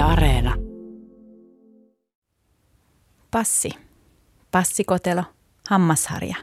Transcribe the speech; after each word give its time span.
Yle 0.00 0.08
Areena. 0.08 0.54
Passi, 3.30 3.70
passikotelo, 4.50 5.24
hammasharja, 5.70 6.36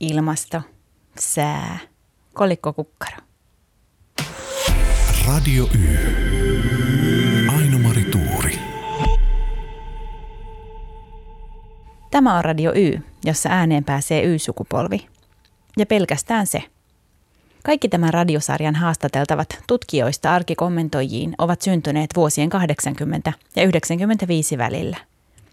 ilmasto, 0.00 0.62
sää, 1.18 1.78
kolikkokukkaro. 2.34 3.16
Radio 5.26 5.68
Y. 5.74 5.98
Aino-Mari 7.56 8.04
Tuuri. 8.04 8.58
Tämä 12.10 12.38
on 12.38 12.44
Radio 12.44 12.72
Y, 12.74 13.00
jossa 13.24 13.48
ääneen 13.48 13.84
pääsee 13.84 14.22
Y-sukupolvi. 14.24 15.06
Ja 15.78 15.86
pelkästään 15.86 16.46
se. 16.46 16.64
Kaikki 17.66 17.88
tämän 17.88 18.14
radiosarjan 18.14 18.74
haastateltavat 18.74 19.48
tutkijoista 19.66 20.34
arkikommentoijiin 20.34 21.34
ovat 21.38 21.62
syntyneet 21.62 22.10
vuosien 22.16 22.48
80 22.48 23.32
ja 23.56 23.64
95 23.64 24.58
välillä. 24.58 24.96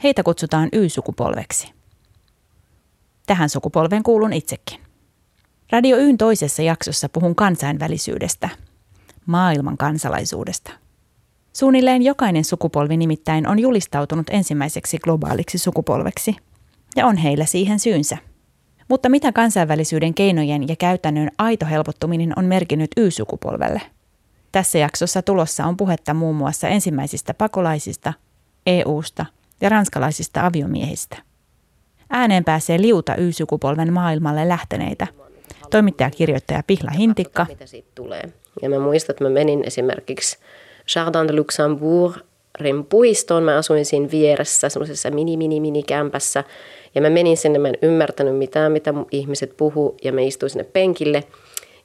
Heitä 0.03 0.23
kutsutaan 0.23 0.69
Y-sukupolveksi. 0.71 1.71
Tähän 3.25 3.49
sukupolven 3.49 4.03
kuulun 4.03 4.33
itsekin. 4.33 4.79
Radio 5.71 5.97
Yn 5.97 6.17
toisessa 6.17 6.61
jaksossa 6.61 7.09
puhun 7.09 7.35
kansainvälisyydestä, 7.35 8.49
maailman 9.25 9.77
kansalaisuudesta. 9.77 10.71
Suunnilleen 11.53 12.01
jokainen 12.01 12.45
sukupolvi 12.45 12.97
nimittäin 12.97 13.47
on 13.47 13.59
julistautunut 13.59 14.27
ensimmäiseksi 14.29 14.97
globaaliksi 14.97 15.57
sukupolveksi, 15.57 16.35
ja 16.95 17.07
on 17.07 17.17
heillä 17.17 17.45
siihen 17.45 17.79
syynsä. 17.79 18.17
Mutta 18.87 19.09
mitä 19.09 19.31
kansainvälisyyden 19.31 20.13
keinojen 20.13 20.67
ja 20.67 20.75
käytännön 20.75 21.29
aito 21.37 21.65
helpottuminen 21.65 22.33
on 22.35 22.45
merkinnyt 22.45 22.91
Y-sukupolvelle? 22.97 23.81
Tässä 24.51 24.77
jaksossa 24.77 25.21
tulossa 25.21 25.65
on 25.65 25.77
puhetta 25.77 26.13
muun 26.13 26.35
muassa 26.35 26.67
ensimmäisistä 26.67 27.33
pakolaisista, 27.33 28.13
EUsta 28.67 29.25
ja 29.61 29.69
ranskalaisista 29.69 30.45
aviomiehistä. 30.45 31.17
Ääneen 32.09 32.43
pääsee 32.43 32.81
liuta 32.81 33.15
Y-sukupolven 33.15 33.93
maailmalle 33.93 34.47
lähteneitä. 34.47 35.07
Toimittaja-kirjoittaja 35.71 36.63
Pihla 36.67 36.91
Hintikka. 36.91 37.45
Mitä 37.49 37.65
siitä 37.65 37.89
tulee. 37.95 38.23
Ja 38.61 38.69
mä 38.69 38.79
muistan, 38.79 39.13
että 39.13 39.23
mä 39.23 39.29
menin 39.29 39.63
esimerkiksi 39.63 40.37
Jardin 40.95 41.27
de 41.27 41.33
Luxembourg 41.33 42.17
puistoon. 42.89 43.43
Mä 43.43 43.57
asuin 43.57 43.85
siinä 43.85 44.11
vieressä, 44.11 44.69
semmoisessa 44.69 45.11
mini, 45.11 45.37
mini, 45.37 45.59
mini 45.59 45.83
kämpässä. 45.83 46.43
Ja 46.95 47.01
mä 47.01 47.09
menin 47.09 47.37
sinne, 47.37 47.59
mä 47.59 47.67
en 47.67 47.77
ymmärtänyt 47.81 48.37
mitään, 48.37 48.71
mitä 48.71 48.93
ihmiset 49.11 49.57
puhuu, 49.57 49.97
ja 50.03 50.13
mä 50.13 50.21
istuin 50.21 50.49
sinne 50.49 50.63
penkille. 50.63 51.23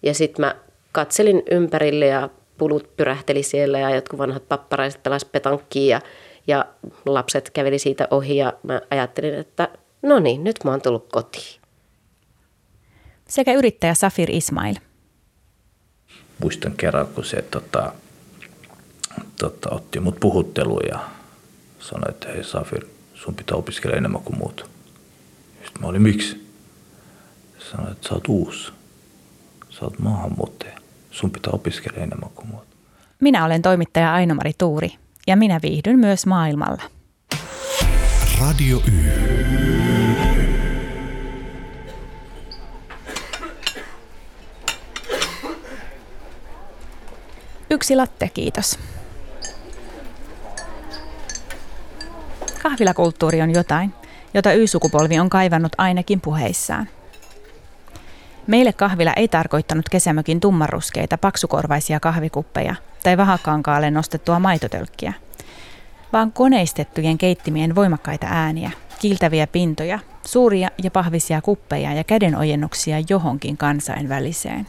Ja 0.03 0.15
sitten 0.15 0.45
mä 0.45 0.57
katselin 0.93 1.43
ympärille 1.51 2.07
ja 2.07 2.29
pulut 2.59 2.97
pyrähteli 2.97 3.43
siellä 3.43 3.79
ja 3.79 3.95
jotkut 3.95 4.19
vanhat 4.19 4.49
papparaiset 4.49 5.03
pelas 5.03 5.25
petankkiin 5.25 5.89
ja, 5.89 6.01
ja 6.47 6.67
lapset 7.07 7.51
käveli 7.51 7.79
siitä 7.79 8.09
ohi 8.11 8.37
ja 8.37 8.53
mä 8.63 8.81
ajattelin, 8.91 9.35
että 9.35 9.69
no 10.03 10.19
niin, 10.19 10.45
nyt 10.45 10.57
mä 10.65 10.71
oon 10.71 10.83
tullut 10.83 11.09
kotiin. 11.13 11.61
Sekä 13.29 13.55
yrittäjä 13.55 13.95
Safir 13.95 14.31
Ismail. 14.31 14.75
Muistan 16.43 16.73
kerran, 16.77 17.07
kun 17.07 17.25
se 17.25 17.43
tota, 17.43 17.93
tota, 19.39 19.71
otti 19.71 20.01
mut 20.01 20.21
puhutteluun 20.21 20.83
ja 20.89 20.99
sanoi, 21.79 22.11
että 22.11 22.29
hei 22.29 22.45
Safir, 22.45 22.87
sun 23.15 23.35
pitää 23.35 23.57
opiskella 23.57 23.97
enemmän 23.97 24.23
kuin 24.23 24.39
muut. 24.39 24.71
Mä 25.81 25.87
olin, 25.87 26.03
miksi? 26.03 26.49
Sanoin, 27.71 27.93
että 27.93 28.09
sä 28.09 28.15
oot 28.15 28.29
uusi. 28.29 28.73
Sä 29.71 29.85
oot 29.85 29.99
maahanmuuttaja. 29.99 30.79
Sun 31.11 31.31
pitää 31.31 31.51
opiskella 31.53 31.99
enemmän 31.99 32.31
kuin 32.35 32.49
muut. 32.49 32.65
Minä 33.21 33.45
olen 33.45 33.63
toimittaja 33.63 34.15
Ainomari 34.15 34.53
Tuuri 34.59 34.91
ja 35.27 35.37
minä 35.37 35.61
viihdyn 35.63 35.99
myös 35.99 36.27
maailmalla. 36.27 36.83
Radio 38.41 38.83
Y. 38.87 39.29
Yksi 47.71 47.97
latte, 47.97 48.29
kiitos. 48.35 48.79
Kahvilakulttuuri 52.63 53.43
on 53.43 53.51
jotain, 53.55 53.95
jota 54.35 54.53
Y-sukupolvi 54.53 55.19
on 55.19 55.31
kaivannut 55.31 55.73
ainakin 55.79 56.21
puheissaan. 56.21 56.89
Meille 58.47 58.73
kahvila 58.73 59.13
ei 59.17 59.29
tarkoittanut 59.29 59.89
kesämökin 59.89 60.41
tummaruskeita 60.41 61.19
paksukorvaisia 61.19 62.01
kahvikuppeja 62.01 62.75
tai 63.03 63.17
vahakankaalle 63.17 63.91
nostettua 63.91 64.39
maitotölkkiä, 64.39 65.13
vaan 66.13 66.33
koneistettujen 66.33 67.19
keittimien 67.19 67.75
voimakkaita 67.75 68.27
ääniä, 68.31 68.71
kiiltäviä 68.99 69.47
pintoja, 69.47 69.99
suuria 70.27 70.71
ja 70.83 70.91
pahvisia 70.91 71.41
kuppeja 71.41 71.93
ja 71.93 72.05
kädenojennuksia 72.05 72.97
johonkin 73.09 73.57
kansainväliseen. 73.57 74.67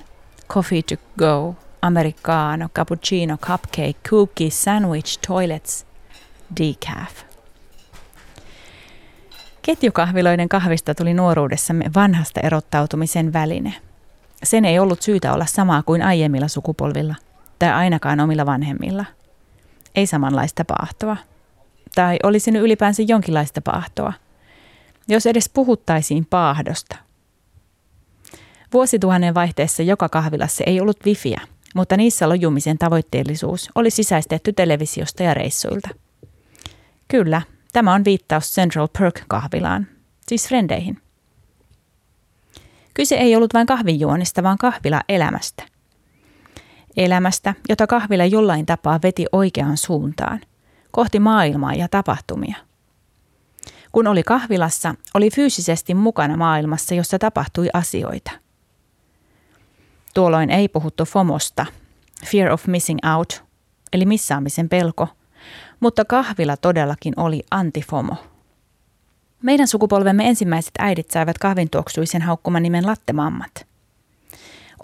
Coffee 0.50 0.82
to 0.82 0.96
go, 1.18 1.56
americano, 1.82 2.70
cappuccino, 2.70 3.38
cupcake, 3.38 3.96
cookie, 4.10 4.50
sandwich, 4.50 5.20
toilets, 5.28 5.86
decaf. 6.60 7.29
Ketjukahviloiden 9.70 10.50
kahvista 10.50 10.96
tuli 10.96 11.14
nuoruudessamme 11.14 11.86
vanhasta 11.96 12.40
erottautumisen 12.40 13.34
väline. 13.34 13.74
Sen 14.44 14.66
ei 14.66 14.80
ollut 14.80 15.02
syytä 15.02 15.34
olla 15.34 15.46
samaa 15.46 15.84
kuin 15.84 16.02
aiemmilla 16.02 16.48
sukupolvilla, 16.48 17.16
tai 17.60 17.72
ainakaan 17.72 18.20
omilla 18.20 18.46
vanhemmilla. 18.46 19.06
Ei 19.96 20.08
samanlaista 20.08 20.66
paahtoa. 20.66 21.18
Tai 21.96 22.18
olisi 22.24 22.52
nyt 22.52 22.62
ylipäänsä 22.62 23.04
jonkinlaista 23.08 23.62
paahtoa. 23.62 24.14
Jos 25.08 25.26
edes 25.26 25.50
puhuttaisiin 25.50 26.26
paahdosta. 26.26 26.96
Vuosituhannen 28.74 29.34
vaihteessa 29.34 29.84
joka 29.84 30.10
kahvilassa 30.10 30.64
ei 30.68 30.82
ollut 30.82 31.06
wifiä, 31.06 31.42
mutta 31.76 31.98
niissä 31.98 32.30
lojumisen 32.30 32.78
tavoitteellisuus 32.78 33.70
oli 33.76 33.90
sisäistetty 33.90 34.54
televisiosta 34.54 35.24
ja 35.24 35.34
reissuilta. 35.34 35.90
Kyllä, 37.08 37.42
Tämä 37.74 37.94
on 37.94 38.06
viittaus 38.06 38.52
Central 38.52 38.88
Perk-kahvilaan, 38.88 39.88
siis 40.28 40.48
frendeihin. 40.48 41.02
Kyse 42.94 43.16
ei 43.16 43.36
ollut 43.36 43.54
vain 43.54 43.68
kahvijuonista, 43.68 44.44
vaan 44.44 44.58
kahvila 44.58 45.02
elämästä. 45.10 45.64
Elämästä, 46.98 47.56
jota 47.70 47.88
kahvila 47.88 48.26
jollain 48.26 48.66
tapaa 48.66 49.00
veti 49.04 49.26
oikeaan 49.32 49.78
suuntaan, 49.78 50.42
kohti 50.92 51.20
maailmaa 51.20 51.74
ja 51.74 51.88
tapahtumia. 51.88 52.56
Kun 53.92 54.08
oli 54.08 54.24
kahvilassa, 54.24 54.96
oli 55.14 55.30
fyysisesti 55.32 55.94
mukana 55.94 56.38
maailmassa, 56.38 56.96
jossa 56.96 57.20
tapahtui 57.20 57.70
asioita. 57.74 58.32
Tuolloin 60.14 60.50
ei 60.50 60.68
puhuttu 60.68 61.06
FOMosta, 61.06 61.66
fear 62.26 62.52
of 62.52 62.68
missing 62.68 63.00
out, 63.16 63.44
eli 63.94 64.06
missaamisen 64.06 64.70
pelko– 64.70 65.08
mutta 65.80 66.06
kahvila 66.06 66.58
todellakin 66.58 67.14
oli 67.18 67.44
antifomo. 67.52 68.16
Meidän 69.44 69.68
sukupolvemme 69.68 70.28
ensimmäiset 70.28 70.74
äidit 70.80 71.12
saivat 71.12 71.38
kahvintuoksuisen 71.38 72.22
haukkuman 72.22 72.64
nimen 72.64 72.86
lattemammat. 72.86 73.68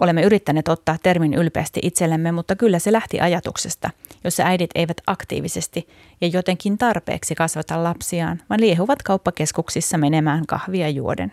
Olemme 0.00 0.22
yrittäneet 0.22 0.68
ottaa 0.68 0.96
termin 1.02 1.34
ylpeästi 1.34 1.80
itsellemme, 1.82 2.32
mutta 2.32 2.56
kyllä 2.56 2.78
se 2.78 2.92
lähti 2.92 3.20
ajatuksesta, 3.20 3.90
jossa 4.24 4.42
äidit 4.42 4.70
eivät 4.74 4.96
aktiivisesti 5.06 5.88
ja 6.20 6.28
jotenkin 6.28 6.78
tarpeeksi 6.78 7.34
kasvata 7.34 7.82
lapsiaan, 7.82 8.42
vaan 8.50 8.60
liehuvat 8.60 9.02
kauppakeskuksissa 9.02 9.98
menemään 9.98 10.46
kahvia 10.46 10.88
juoden. 10.88 11.32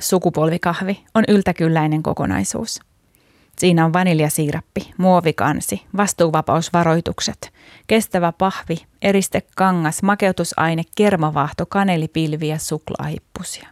Sukupolvikahvi 0.00 1.04
on 1.14 1.24
yltäkylläinen 1.28 2.02
kokonaisuus– 2.02 2.80
Siinä 3.58 3.84
on 3.84 3.92
vaniljasiirappi, 3.92 4.92
muovikansi, 4.98 5.82
vastuuvapausvaroitukset, 5.96 7.52
kestävä 7.86 8.32
pahvi, 8.32 8.76
eristekangas, 9.02 10.02
makeutusaine, 10.02 10.82
kermavahto, 10.96 11.66
kanelipilvi 11.66 12.48
ja 12.48 12.58
suklaahippusia. 12.58 13.68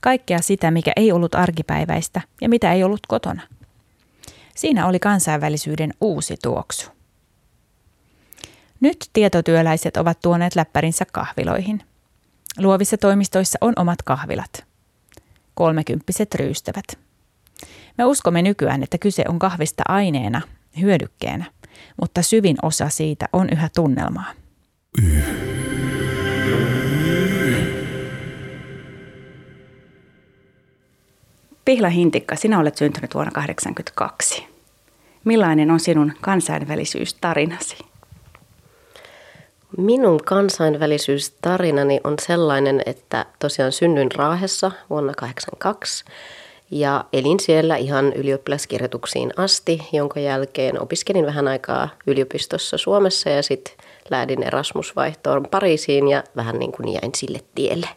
Kaikkea 0.00 0.42
sitä, 0.42 0.70
mikä 0.70 0.92
ei 0.96 1.12
ollut 1.12 1.34
arkipäiväistä 1.34 2.20
ja 2.40 2.48
mitä 2.48 2.72
ei 2.72 2.84
ollut 2.84 3.00
kotona. 3.08 3.42
Siinä 4.56 4.86
oli 4.86 4.98
kansainvälisyyden 4.98 5.94
uusi 6.00 6.36
tuoksu. 6.42 6.90
Nyt 8.80 9.10
tietotyöläiset 9.12 9.96
ovat 9.96 10.20
tuoneet 10.20 10.56
läppärinsä 10.56 11.04
kahviloihin. 11.12 11.82
Luovissa 12.58 12.98
toimistoissa 12.98 13.58
on 13.60 13.72
omat 13.76 14.02
kahvilat. 14.02 14.64
Kolmekymppiset 15.54 16.34
ryystävät– 16.34 16.84
me 18.00 18.04
uskomme 18.04 18.42
nykyään, 18.42 18.82
että 18.82 18.98
kyse 18.98 19.24
on 19.28 19.38
kahvista 19.38 19.82
aineena, 19.88 20.40
hyödykkeenä, 20.80 21.44
mutta 22.00 22.22
syvin 22.22 22.56
osa 22.62 22.88
siitä 22.88 23.28
on 23.32 23.48
yhä 23.52 23.68
tunnelmaa. 23.74 24.32
Pihla 31.64 31.88
Hintikka, 31.88 32.36
sinä 32.36 32.58
olet 32.58 32.76
syntynyt 32.76 33.14
vuonna 33.14 33.30
1982. 33.30 34.46
Millainen 35.24 35.70
on 35.70 35.80
sinun 35.80 36.12
kansainvälisyystarinasi? 36.20 37.78
Minun 39.78 40.20
kansainvälisyystarinani 40.24 42.00
on 42.04 42.14
sellainen, 42.22 42.82
että 42.86 43.26
tosiaan 43.38 43.72
synnyin 43.72 44.12
Raahessa 44.12 44.70
vuonna 44.90 45.12
1982 45.12 46.04
ja 46.70 47.04
elin 47.12 47.40
siellä 47.40 47.76
ihan 47.76 48.12
ylioppilaskirjoituksiin 48.12 49.30
asti, 49.36 49.88
jonka 49.92 50.20
jälkeen 50.20 50.82
opiskelin 50.82 51.26
vähän 51.26 51.48
aikaa 51.48 51.88
yliopistossa 52.06 52.78
Suomessa 52.78 53.30
ja 53.30 53.42
sitten 53.42 53.74
lähdin 54.10 54.42
Erasmus-vaihtoon 54.42 55.46
Pariisiin 55.50 56.08
ja 56.08 56.24
vähän 56.36 56.58
niin 56.58 56.72
kuin 56.72 56.88
jäin 56.88 57.14
sille 57.16 57.40
tielle. 57.54 57.88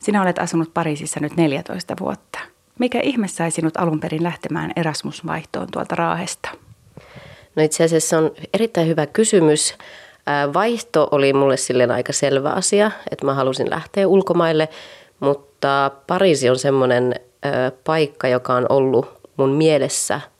Sinä 0.00 0.22
olet 0.22 0.38
asunut 0.38 0.74
Pariisissa 0.74 1.20
nyt 1.20 1.36
14 1.36 1.94
vuotta. 2.00 2.38
Mikä 2.78 3.00
ihme 3.00 3.28
sai 3.28 3.50
sinut 3.50 3.76
alun 3.76 4.00
perin 4.00 4.22
lähtemään 4.22 4.72
Erasmus-vaihtoon 4.76 5.68
tuolta 5.72 5.94
Raahesta? 5.94 6.48
No 7.56 7.62
itse 7.62 7.84
asiassa 7.84 8.18
on 8.18 8.30
erittäin 8.54 8.88
hyvä 8.88 9.06
kysymys. 9.06 9.74
Vaihto 10.54 11.08
oli 11.10 11.32
mulle 11.32 11.56
silleen 11.56 11.90
aika 11.90 12.12
selvä 12.12 12.50
asia, 12.50 12.90
että 13.10 13.26
mä 13.26 13.34
halusin 13.34 13.70
lähteä 13.70 14.08
ulkomaille, 14.08 14.68
mutta 15.24 15.90
Pariisi 16.06 16.50
on 16.50 16.58
semmoinen 16.58 17.14
paikka, 17.84 18.28
joka 18.28 18.54
on 18.54 18.66
ollut 18.68 19.06
mun 19.36 19.50
mielessä– 19.50 20.20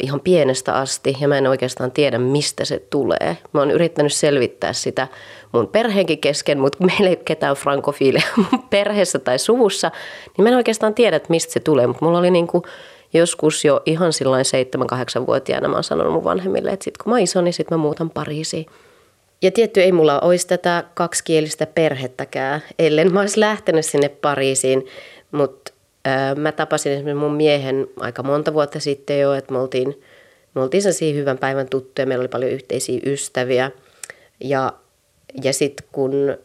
ihan 0.00 0.20
pienestä 0.20 0.74
asti 0.74 1.16
ja 1.20 1.28
mä 1.28 1.38
en 1.38 1.46
oikeastaan 1.46 1.92
tiedä, 1.92 2.18
mistä 2.18 2.64
se 2.64 2.82
tulee. 2.90 3.36
Mä 3.52 3.60
oon 3.60 3.70
yrittänyt 3.70 4.12
selvittää 4.12 4.72
sitä 4.72 5.08
mun 5.52 5.68
perheenkin 5.68 6.18
kesken, 6.18 6.58
mutta 6.58 6.84
meillä 6.84 7.08
ei 7.08 7.16
ketään 7.16 7.56
frankofiileja 7.56 8.26
mun 8.50 8.62
perheessä 8.70 9.18
tai 9.18 9.38
suvussa, 9.38 9.90
niin 10.36 10.42
mä 10.42 10.48
en 10.48 10.56
oikeastaan 10.56 10.94
tiedä, 10.94 11.16
että 11.16 11.30
mistä 11.30 11.52
se 11.52 11.60
tulee. 11.60 11.86
Mutta 11.86 12.04
mulla 12.04 12.18
oli 12.18 12.30
niin 12.30 12.46
kuin 12.46 12.64
joskus 13.12 13.64
jo 13.64 13.82
ihan 13.86 14.12
sillain 14.12 14.44
7-8-vuotiaana 14.44 15.68
mä 15.68 15.74
oon 15.74 15.84
sanonut 15.84 16.12
mun 16.12 16.24
vanhemmille, 16.24 16.70
että 16.70 16.84
sit 16.84 16.98
kun 16.98 17.10
mä 17.10 17.14
oon 17.14 17.22
iso, 17.22 17.40
niin 17.40 17.54
sit 17.54 17.70
mä 17.70 17.76
muutan 17.76 18.10
Pariisiin. 18.10 18.66
Ja 19.42 19.50
tietty 19.50 19.82
ei 19.82 19.92
mulla 19.92 20.20
olisi 20.20 20.46
tätä 20.46 20.84
kaksikielistä 20.94 21.66
perhettäkään, 21.66 22.62
ellen 22.78 23.12
mä 23.12 23.20
olisi 23.20 23.40
lähtenyt 23.40 23.86
sinne 23.86 24.08
Pariisiin, 24.08 24.86
mutta 25.30 25.72
Mä 26.36 26.52
tapasin 26.52 26.92
esimerkiksi 26.92 27.20
mun 27.20 27.34
miehen 27.34 27.86
aika 28.00 28.22
monta 28.22 28.54
vuotta 28.54 28.80
sitten 28.80 29.20
jo, 29.20 29.34
että 29.34 29.52
me 29.52 29.58
oltiin, 29.58 30.02
me 30.54 30.60
oltiin 30.60 30.82
sellaisia 30.82 31.14
hyvän 31.14 31.38
päivän 31.38 31.68
tuttuja, 31.68 32.06
meillä 32.06 32.22
oli 32.22 32.28
paljon 32.28 32.50
yhteisiä 32.50 33.00
ystäviä. 33.06 33.70
Ja, 34.40 34.72
ja 35.42 35.52
sitten 35.52 35.86
kun, 35.92 36.38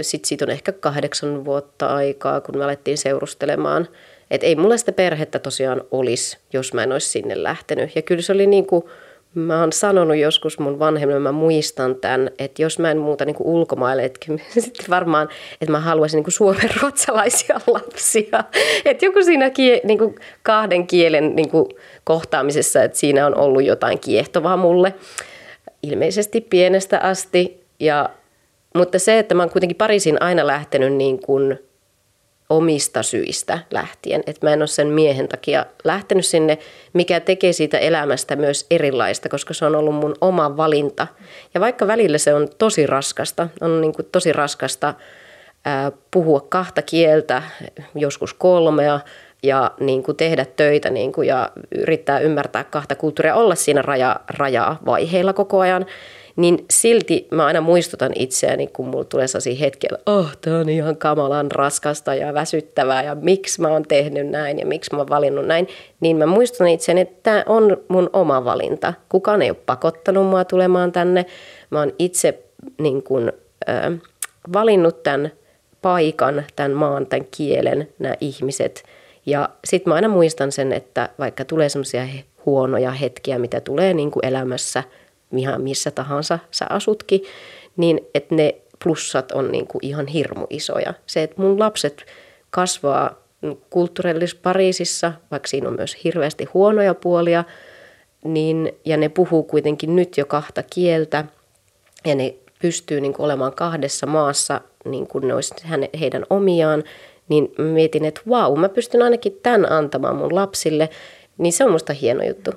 sit 0.00 0.24
siitä 0.24 0.44
on 0.44 0.50
ehkä 0.50 0.72
kahdeksan 0.72 1.44
vuotta 1.44 1.86
aikaa, 1.86 2.40
kun 2.40 2.58
me 2.58 2.64
alettiin 2.64 2.98
seurustelemaan, 2.98 3.88
että 4.30 4.46
ei 4.46 4.56
mulla 4.56 4.76
sitä 4.76 4.92
perhettä 4.92 5.38
tosiaan 5.38 5.82
olisi, 5.90 6.38
jos 6.52 6.74
mä 6.74 6.82
en 6.82 6.92
olisi 6.92 7.08
sinne 7.08 7.42
lähtenyt. 7.42 7.96
Ja 7.96 8.02
kyllä 8.02 8.22
se 8.22 8.32
oli 8.32 8.46
niin 8.46 8.66
kuin, 8.66 8.84
Mä 9.38 9.60
oon 9.60 9.72
sanonut 9.72 10.16
joskus 10.16 10.58
mun 10.58 10.78
vanhemmille, 10.78 11.20
mä 11.20 11.32
muistan 11.32 11.96
tämän, 11.96 12.30
että 12.38 12.62
jos 12.62 12.78
mä 12.78 12.90
en 12.90 12.98
muuta 12.98 13.24
niin 13.24 13.36
ulkomaille, 13.40 14.04
että 14.04 14.26
sitten 14.58 14.86
varmaan, 14.90 15.28
että 15.60 15.72
mä 15.72 15.80
haluaisin 15.80 16.22
niin 16.22 16.32
suomen 16.32 16.70
ruotsalaisia 16.82 17.60
lapsia. 17.74 18.44
Että 18.84 19.04
joku 19.04 19.22
siinä 19.22 19.50
kie, 19.50 19.80
niin 19.84 19.98
kuin 19.98 20.14
kahden 20.42 20.86
kielen 20.86 21.36
niin 21.36 21.50
kuin 21.50 21.66
kohtaamisessa, 22.04 22.82
että 22.82 22.98
siinä 22.98 23.26
on 23.26 23.34
ollut 23.34 23.64
jotain 23.64 23.98
kiehtovaa 23.98 24.56
mulle. 24.56 24.94
Ilmeisesti 25.82 26.40
pienestä 26.40 26.98
asti. 26.98 27.64
Ja, 27.80 28.10
mutta 28.74 28.98
se, 28.98 29.18
että 29.18 29.34
mä 29.34 29.42
oon 29.42 29.50
kuitenkin 29.50 29.76
Pariisin 29.76 30.22
aina 30.22 30.46
lähtenyt 30.46 30.92
niin 30.92 31.20
kuin 31.22 31.58
omista 32.50 33.02
syistä 33.02 33.58
lähtien. 33.70 34.22
Että 34.26 34.46
mä 34.46 34.52
en 34.52 34.62
ole 34.62 34.66
sen 34.66 34.86
miehen 34.86 35.28
takia 35.28 35.66
lähtenyt 35.84 36.26
sinne, 36.26 36.58
mikä 36.92 37.20
tekee 37.20 37.52
siitä 37.52 37.78
elämästä 37.78 38.36
myös 38.36 38.66
erilaista, 38.70 39.28
koska 39.28 39.54
se 39.54 39.64
on 39.64 39.76
ollut 39.76 39.94
mun 39.94 40.14
oma 40.20 40.56
valinta. 40.56 41.06
Ja 41.54 41.60
vaikka 41.60 41.86
välillä 41.86 42.18
se 42.18 42.34
on 42.34 42.48
tosi 42.58 42.86
raskasta, 42.86 43.48
on 43.60 43.80
niin 43.80 43.92
kuin 43.92 44.08
tosi 44.12 44.32
raskasta 44.32 44.94
puhua 46.10 46.40
kahta 46.48 46.82
kieltä, 46.82 47.42
joskus 47.94 48.34
kolmea, 48.34 49.00
ja 49.42 49.70
niin 49.80 50.02
kuin 50.02 50.16
tehdä 50.16 50.46
töitä 50.56 50.90
niin 50.90 51.12
kuin, 51.12 51.28
ja 51.28 51.50
yrittää 51.74 52.18
ymmärtää 52.18 52.64
kahta 52.64 52.94
kulttuuria, 52.94 53.34
olla 53.34 53.54
siinä 53.54 53.82
raja, 53.82 54.20
rajaa 54.28 54.78
vaiheilla 54.86 55.32
koko 55.32 55.60
ajan– 55.60 55.86
niin 56.38 56.64
silti 56.70 57.28
mä 57.30 57.46
aina 57.46 57.60
muistutan 57.60 58.12
itseäni, 58.14 58.66
kun 58.66 58.88
mulla 58.88 59.04
tulee 59.04 59.26
sellaisia 59.26 59.54
hetkiä, 59.54 59.90
että 59.92 60.10
oh, 60.12 60.36
tämä 60.40 60.58
on 60.58 60.68
ihan 60.68 60.96
kamalan 60.96 61.50
raskasta 61.50 62.14
ja 62.14 62.34
väsyttävää 62.34 63.02
ja 63.02 63.14
miksi 63.14 63.60
mä 63.60 63.68
oon 63.68 63.82
tehnyt 63.82 64.28
näin 64.28 64.58
ja 64.58 64.66
miksi 64.66 64.90
mä 64.92 64.98
oon 64.98 65.08
valinnut 65.08 65.46
näin, 65.46 65.68
niin 66.00 66.16
mä 66.16 66.26
muistutan 66.26 66.68
itseäni, 66.68 67.00
että 67.00 67.18
tämä 67.22 67.44
on 67.46 67.76
mun 67.88 68.10
oma 68.12 68.44
valinta. 68.44 68.94
Kukaan 69.08 69.42
ei 69.42 69.50
ole 69.50 69.58
pakottanut 69.66 70.26
mua 70.26 70.44
tulemaan 70.44 70.92
tänne. 70.92 71.26
Mä 71.70 71.78
oon 71.78 71.92
itse 71.98 72.42
niin 72.78 73.02
kun, 73.02 73.32
äh, 73.68 73.92
valinnut 74.52 75.02
tämän 75.02 75.32
paikan, 75.82 76.44
tämän 76.56 76.72
maan, 76.72 77.06
tämän 77.06 77.26
kielen, 77.36 77.88
nämä 77.98 78.14
ihmiset. 78.20 78.82
Ja 79.26 79.48
sitten 79.64 79.90
mä 79.90 79.94
aina 79.94 80.08
muistan 80.08 80.52
sen, 80.52 80.72
että 80.72 81.08
vaikka 81.18 81.44
tulee 81.44 81.68
semmoisia 81.68 82.06
huonoja 82.46 82.90
hetkiä, 82.90 83.38
mitä 83.38 83.60
tulee 83.60 83.94
niin 83.94 84.10
kuin 84.10 84.26
elämässä– 84.26 84.82
ihan 85.36 85.62
missä 85.62 85.90
tahansa 85.90 86.38
sä 86.50 86.66
asutkin, 86.70 87.22
niin 87.76 88.00
että 88.14 88.34
ne 88.34 88.54
plussat 88.84 89.32
on 89.32 89.52
niin 89.52 89.66
kuin 89.66 89.84
ihan 89.84 90.06
hirmu 90.06 90.46
isoja. 90.50 90.94
Se, 91.06 91.22
että 91.22 91.42
mun 91.42 91.58
lapset 91.58 92.06
kasvaa 92.50 93.28
kulttuurillisessa 93.70 94.40
Pariisissa, 94.42 95.12
vaikka 95.30 95.48
siinä 95.48 95.68
on 95.68 95.76
myös 95.76 96.04
hirveästi 96.04 96.44
huonoja 96.44 96.94
puolia, 96.94 97.44
niin, 98.24 98.72
ja 98.84 98.96
ne 98.96 99.08
puhuu 99.08 99.42
kuitenkin 99.42 99.96
nyt 99.96 100.16
jo 100.16 100.26
kahta 100.26 100.62
kieltä, 100.62 101.24
ja 102.06 102.14
ne 102.14 102.34
pystyy 102.62 103.00
niin 103.00 103.12
kuin 103.12 103.24
olemaan 103.24 103.54
kahdessa 103.54 104.06
maassa, 104.06 104.60
niin 104.84 105.06
kuin 105.06 105.28
ne 105.28 105.34
olisi 105.34 105.54
heidän 106.00 106.24
omiaan, 106.30 106.84
niin 107.28 107.52
mietin, 107.58 108.04
että 108.04 108.20
vau, 108.28 108.56
mä 108.56 108.68
pystyn 108.68 109.02
ainakin 109.02 109.38
tämän 109.42 109.72
antamaan 109.72 110.16
mun 110.16 110.34
lapsille, 110.34 110.88
niin 111.38 111.52
se 111.52 111.64
on 111.64 111.72
musta 111.72 111.92
hieno 111.92 112.24
juttu. 112.24 112.50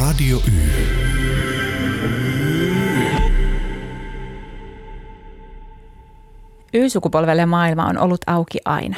Radio 0.00 0.36
Y. 0.36 0.71
Y-sukupolvelle 6.74 7.46
maailma 7.46 7.86
on 7.86 7.98
ollut 7.98 8.20
auki 8.26 8.58
aina. 8.64 8.96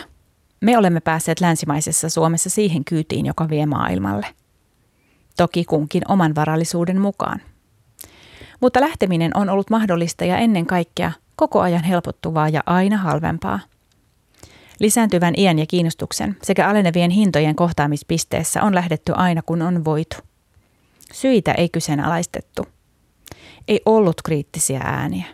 Me 0.60 0.78
olemme 0.78 1.00
päässeet 1.00 1.40
länsimaisessa 1.40 2.08
Suomessa 2.08 2.50
siihen 2.50 2.84
kyytiin, 2.84 3.26
joka 3.26 3.48
vie 3.48 3.66
maailmalle. 3.66 4.26
Toki 5.36 5.64
kunkin 5.64 6.02
oman 6.08 6.34
varallisuuden 6.34 7.00
mukaan. 7.00 7.40
Mutta 8.60 8.80
lähteminen 8.80 9.36
on 9.36 9.48
ollut 9.48 9.70
mahdollista 9.70 10.24
ja 10.24 10.38
ennen 10.38 10.66
kaikkea 10.66 11.12
koko 11.36 11.60
ajan 11.60 11.84
helpottuvaa 11.84 12.48
ja 12.48 12.62
aina 12.66 12.96
halvempaa. 12.96 13.60
Lisääntyvän 14.80 15.34
iän 15.36 15.58
ja 15.58 15.66
kiinnostuksen 15.66 16.36
sekä 16.42 16.68
alenevien 16.68 17.10
hintojen 17.10 17.56
kohtaamispisteessä 17.56 18.62
on 18.62 18.74
lähdetty 18.74 19.12
aina 19.16 19.42
kun 19.42 19.62
on 19.62 19.84
voitu. 19.84 20.16
Syitä 21.12 21.52
ei 21.52 21.68
kyseenalaistettu. 21.68 22.66
Ei 23.68 23.80
ollut 23.86 24.22
kriittisiä 24.22 24.80
ääniä. 24.84 25.26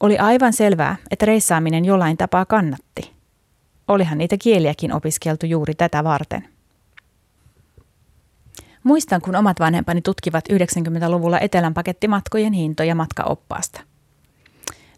Oli 0.00 0.18
aivan 0.18 0.52
selvää, 0.52 0.96
että 1.10 1.26
reissaaminen 1.26 1.84
jollain 1.84 2.16
tapaa 2.16 2.44
kannatti. 2.44 3.12
Olihan 3.88 4.18
niitä 4.18 4.36
kieliäkin 4.36 4.92
opiskeltu 4.92 5.46
juuri 5.46 5.74
tätä 5.74 6.04
varten. 6.04 6.48
Muistan, 8.84 9.20
kun 9.20 9.36
omat 9.36 9.60
vanhempani 9.60 10.02
tutkivat 10.02 10.44
90-luvulla 10.52 11.40
etelän 11.40 11.74
pakettimatkojen 11.74 12.52
hintoja 12.52 12.94
matkaoppaasta. 12.94 13.80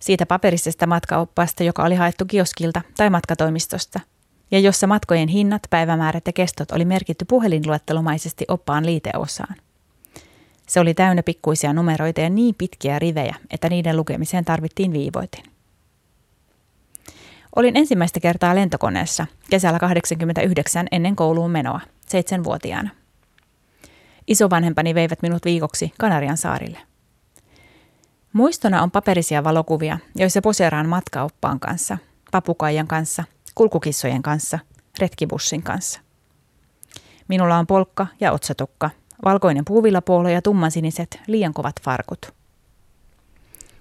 Siitä 0.00 0.26
paperisesta 0.26 0.86
matkaoppaasta, 0.86 1.64
joka 1.64 1.84
oli 1.84 1.94
haettu 1.94 2.24
kioskilta 2.24 2.82
tai 2.96 3.10
matkatoimistosta, 3.10 4.00
ja 4.50 4.58
jossa 4.58 4.86
matkojen 4.86 5.28
hinnat, 5.28 5.62
päivämäärät 5.70 6.26
ja 6.26 6.32
kestot 6.32 6.70
oli 6.70 6.84
merkitty 6.84 7.24
puhelinluettelomaisesti 7.24 8.44
oppaan 8.48 8.86
liiteosaan. 8.86 9.54
Se 10.70 10.80
oli 10.80 10.94
täynnä 10.94 11.22
pikkuisia 11.22 11.72
numeroita 11.72 12.20
ja 12.20 12.30
niin 12.30 12.54
pitkiä 12.54 12.98
rivejä, 12.98 13.34
että 13.50 13.68
niiden 13.68 13.96
lukemiseen 13.96 14.44
tarvittiin 14.44 14.92
viivoitin. 14.92 15.44
Olin 17.56 17.76
ensimmäistä 17.76 18.20
kertaa 18.20 18.54
lentokoneessa 18.54 19.26
kesällä 19.50 19.78
89 19.78 20.86
ennen 20.92 21.16
kouluun 21.16 21.50
menoa, 21.50 21.80
seitsemänvuotiaana. 22.06 22.90
Isovanhempani 24.26 24.94
veivät 24.94 25.22
minut 25.22 25.44
viikoksi 25.44 25.92
Kanarian 25.98 26.36
saarille. 26.36 26.78
Muistona 28.32 28.82
on 28.82 28.90
paperisia 28.90 29.44
valokuvia, 29.44 29.98
joissa 30.16 30.42
poseeraan 30.42 30.88
matkaoppaan 30.88 31.60
kanssa, 31.60 31.98
papukaijan 32.30 32.86
kanssa, 32.86 33.24
kulkukissojen 33.54 34.22
kanssa, 34.22 34.58
retkibussin 34.98 35.62
kanssa. 35.62 36.00
Minulla 37.28 37.58
on 37.58 37.66
polkka 37.66 38.06
ja 38.20 38.32
otsatukka, 38.32 38.90
valkoinen 39.24 39.64
puuvillapuolo 39.64 40.28
ja 40.28 40.42
tummansiniset, 40.42 41.20
liian 41.26 41.54
kovat 41.54 41.74
farkut. 41.82 42.34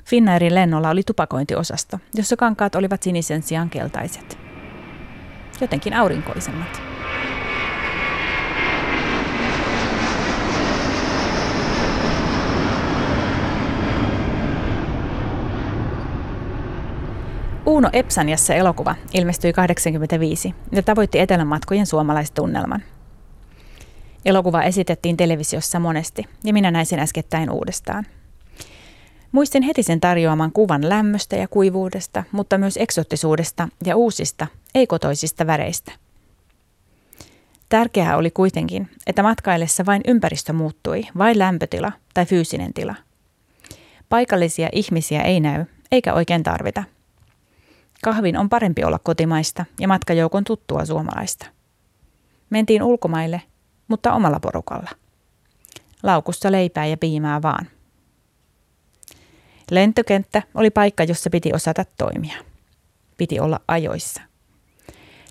Finnairin 0.05 0.55
lennolla 0.55 0.89
oli 0.89 1.03
tupakointiosasto, 1.03 1.99
jossa 2.13 2.37
kankaat 2.37 2.75
olivat 2.75 3.03
sinisen 3.03 3.43
sijaan 3.43 3.69
keltaiset. 3.69 4.37
Jotenkin 5.61 5.93
aurinkoisemmat. 5.93 6.81
Uuno 17.65 17.89
Epsaniassa 17.93 18.53
elokuva 18.53 18.95
ilmestyi 19.13 19.53
1985 19.53 20.55
ja 20.71 20.83
tavoitti 20.83 21.19
etelämatkojen 21.19 21.85
suomalaistunnelman– 21.85 22.83
Elokuva 24.25 24.63
esitettiin 24.63 25.17
televisiossa 25.17 25.79
monesti 25.79 26.27
ja 26.43 26.53
minä 26.53 26.71
näin 26.71 26.85
sen 26.85 26.99
äskettäin 26.99 27.51
uudestaan. 27.51 28.05
Muistin 29.31 29.63
heti 29.63 29.83
sen 29.83 29.99
tarjoaman 29.99 30.51
kuvan 30.51 30.89
lämmöstä 30.89 31.35
ja 31.35 31.47
kuivuudesta, 31.47 32.23
mutta 32.31 32.57
myös 32.57 32.77
eksottisuudesta 32.77 33.69
ja 33.85 33.95
uusista, 33.95 34.47
ei-kotoisista 34.75 35.47
väreistä. 35.47 35.91
Tärkeää 37.69 38.17
oli 38.17 38.31
kuitenkin, 38.31 38.89
että 39.07 39.23
matkaillessa 39.23 39.85
vain 39.85 40.01
ympäristö 40.07 40.53
muuttui, 40.53 41.03
vain 41.17 41.39
lämpötila 41.39 41.91
tai 42.13 42.25
fyysinen 42.25 42.73
tila. 42.73 42.95
Paikallisia 44.09 44.69
ihmisiä 44.71 45.21
ei 45.21 45.39
näy, 45.39 45.65
eikä 45.91 46.13
oikein 46.13 46.43
tarvita– 46.43 46.83
Kahvin 48.03 48.37
on 48.37 48.49
parempi 48.49 48.83
olla 48.83 48.99
kotimaista 48.99 49.65
ja 49.79 49.87
matkajoukon 49.87 50.43
tuttua 50.43 50.85
suomalaista. 50.85 51.45
Mentiin 52.49 52.83
ulkomaille, 52.83 53.41
mutta 53.89 54.13
omalla 54.13 54.39
porukalla. 54.39 54.89
Laukussa 56.03 56.51
leipää 56.51 56.85
ja 56.85 56.97
piimää 56.97 57.41
vaan. 57.41 57.67
Lentokenttä 59.71 60.41
oli 60.53 60.69
paikka, 60.69 61.03
jossa 61.03 61.29
piti 61.29 61.53
osata 61.53 61.85
toimia. 61.97 62.35
Piti 63.17 63.39
olla 63.39 63.59
ajoissa. 63.67 64.21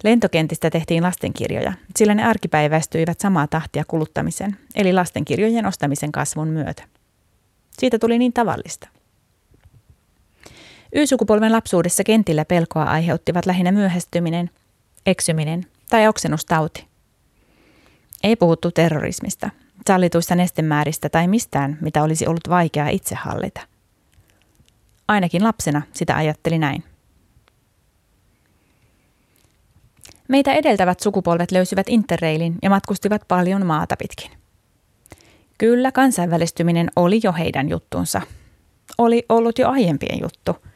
Lentokentistä 0.04 0.70
tehtiin 0.70 1.02
lastenkirjoja, 1.02 1.72
sillä 1.96 2.14
ne 2.14 2.24
arkipäiväistyivät 2.24 3.20
samaa 3.20 3.46
tahtia 3.46 3.84
kuluttamisen, 3.88 4.56
eli 4.74 4.92
lastenkirjojen 4.92 5.66
ostamisen 5.66 6.12
kasvun 6.12 6.48
myötä. 6.48 6.82
Siitä 7.78 7.98
tuli 7.98 8.18
niin 8.18 8.32
tavallista. 8.32 8.88
Y-sukupolven 10.94 11.52
lapsuudessa 11.52 12.04
kentillä 12.04 12.44
pelkoa 12.44 12.84
aiheuttivat 12.84 13.46
lähinnä 13.46 13.72
myöhästyminen, 13.72 14.50
eksyminen 15.06 15.66
tai 15.90 16.08
oksennustauti. 16.08 16.87
Ei 18.22 18.36
puhuttu 18.36 18.70
terrorismista, 18.70 19.50
sallituista 19.88 20.34
nestemääristä 20.34 21.08
tai 21.08 21.28
mistään, 21.28 21.78
mitä 21.80 22.02
olisi 22.02 22.26
ollut 22.26 22.48
vaikea 22.48 22.88
itse 22.88 23.14
hallita. 23.14 23.60
Ainakin 25.08 25.44
lapsena 25.44 25.82
sitä 25.92 26.16
ajatteli 26.16 26.58
näin. 26.58 26.84
Meitä 30.28 30.52
edeltävät 30.52 31.00
sukupolvet 31.00 31.50
löysivät 31.50 31.88
interreilin 31.88 32.54
ja 32.62 32.70
matkustivat 32.70 33.22
paljon 33.28 33.66
maata 33.66 33.96
pitkin. 33.96 34.30
Kyllä 35.58 35.92
kansainvälistyminen 35.92 36.90
oli 36.96 37.20
jo 37.22 37.32
heidän 37.32 37.68
juttunsa. 37.68 38.20
Oli 38.98 39.24
ollut 39.28 39.58
jo 39.58 39.68
aiempien 39.68 40.20
juttu– 40.20 40.56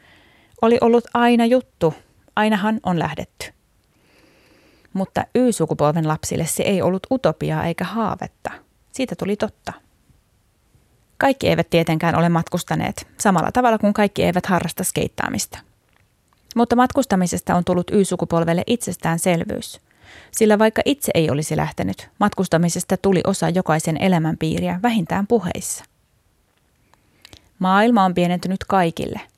oli 0.63 0.77
ollut 0.81 1.03
aina 1.13 1.45
juttu, 1.45 1.93
ainahan 2.35 2.79
on 2.83 2.99
lähdetty. 2.99 3.53
Mutta 4.93 5.25
Y-sukupolven 5.35 6.07
lapsille 6.07 6.45
se 6.45 6.63
ei 6.63 6.81
ollut 6.81 7.07
utopiaa 7.11 7.65
eikä 7.65 7.83
haavetta. 7.83 8.51
Siitä 8.91 9.15
tuli 9.15 9.35
totta. 9.35 9.73
Kaikki 11.17 11.49
eivät 11.49 11.69
tietenkään 11.69 12.15
ole 12.15 12.29
matkustaneet, 12.29 13.07
samalla 13.19 13.51
tavalla 13.51 13.77
kuin 13.77 13.93
kaikki 13.93 14.23
eivät 14.23 14.45
harrasta 14.45 14.83
skeittaamista. 14.83 15.59
Mutta 16.55 16.75
matkustamisesta 16.75 17.55
on 17.55 17.63
tullut 17.63 17.91
Y-sukupolvelle 17.91 18.63
itsestäänselvyys. 18.67 19.81
Sillä 20.31 20.59
vaikka 20.59 20.81
itse 20.85 21.11
ei 21.15 21.29
olisi 21.29 21.57
lähtenyt, 21.57 22.09
matkustamisesta 22.19 22.97
tuli 22.97 23.21
osa 23.27 23.49
jokaisen 23.49 23.97
elämänpiiriä 23.97 24.79
vähintään 24.83 25.27
puheissa. 25.27 25.83
Maailma 27.59 28.03
on 28.03 28.13
pienentynyt 28.13 28.63
kaikille– 28.67 29.21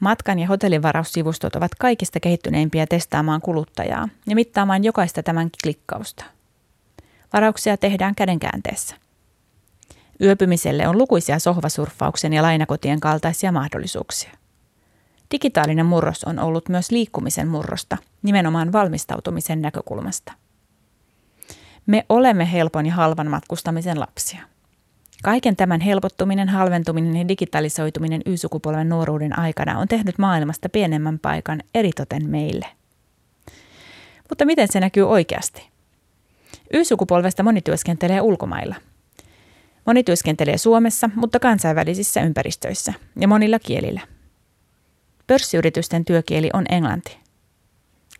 Matkan- 0.00 0.38
ja 0.38 0.46
hotellivaraussivustot 0.46 1.56
ovat 1.56 1.74
kaikista 1.74 2.20
kehittyneimpiä 2.20 2.86
testaamaan 2.86 3.40
kuluttajaa 3.40 4.08
ja 4.26 4.34
mittaamaan 4.34 4.84
jokaista 4.84 5.22
tämän 5.22 5.50
klikkausta. 5.62 6.24
Varauksia 7.32 7.76
tehdään 7.76 8.14
kädenkäänteessä. 8.14 8.96
Yöpymiselle 10.22 10.88
on 10.88 10.98
lukuisia 10.98 11.38
sohvasurffauksen 11.38 12.32
ja 12.32 12.42
lainakotien 12.42 13.00
kaltaisia 13.00 13.52
mahdollisuuksia. 13.52 14.30
Digitaalinen 15.30 15.86
murros 15.86 16.24
on 16.24 16.38
ollut 16.38 16.68
myös 16.68 16.90
liikkumisen 16.90 17.48
murrosta, 17.48 17.96
nimenomaan 18.22 18.72
valmistautumisen 18.72 19.62
näkökulmasta. 19.62 20.32
Me 21.86 22.06
olemme 22.08 22.52
helpon 22.52 22.86
ja 22.86 22.94
halvan 22.94 23.30
matkustamisen 23.30 24.00
lapsia. 24.00 24.40
Kaiken 25.22 25.56
tämän 25.56 25.80
helpottuminen, 25.80 26.48
halventuminen 26.48 27.16
ja 27.16 27.28
digitalisoituminen 27.28 28.20
Y-sukupolven 28.26 28.88
nuoruuden 28.88 29.38
aikana 29.38 29.78
on 29.78 29.88
tehnyt 29.88 30.18
maailmasta 30.18 30.68
pienemmän 30.68 31.18
paikan 31.18 31.62
eritoten 31.74 32.30
meille. 32.30 32.66
Mutta 34.28 34.44
miten 34.44 34.68
se 34.72 34.80
näkyy 34.80 35.08
oikeasti? 35.08 35.68
Y-sukupolvesta 36.72 37.42
moni 37.42 37.62
työskentelee 37.62 38.20
ulkomailla. 38.20 38.74
Moni 39.86 40.04
työskentelee 40.04 40.58
Suomessa, 40.58 41.10
mutta 41.14 41.40
kansainvälisissä 41.40 42.22
ympäristöissä 42.22 42.94
ja 43.20 43.28
monilla 43.28 43.58
kielillä. 43.58 44.00
Pörssiyritysten 45.26 46.04
työkieli 46.04 46.50
on 46.52 46.64
englanti. 46.68 47.18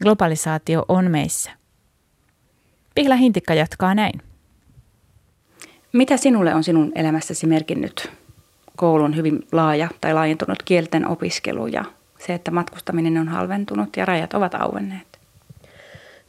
Globalisaatio 0.03 0.85
on 0.89 1.11
meissä. 1.11 1.51
Pihla 2.95 3.17
Hintikka 3.17 3.55
jatkaa 3.55 3.95
näin. 3.95 4.28
Mitä 5.93 6.17
sinulle 6.17 6.55
on 6.55 6.65
sinun 6.65 6.93
elämässäsi 6.95 7.47
merkinnyt 7.47 8.11
koulun 8.77 9.17
hyvin 9.17 9.47
laaja 9.53 9.89
tai 10.01 10.15
laajentunut 10.15 10.63
kielten 10.63 11.09
opiskelu 11.09 11.67
ja 11.67 11.85
se, 12.19 12.35
että 12.35 12.51
matkustaminen 12.51 13.19
on 13.19 13.29
halventunut 13.29 13.97
ja 13.97 14.05
rajat 14.05 14.35
ovat 14.35 14.55
auenneet? 14.55 15.19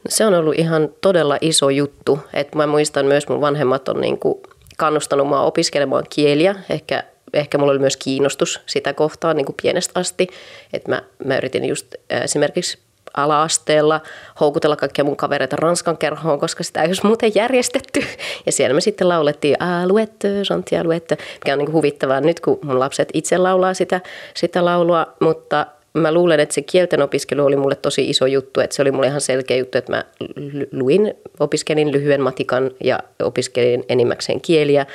No 0.04 0.08
se 0.08 0.26
on 0.26 0.34
ollut 0.34 0.54
ihan 0.58 0.88
todella 1.00 1.38
iso 1.40 1.70
juttu. 1.70 2.18
Et 2.32 2.54
mä 2.54 2.66
muistan 2.66 3.06
myös, 3.06 3.28
mun 3.28 3.40
vanhemmat 3.40 3.88
on 3.88 4.00
niinku 4.00 4.42
kannustanut 4.76 5.28
mua 5.28 5.40
opiskelemaan 5.40 6.04
kieliä. 6.14 6.54
Ehkä, 6.70 7.04
ehkä 7.32 7.58
mulla 7.58 7.72
oli 7.72 7.78
myös 7.78 7.96
kiinnostus 7.96 8.60
sitä 8.66 8.92
kohtaa 8.92 9.34
niin 9.34 9.46
kuin 9.46 9.56
pienestä 9.62 10.00
asti. 10.00 10.28
Et 10.72 10.88
mä, 10.88 11.02
mä 11.24 11.36
yritin 11.36 11.64
just 11.64 11.94
esimerkiksi 12.10 12.78
ala-asteella 13.14 14.00
houkutella 14.40 14.76
kaikkia 14.76 15.04
mun 15.04 15.16
kavereita 15.16 15.56
Ranskan 15.56 15.98
kerhoon, 15.98 16.40
koska 16.40 16.64
sitä 16.64 16.82
ei 16.82 16.86
olisi 16.86 17.06
muuten 17.06 17.32
järjestetty. 17.34 18.02
Ja 18.46 18.52
siellä 18.52 18.74
me 18.74 18.80
sitten 18.80 19.08
laulettiin 19.08 19.62
Alouette, 19.62 20.42
Chanty 20.42 20.76
Alouette, 20.76 21.16
mikä 21.34 21.52
on 21.52 21.58
niin 21.58 21.72
huvittavaa 21.72 22.20
nyt, 22.20 22.40
kun 22.40 22.58
mun 22.62 22.80
lapset 22.80 23.08
itse 23.14 23.38
laulaa 23.38 23.74
sitä, 23.74 24.00
sitä 24.34 24.64
laulua, 24.64 25.06
mutta 25.20 25.66
mä 25.94 26.12
luulen, 26.12 26.40
että 26.40 26.54
se 26.54 26.62
kielten 26.62 27.02
opiskelu 27.02 27.44
oli 27.44 27.56
mulle 27.56 27.74
tosi 27.74 28.10
iso 28.10 28.26
juttu, 28.26 28.60
että 28.60 28.76
se 28.76 28.82
oli 28.82 28.90
mulle 28.90 29.06
ihan 29.06 29.20
selkeä 29.20 29.56
juttu, 29.56 29.78
että 29.78 29.92
mä 29.92 30.04
luin, 30.72 31.14
opiskelin 31.40 31.92
lyhyen 31.92 32.20
matikan 32.20 32.70
ja 32.84 32.98
opiskelin 33.22 33.84
enimmäkseen 33.88 34.40
kieliä. 34.40 34.86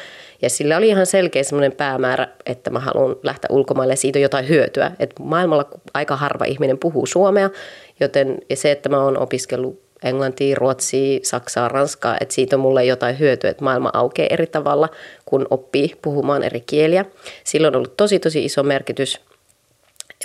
Ja 0.41 0.49
sillä 0.49 0.77
oli 0.77 0.87
ihan 0.87 1.05
selkeä 1.05 1.43
semmoinen 1.43 1.71
päämäärä, 1.71 2.27
että 2.45 2.69
mä 2.69 2.79
haluan 2.79 3.15
lähteä 3.23 3.47
ulkomaille 3.49 3.93
ja 3.93 3.97
siitä 3.97 4.19
jotain 4.19 4.49
hyötyä. 4.49 4.91
Että 4.99 5.23
maailmalla 5.23 5.65
aika 5.93 6.15
harva 6.15 6.45
ihminen 6.45 6.77
puhuu 6.77 7.05
suomea, 7.05 7.49
joten 7.99 8.37
se, 8.53 8.71
että 8.71 8.89
mä 8.89 9.03
oon 9.03 9.17
opiskellut 9.17 9.85
englantia, 10.03 10.55
ruotsia, 10.55 11.19
saksaa, 11.23 11.67
ranskaa, 11.67 12.17
että 12.21 12.35
siitä 12.35 12.55
on 12.55 12.59
mulle 12.59 12.85
jotain 12.85 13.19
hyötyä, 13.19 13.49
että 13.49 13.63
maailma 13.63 13.89
aukeaa 13.93 14.27
eri 14.31 14.47
tavalla, 14.47 14.89
kun 15.25 15.47
oppii 15.49 15.95
puhumaan 16.01 16.43
eri 16.43 16.61
kieliä. 16.61 17.05
Sillä 17.43 17.67
on 17.67 17.75
ollut 17.75 17.97
tosi 17.97 18.19
tosi 18.19 18.45
iso 18.45 18.63
merkitys, 18.63 19.21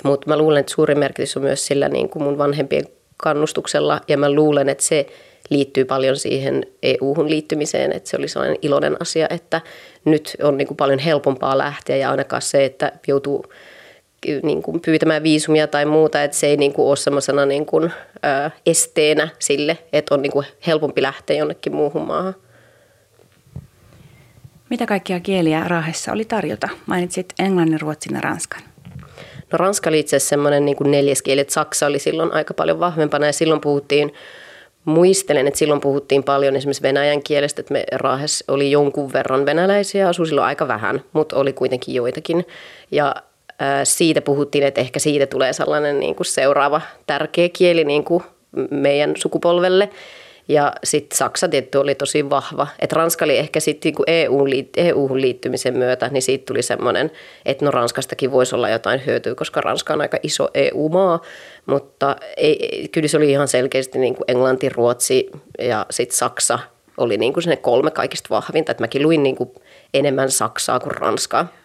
mutta 0.03 0.29
mä 0.29 0.37
luulen, 0.37 0.59
että 0.59 0.73
suuri 0.73 0.95
merkitys 0.95 1.37
on 1.37 1.43
myös 1.43 1.65
sillä 1.65 1.89
niin 1.89 2.09
kuin 2.09 2.23
mun 2.23 2.37
vanhempien 2.37 2.85
kannustuksella, 3.17 4.01
ja 4.07 4.17
mä 4.17 4.31
luulen, 4.31 4.69
että 4.69 4.83
se 4.83 5.05
liittyy 5.49 5.85
paljon 5.85 6.17
siihen 6.17 6.65
EU-hun 6.83 7.29
liittymiseen, 7.29 7.91
että 7.91 8.09
se 8.09 8.17
oli 8.17 8.27
sellainen 8.27 8.57
iloinen 8.61 9.01
asia, 9.01 9.27
että 9.29 9.61
nyt 10.05 10.37
on 10.43 10.57
niin 10.57 10.67
kuin 10.67 10.77
paljon 10.77 10.99
helpompaa 10.99 11.57
lähteä 11.57 11.95
ja 11.95 12.11
ainakaan 12.11 12.41
se, 12.41 12.65
että 12.65 12.91
joutuu 13.07 13.45
niin 14.43 14.63
kuin 14.63 14.81
pyytämään 14.81 15.23
viisumia 15.23 15.67
tai 15.67 15.85
muuta, 15.85 16.23
että 16.23 16.37
se 16.37 16.47
ei 16.47 16.57
niin 16.57 16.73
kuin 16.73 16.87
ole 16.87 16.95
semmoisena 16.95 17.45
niin 17.45 17.65
kuin, 17.65 17.91
ää, 18.23 18.51
esteenä 18.65 19.29
sille, 19.39 19.77
että 19.93 20.15
on 20.15 20.21
niin 20.21 20.31
kuin 20.31 20.45
helpompi 20.67 21.01
lähteä 21.01 21.37
jonnekin 21.37 21.75
muuhun 21.75 22.07
maahan. 22.07 22.35
Mitä 24.69 24.85
kaikkia 24.85 25.19
kieliä 25.19 25.63
Raahessa 25.67 26.11
oli 26.11 26.25
tarjota? 26.25 26.69
Mainitsit 26.85 27.33
englannin, 27.39 27.81
ruotsin 27.81 28.15
ja 28.15 28.21
ranskan. 28.21 28.61
No 29.51 29.57
ranska 29.57 29.89
oli 29.89 29.99
itse 29.99 30.15
asiassa 30.15 30.29
semmoinen 30.29 30.65
niin 30.65 30.77
neljäs 30.83 31.21
kieli, 31.21 31.41
että 31.41 31.53
saksa 31.53 31.85
oli 31.85 31.99
silloin 31.99 32.33
aika 32.33 32.53
paljon 32.53 32.79
vahvempana 32.79 33.25
ja 33.25 33.33
silloin 33.33 33.61
puhuttiin 33.61 34.13
muistelen, 34.85 35.47
että 35.47 35.57
silloin 35.57 35.81
puhuttiin 35.81 36.23
paljon 36.23 36.55
esimerkiksi 36.55 36.83
venäjän 36.83 37.23
kielestä, 37.23 37.59
että 37.59 37.73
me 37.73 37.83
Raahes 37.91 38.43
oli 38.47 38.71
jonkun 38.71 39.13
verran 39.13 39.45
venäläisiä, 39.45 40.07
asui 40.07 40.27
silloin 40.27 40.47
aika 40.47 40.67
vähän, 40.67 41.03
mutta 41.13 41.35
oli 41.35 41.53
kuitenkin 41.53 41.95
joitakin. 41.95 42.45
Ja 42.91 43.15
siitä 43.83 44.21
puhuttiin, 44.21 44.63
että 44.63 44.81
ehkä 44.81 44.99
siitä 44.99 45.25
tulee 45.25 45.53
sellainen 45.53 45.99
niin 45.99 46.15
kuin 46.15 46.27
seuraava 46.27 46.81
tärkeä 47.07 47.49
kieli 47.49 47.83
niin 47.83 48.03
kuin 48.03 48.23
meidän 48.71 49.13
sukupolvelle. 49.17 49.89
Ja 50.47 50.73
sitten 50.83 51.17
Saksa 51.17 51.47
tietty 51.47 51.77
oli 51.77 51.95
tosi 51.95 52.29
vahva. 52.29 52.67
Että 52.79 52.95
Ranska 52.95 53.25
oli 53.25 53.37
ehkä 53.37 53.59
sitten 53.59 53.93
niin 53.93 54.03
EU, 54.07 54.45
EU-hun 54.77 55.21
liittymisen 55.21 55.77
myötä, 55.77 56.07
niin 56.07 56.21
siitä 56.21 56.45
tuli 56.45 56.61
semmoinen, 56.61 57.11
että 57.45 57.65
no 57.65 57.71
Ranskastakin 57.71 58.31
voisi 58.31 58.55
olla 58.55 58.69
jotain 58.69 59.05
hyötyä, 59.05 59.35
koska 59.35 59.61
Ranska 59.61 59.93
on 59.93 60.01
aika 60.01 60.17
iso 60.23 60.49
EU-maa. 60.53 61.21
Mutta 61.65 62.15
ei, 62.37 62.89
kyllä 62.91 63.07
se 63.07 63.17
oli 63.17 63.31
ihan 63.31 63.47
selkeästi 63.47 63.99
niin 63.99 64.15
kuin 64.15 64.25
Englanti, 64.27 64.69
Ruotsi 64.69 65.29
ja 65.59 65.85
sitten 65.89 66.17
Saksa 66.17 66.59
oli 66.97 67.17
niin 67.17 67.33
kuin 67.33 67.43
ne 67.45 67.55
kolme 67.55 67.91
kaikista 67.91 68.27
vahvinta. 68.29 68.71
Että 68.71 68.83
mäkin 68.83 69.03
luin 69.03 69.23
niin 69.23 69.35
kuin 69.35 69.53
enemmän 69.93 70.31
Saksaa 70.31 70.79
kuin 70.79 70.91
Ranskaa. 70.91 71.60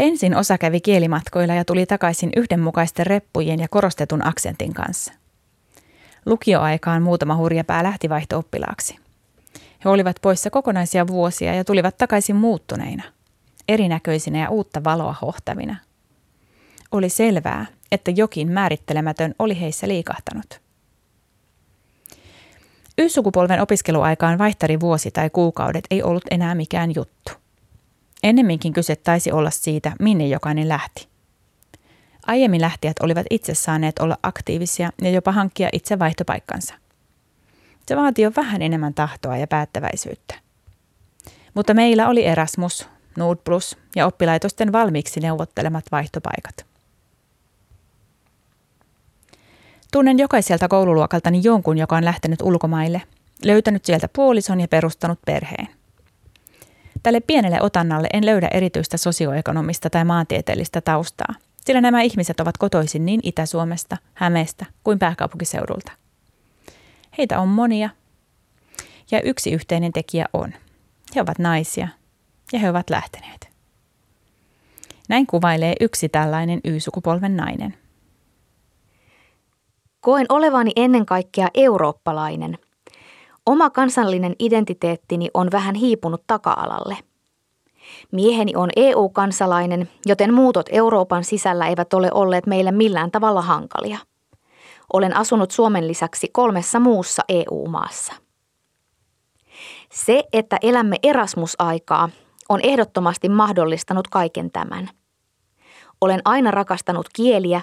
Ensin 0.00 0.36
osa 0.36 0.58
kävi 0.58 0.80
kielimatkoilla 0.80 1.54
ja 1.54 1.64
tuli 1.64 1.86
takaisin 1.86 2.30
yhdenmukaisten 2.36 3.06
reppujen 3.06 3.60
ja 3.60 3.68
korostetun 3.68 4.26
aksentin 4.26 4.74
kanssa. 4.74 5.12
Lukioaikaan 6.26 7.02
muutama 7.02 7.36
hurjapää 7.36 7.82
lähti 7.82 8.08
vaihto-oppilaaksi. 8.08 8.98
He 9.84 9.90
olivat 9.90 10.16
poissa 10.22 10.50
kokonaisia 10.50 11.06
vuosia 11.06 11.54
ja 11.54 11.64
tulivat 11.64 11.98
takaisin 11.98 12.36
muuttuneina, 12.36 13.02
erinäköisinä 13.68 14.38
ja 14.38 14.50
uutta 14.50 14.84
valoa 14.84 15.14
hohtavina. 15.22 15.76
Oli 16.92 17.08
selvää, 17.08 17.66
että 17.92 18.10
jokin 18.10 18.52
määrittelemätön 18.52 19.34
oli 19.38 19.60
heissä 19.60 19.88
liikahtanut. 19.88 20.60
Y-sukupolven 22.98 23.60
opiskeluaikaan 23.60 24.38
vaihtari 24.38 24.80
vuosi 24.80 25.10
tai 25.10 25.30
kuukaudet 25.30 25.84
ei 25.90 26.02
ollut 26.02 26.24
enää 26.30 26.54
mikään 26.54 26.94
juttu. 26.94 27.32
Ennemminkin 28.22 28.72
kyse 28.72 28.96
taisi 28.96 29.32
olla 29.32 29.50
siitä, 29.50 29.92
minne 30.00 30.26
jokainen 30.26 30.68
lähti. 30.68 31.08
Aiemmin 32.26 32.60
lähtijät 32.60 32.96
olivat 33.02 33.26
itse 33.30 33.54
saaneet 33.54 33.98
olla 33.98 34.18
aktiivisia 34.22 34.90
ja 35.02 35.10
jopa 35.10 35.32
hankkia 35.32 35.68
itse 35.72 35.98
vaihtopaikkansa. 35.98 36.74
Se 37.86 37.96
vaatii 37.96 38.24
jo 38.24 38.32
vähän 38.36 38.62
enemmän 38.62 38.94
tahtoa 38.94 39.36
ja 39.36 39.46
päättäväisyyttä. 39.46 40.34
Mutta 41.54 41.74
meillä 41.74 42.08
oli 42.08 42.24
Erasmus, 42.26 42.88
Nord 43.16 43.38
Plus 43.44 43.78
ja 43.96 44.06
oppilaitosten 44.06 44.72
valmiiksi 44.72 45.20
neuvottelemat 45.20 45.84
vaihtopaikat. 45.92 46.66
Tunnen 49.92 50.18
jokaiselta 50.18 50.68
koululuokaltani 50.68 51.40
jonkun, 51.44 51.78
joka 51.78 51.96
on 51.96 52.04
lähtenyt 52.04 52.42
ulkomaille, 52.42 53.02
löytänyt 53.44 53.84
sieltä 53.84 54.08
puolison 54.12 54.60
ja 54.60 54.68
perustanut 54.68 55.18
perheen. 55.26 55.79
Tälle 57.02 57.20
pienelle 57.20 57.62
otannalle 57.62 58.08
en 58.12 58.26
löydä 58.26 58.48
erityistä 58.48 58.96
sosioekonomista 58.96 59.90
tai 59.90 60.04
maantieteellistä 60.04 60.80
taustaa, 60.80 61.34
sillä 61.64 61.80
nämä 61.80 62.02
ihmiset 62.02 62.40
ovat 62.40 62.58
kotoisin 62.58 63.06
niin 63.06 63.20
Itä-Suomesta, 63.22 63.96
Hämeestä 64.14 64.66
kuin 64.84 64.98
pääkaupunkiseudulta. 64.98 65.92
Heitä 67.18 67.40
on 67.40 67.48
monia 67.48 67.90
ja 69.10 69.20
yksi 69.22 69.52
yhteinen 69.52 69.92
tekijä 69.92 70.26
on. 70.32 70.54
He 71.16 71.20
ovat 71.20 71.38
naisia 71.38 71.88
ja 72.52 72.58
he 72.58 72.70
ovat 72.70 72.90
lähteneet. 72.90 73.50
Näin 75.08 75.26
kuvailee 75.26 75.74
yksi 75.80 76.08
tällainen 76.08 76.60
Y-sukupolven 76.64 77.36
nainen. 77.36 77.74
Koen 80.00 80.26
olevani 80.28 80.70
ennen 80.76 81.06
kaikkea 81.06 81.48
eurooppalainen– 81.54 82.58
Oma 83.50 83.70
kansallinen 83.70 84.36
identiteettini 84.38 85.30
on 85.34 85.48
vähän 85.52 85.74
hiipunut 85.74 86.22
taka-alalle. 86.26 86.96
Mieheni 88.12 88.52
on 88.56 88.70
EU-kansalainen, 88.76 89.90
joten 90.06 90.34
muutot 90.34 90.66
Euroopan 90.72 91.24
sisällä 91.24 91.66
eivät 91.66 91.94
ole 91.94 92.08
olleet 92.14 92.46
meille 92.46 92.72
millään 92.72 93.10
tavalla 93.10 93.42
hankalia. 93.42 93.98
Olen 94.92 95.16
asunut 95.16 95.50
Suomen 95.50 95.88
lisäksi 95.88 96.28
kolmessa 96.32 96.80
muussa 96.80 97.22
EU-maassa. 97.28 98.12
Se, 99.92 100.24
että 100.32 100.58
elämme 100.62 100.96
Erasmus-aikaa, 101.02 102.08
on 102.48 102.60
ehdottomasti 102.62 103.28
mahdollistanut 103.28 104.08
kaiken 104.08 104.50
tämän. 104.50 104.88
Olen 106.00 106.20
aina 106.24 106.50
rakastanut 106.50 107.06
kieliä 107.12 107.60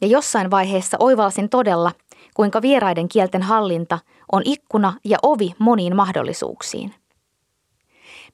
ja 0.00 0.06
jossain 0.06 0.50
vaiheessa 0.50 0.96
oivalsin 1.00 1.48
todella, 1.48 1.92
kuinka 2.34 2.62
vieraiden 2.62 3.08
kielten 3.08 3.42
hallinta 3.42 3.98
on 4.32 4.42
ikkuna 4.44 4.92
ja 5.04 5.18
ovi 5.22 5.54
moniin 5.58 5.96
mahdollisuuksiin. 5.96 6.94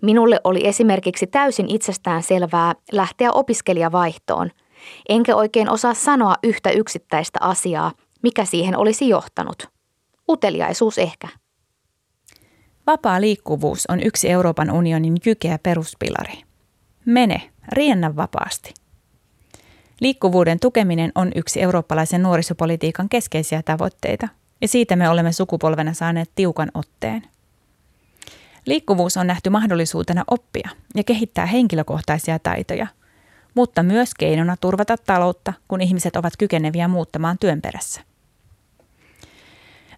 Minulle 0.03 0.41
oli 0.45 0.67
esimerkiksi 0.67 1.27
täysin 1.27 1.69
itsestään 1.69 2.23
selvää 2.23 2.75
lähteä 2.93 3.33
opiskelijavaihtoon, 3.33 4.51
enkä 5.09 5.37
oikein 5.37 5.71
osaa 5.71 5.95
sanoa 5.95 6.35
yhtä 6.43 6.71
yksittäistä 6.71 7.39
asiaa, 7.43 7.93
mikä 8.23 8.45
siihen 8.45 8.77
olisi 8.77 9.09
johtanut. 9.09 9.69
Uteliaisuus 10.29 10.99
ehkä. 10.99 11.29
Vapaa 12.87 13.21
liikkuvuus 13.21 13.87
on 13.89 14.03
yksi 14.03 14.31
Euroopan 14.31 14.71
unionin 14.71 15.17
jykeä 15.27 15.59
peruspilari. 15.63 16.43
Mene, 17.05 17.51
riennä 17.73 18.17
vapaasti. 18.17 18.75
Liikkuvuuden 20.01 20.61
tukeminen 20.61 21.13
on 21.15 21.33
yksi 21.35 21.63
eurooppalaisen 21.63 22.23
nuorisopolitiikan 22.23 23.09
keskeisiä 23.09 23.63
tavoitteita, 23.63 24.29
ja 24.61 24.69
siitä 24.69 24.97
me 24.97 25.09
olemme 25.09 25.33
sukupolvena 25.33 25.95
saaneet 25.95 26.31
tiukan 26.35 26.71
otteen. 26.75 27.23
Liikkuvuus 28.67 29.17
on 29.17 29.27
nähty 29.27 29.51
mahdollisuutena 29.51 30.25
oppia 30.31 30.71
ja 30.95 31.05
kehittää 31.05 31.47
henkilökohtaisia 31.47 32.39
taitoja, 32.39 32.87
mutta 33.55 33.83
myös 33.83 34.15
keinona 34.15 34.57
turvata 34.61 34.97
taloutta, 34.97 35.53
kun 35.69 35.81
ihmiset 35.81 36.17
ovat 36.17 36.33
kykeneviä 36.39 36.89
muuttamaan 36.89 37.39
työn 37.39 37.63
perässä. 37.63 38.01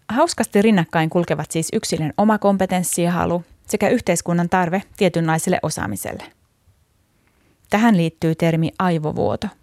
Hauskasti 0.08 0.62
rinnakkain 0.62 1.10
kulkevat 1.10 1.50
siis 1.50 1.68
yksilön 1.72 2.12
oma 2.16 2.38
kompetenssi 2.38 3.02
ja 3.02 3.12
halu 3.12 3.44
sekä 3.66 3.88
yhteiskunnan 3.88 4.48
tarve 4.48 4.82
tietynlaiselle 4.96 5.58
osaamiselle. 5.62 6.24
Tähän 7.70 7.96
liittyy 7.96 8.34
termi 8.34 8.72
aivovuoto– 8.78 9.48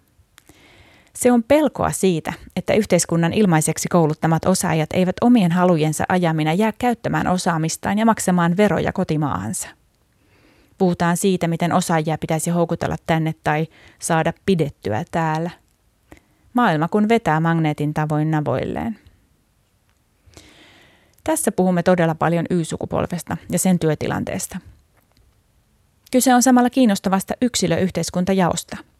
se 1.16 1.32
on 1.32 1.42
pelkoa 1.42 1.90
siitä, 1.90 2.32
että 2.56 2.74
yhteiskunnan 2.74 3.32
ilmaiseksi 3.32 3.88
kouluttamat 3.88 4.44
osaajat 4.44 4.90
eivät 4.92 5.16
omien 5.20 5.52
halujensa 5.52 6.04
ajamina 6.08 6.52
jää 6.52 6.72
käyttämään 6.78 7.26
osaamistaan 7.26 7.98
ja 7.98 8.06
maksamaan 8.06 8.56
veroja 8.56 8.92
kotimaahansa. 8.92 9.68
Puhutaan 10.78 11.16
siitä, 11.16 11.48
miten 11.48 11.72
osaajia 11.72 12.18
pitäisi 12.18 12.50
houkutella 12.50 12.96
tänne 13.06 13.34
tai 13.44 13.66
saada 13.98 14.32
pidettyä 14.46 15.04
täällä. 15.10 15.50
Maailma 16.54 16.88
kun 16.88 17.08
vetää 17.08 17.40
magneetin 17.40 17.94
tavoin 17.94 18.30
navoilleen. 18.30 18.98
Tässä 21.24 21.52
puhumme 21.52 21.82
todella 21.82 22.14
paljon 22.14 22.46
Y-sukupolvesta 22.50 23.36
ja 23.50 23.58
sen 23.58 23.78
työtilanteesta. 23.78 24.58
Kyse 26.12 26.34
on 26.34 26.42
samalla 26.42 26.70
kiinnostavasta 26.70 27.34
yksilöyhteiskuntajaosta– 27.42 28.76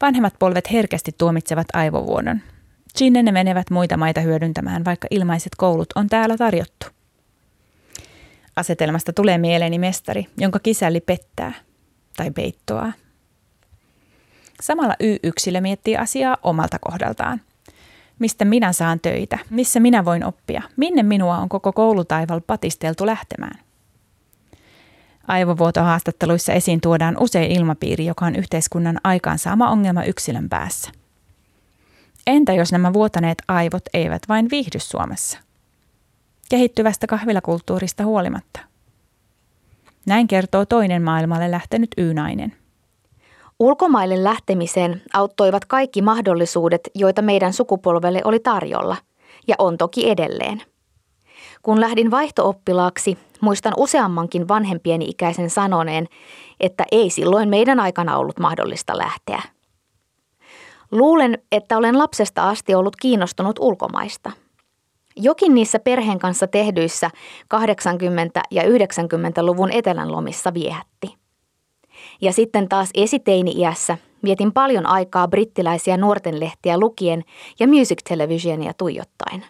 Vanhemmat 0.00 0.34
polvet 0.38 0.72
herkästi 0.72 1.12
tuomitsevat 1.18 1.66
aivovuodon. 1.72 2.40
Sinne 2.96 3.22
ne 3.22 3.32
menevät 3.32 3.70
muita 3.70 3.96
maita 3.96 4.20
hyödyntämään, 4.20 4.84
vaikka 4.84 5.08
ilmaiset 5.10 5.52
koulut 5.56 5.88
on 5.94 6.08
täällä 6.08 6.36
tarjottu. 6.36 6.86
Asetelmasta 8.56 9.12
tulee 9.12 9.38
mieleeni 9.38 9.78
mestari, 9.78 10.26
jonka 10.38 10.58
kisälli 10.58 11.00
pettää 11.00 11.52
tai 12.16 12.30
peittoaa. 12.30 12.92
Samalla 14.60 14.94
Y-yksilö 15.00 15.60
miettii 15.60 15.96
asiaa 15.96 16.36
omalta 16.42 16.78
kohdaltaan. 16.78 17.40
Mistä 18.18 18.44
minä 18.44 18.72
saan 18.72 19.00
töitä? 19.00 19.38
Missä 19.50 19.80
minä 19.80 20.04
voin 20.04 20.24
oppia? 20.24 20.62
Minne 20.76 21.02
minua 21.02 21.38
on 21.38 21.48
koko 21.48 21.72
koulutaival 21.72 22.40
patisteltu 22.46 23.06
lähtemään? 23.06 23.58
Aivovuotohaastatteluissa 25.28 26.52
esiin 26.52 26.80
tuodaan 26.80 27.16
usein 27.20 27.52
ilmapiiri, 27.52 28.06
joka 28.06 28.26
on 28.26 28.36
yhteiskunnan 28.36 28.98
aikaansaama 29.04 29.70
ongelma 29.70 30.04
yksilön 30.04 30.48
päässä. 30.48 30.90
Entä 32.26 32.52
jos 32.52 32.72
nämä 32.72 32.92
vuotaneet 32.92 33.38
aivot 33.48 33.82
eivät 33.94 34.22
vain 34.28 34.50
viihdy 34.50 34.78
Suomessa? 34.78 35.38
Kehittyvästä 36.48 37.06
kahvilakulttuurista 37.06 38.04
huolimatta. 38.04 38.60
Näin 40.06 40.28
kertoo 40.28 40.66
toinen 40.66 41.02
maailmalle 41.02 41.50
lähtenyt 41.50 41.90
Y-nainen. 41.96 42.52
Ulkomaille 43.58 44.24
lähtemiseen 44.24 45.02
auttoivat 45.12 45.64
kaikki 45.64 46.02
mahdollisuudet, 46.02 46.80
joita 46.94 47.22
meidän 47.22 47.52
sukupolvelle 47.52 48.20
oli 48.24 48.40
tarjolla, 48.40 48.96
ja 49.48 49.54
on 49.58 49.78
toki 49.78 50.10
edelleen. 50.10 50.62
Kun 51.62 51.80
lähdin 51.80 52.10
vaihtooppilaaksi, 52.10 53.18
muistan 53.40 53.72
useammankin 53.76 54.48
vanhempieni 54.48 55.04
ikäisen 55.04 55.50
sanoneen, 55.50 56.06
että 56.60 56.84
ei 56.92 57.10
silloin 57.10 57.48
meidän 57.48 57.80
aikana 57.80 58.16
ollut 58.16 58.38
mahdollista 58.38 58.98
lähteä. 58.98 59.42
Luulen, 60.90 61.38
että 61.52 61.76
olen 61.78 61.98
lapsesta 61.98 62.48
asti 62.48 62.74
ollut 62.74 62.96
kiinnostunut 62.96 63.58
ulkomaista. 63.58 64.30
Jokin 65.16 65.54
niissä 65.54 65.78
perheen 65.78 66.18
kanssa 66.18 66.46
tehdyissä 66.46 67.10
80- 67.54 68.40
ja 68.50 68.62
90-luvun 68.62 69.72
etelän 69.72 70.12
lomissa 70.12 70.54
viehätti. 70.54 71.14
Ja 72.20 72.32
sitten 72.32 72.68
taas 72.68 72.90
esiteini-iässä 72.94 73.98
vietin 74.24 74.52
paljon 74.52 74.86
aikaa 74.86 75.28
brittiläisiä 75.28 75.96
nuortenlehtiä 75.96 76.78
lukien 76.78 77.24
ja 77.60 77.68
music 77.68 77.98
televisionia 78.08 78.72
tuijottaen. 78.74 79.44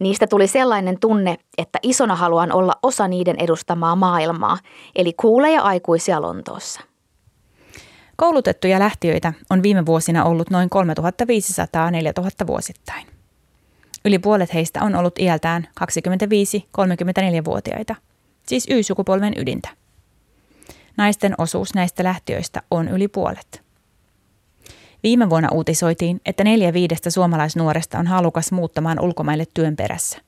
Niistä 0.00 0.26
tuli 0.26 0.46
sellainen 0.46 1.00
tunne, 1.00 1.36
että 1.58 1.78
isona 1.82 2.16
haluan 2.16 2.52
olla 2.52 2.72
osa 2.82 3.08
niiden 3.08 3.36
edustamaa 3.38 3.96
maailmaa, 3.96 4.58
eli 4.96 5.12
kuuleja 5.12 5.62
aikuisia 5.62 6.22
Lontoossa. 6.22 6.80
Koulutettuja 8.16 8.78
lähtiöitä 8.78 9.32
on 9.50 9.62
viime 9.62 9.86
vuosina 9.86 10.24
ollut 10.24 10.50
noin 10.50 10.68
3500-4000 12.44 12.46
vuosittain. 12.46 13.06
Yli 14.04 14.18
puolet 14.18 14.54
heistä 14.54 14.82
on 14.82 14.94
ollut 14.94 15.18
iältään 15.18 15.68
25-34-vuotiaita, 15.80 17.94
siis 18.46 18.66
Y-sukupolven 18.70 19.32
ydintä. 19.36 19.68
Naisten 20.96 21.34
osuus 21.38 21.74
näistä 21.74 22.04
lähtiöistä 22.04 22.62
on 22.70 22.88
yli 22.88 23.08
puolet. 23.08 23.63
Viime 25.04 25.30
vuonna 25.30 25.48
uutisoitiin, 25.52 26.20
että 26.26 26.44
neljä 26.44 26.72
viidestä 26.72 27.10
suomalaisnuoresta 27.10 27.98
on 27.98 28.06
halukas 28.06 28.52
muuttamaan 28.52 29.00
ulkomaille 29.00 29.44
työn 29.54 29.76
perässä. 29.76 30.18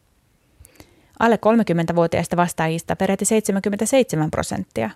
Alle 1.18 1.38
30-vuotiaista 1.90 2.36
vastaajista 2.36 2.96
peräti 2.96 3.24
77 3.24 4.30
prosenttia 4.30 4.90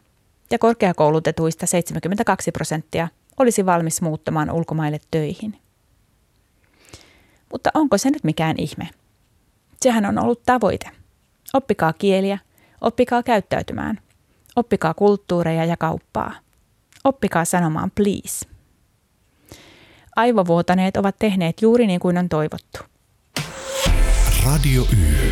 ja 0.51 0.59
korkeakoulutetuista 0.59 1.67
72 1.67 2.53
prosenttia 2.53 3.09
olisi 3.39 3.67
valmis 3.67 4.03
muuttamaan 4.03 4.51
ulkomaille 4.51 5.01
töihin. 5.11 5.59
Mutta 7.53 7.71
onko 7.75 7.99
se 7.99 8.11
nyt 8.11 8.25
mikään 8.25 8.57
ihme? 8.59 8.89
Sehän 9.81 10.07
on 10.07 10.19
ollut 10.19 10.43
tavoite. 10.47 10.91
Oppikaa 11.55 11.93
kieliä, 11.93 12.39
oppikaa 12.81 13.23
käyttäytymään, 13.23 13.99
oppikaa 14.57 14.95
kulttuureja 14.95 15.65
ja 15.65 15.77
kauppaa. 15.77 16.35
Oppikaa 17.05 17.45
sanomaan 17.45 17.91
please. 17.91 18.60
Aivovuotaneet 20.21 20.97
ovat 20.97 21.17
tehneet 21.19 21.63
juuri 21.63 21.87
niin 21.87 22.01
kuin 22.01 22.19
on 22.19 22.29
toivottu. 22.29 22.79
Radio 24.45 24.83
Y. 24.83 25.31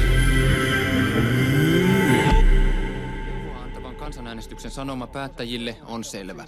kansanäänestyksen 3.99 4.71
sanoma 4.71 5.07
päättäjille 5.07 5.77
on 5.87 6.05
selvä. 6.05 6.45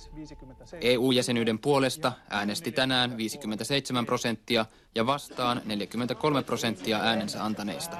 EU-jäsenyyden 0.80 1.58
puolesta 1.58 2.12
äänesti 2.30 2.72
tänään 2.72 3.16
57 3.16 4.06
prosenttia 4.06 4.66
ja 4.94 5.06
vastaan 5.06 5.62
43 5.64 6.42
prosenttia 6.42 6.98
äänensä 6.98 7.44
antaneista. 7.44 7.96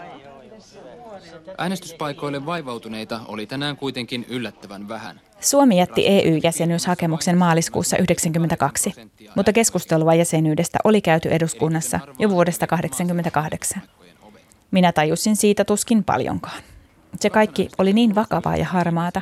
Äänestyspaikoille 1.59 2.47
vaivautuneita 2.47 3.21
oli 3.29 3.47
tänään 3.47 3.77
kuitenkin 3.77 4.27
yllättävän 4.29 4.89
vähän. 4.89 5.21
Suomi 5.41 5.79
jätti 5.79 6.05
EU-jäsenyyshakemuksen 6.07 7.39
maaliskuussa 7.39 7.97
1992, 7.97 8.93
mutta 9.37 9.53
keskustelua 9.53 10.15
jäsenyydestä 10.15 10.79
oli 10.85 11.01
käyty 11.01 11.29
eduskunnassa 11.29 12.01
jo 12.19 12.31
vuodesta 12.31 12.67
1988. 12.67 13.83
Minä 14.71 14.93
tajusin 14.93 15.37
siitä 15.37 15.65
tuskin 15.65 16.05
paljonkaan. 16.05 16.63
Se 17.21 17.31
kaikki 17.31 17.69
oli 17.79 17.93
niin 17.93 18.15
vakavaa 18.15 18.57
ja 18.57 18.65
harmaata, 18.65 19.21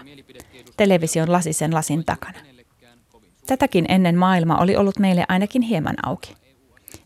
television 0.77 1.33
lasisen 1.33 1.75
lasin 1.75 2.05
takana. 2.05 2.39
Tätäkin 3.47 3.85
ennen 3.89 4.19
maailma 4.19 4.59
oli 4.59 4.77
ollut 4.77 4.99
meille 4.99 5.25
ainakin 5.29 5.63
hieman 5.63 5.97
auki. 6.07 6.37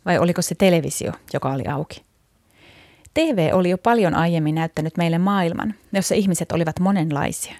Vai 0.04 0.18
oliko 0.18 0.42
se 0.42 0.54
televisio, 0.54 1.12
joka 1.32 1.52
oli 1.52 1.66
auki? 1.66 2.04
TV 3.14 3.50
oli 3.52 3.70
jo 3.70 3.78
paljon 3.78 4.14
aiemmin 4.14 4.54
näyttänyt 4.54 4.96
meille 4.96 5.18
maailman, 5.18 5.74
jossa 5.92 6.14
ihmiset 6.14 6.52
olivat 6.52 6.80
monenlaisia. 6.80 7.54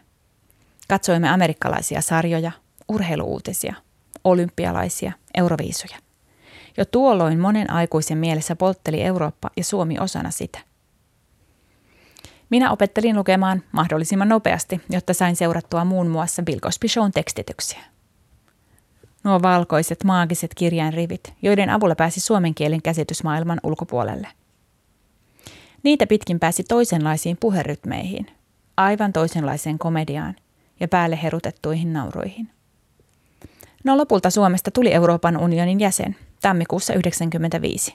Katsoimme 0.89 1.29
amerikkalaisia 1.29 2.01
sarjoja, 2.01 2.53
urheiluuutisia, 2.89 3.75
olympialaisia, 4.25 5.13
euroviisuja. 5.35 5.97
Jo 6.77 6.85
tuolloin 6.85 7.39
monen 7.39 7.71
aikuisen 7.71 8.19
mielessä 8.19 8.57
poltteli 8.57 9.03
Eurooppa 9.03 9.51
ja 9.57 9.65
Suomi 9.65 9.99
osana 9.99 10.31
sitä. 10.31 10.59
Minä 12.51 12.71
opettelin 12.71 13.17
lukemaan 13.17 13.63
mahdollisimman 13.73 14.29
nopeasti, 14.29 14.81
jotta 14.91 15.15
sain 15.15 15.37
seurattua 15.37 15.85
muun 15.85 16.09
muassa 16.09 16.43
Bill 16.43 16.61
Cosby 16.61 16.89
Shown 16.89 17.13
tekstityksiä. 17.13 17.81
Nuo 19.25 19.43
valkoiset 19.43 20.05
maagiset 20.05 20.55
kirjainrivit, 20.55 21.35
joiden 21.43 21.71
avulla 21.71 21.95
pääsi 21.95 22.21
suomen 22.21 22.55
kielen 22.55 22.83
käsitysmaailman 22.83 23.61
ulkopuolelle– 23.63 24.29
Niitä 25.83 26.07
pitkin 26.07 26.41
pääsi 26.41 26.65
toisenlaisiin 26.65 27.37
puherytmeihin, 27.41 28.27
aivan 28.77 29.13
toisenlaiseen 29.13 29.79
komediaan 29.79 30.37
ja 30.81 30.89
päälle 30.89 31.19
herutettuihin 31.23 31.93
nauruihin. 31.93 32.49
No 33.85 33.97
lopulta 33.97 34.31
Suomesta 34.31 34.71
tuli 34.71 34.93
Euroopan 34.93 35.37
unionin 35.37 35.81
jäsen 35.81 36.17
tammikuussa 36.43 36.93
1995. 36.93 37.95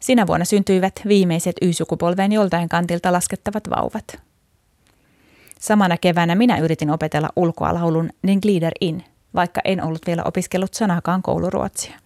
Sinä 0.00 0.26
vuonna 0.26 0.44
syntyivät 0.44 1.00
viimeiset 1.08 1.56
Y-sukupolven 1.62 2.32
joltain 2.32 2.68
kantilta 2.68 3.12
laskettavat 3.12 3.70
vauvat. 3.70 4.22
Samana 5.60 5.96
keväänä 5.96 6.34
minä 6.34 6.58
yritin 6.58 6.90
opetella 6.90 7.28
ulkoa 7.36 7.74
laulun 7.74 8.10
Den 8.26 8.38
glider 8.42 8.72
in, 8.80 9.04
vaikka 9.34 9.60
en 9.64 9.84
ollut 9.84 10.06
vielä 10.06 10.22
opiskellut 10.24 10.74
sanakaan 10.74 11.22
kouluruotsia. 11.22 11.98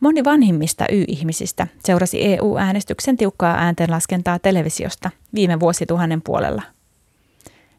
Moni 0.00 0.24
vanhimmista 0.24 0.84
Y-ihmisistä 0.92 1.66
seurasi 1.84 2.24
EU-äänestyksen 2.24 3.16
tiukkaa 3.16 3.54
ääntenlaskentaa 3.54 4.38
televisiosta 4.38 5.10
viime 5.34 5.60
vuosituhannen 5.60 6.22
puolella. 6.22 6.62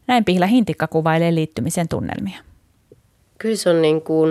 Näin 0.06 0.24
Pihla 0.24 0.46
Hintikka 0.46 0.86
kuvailee 0.86 1.34
liittymisen 1.34 1.88
tunnelmia. 1.88 2.38
Kyllä 3.38 3.56
se 3.56 3.70
on 3.70 3.82
niin 3.82 4.02
kuin 4.02 4.30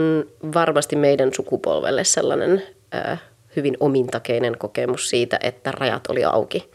varmasti 0.54 0.95
meidän 0.95 1.34
sukupolvelle 1.34 2.04
sellainen 2.04 2.63
äh, 2.95 3.21
hyvin 3.56 3.78
omintakeinen 3.80 4.58
kokemus 4.58 5.10
siitä, 5.10 5.39
että 5.43 5.71
rajat 5.71 6.08
oli 6.08 6.24
auki. 6.24 6.69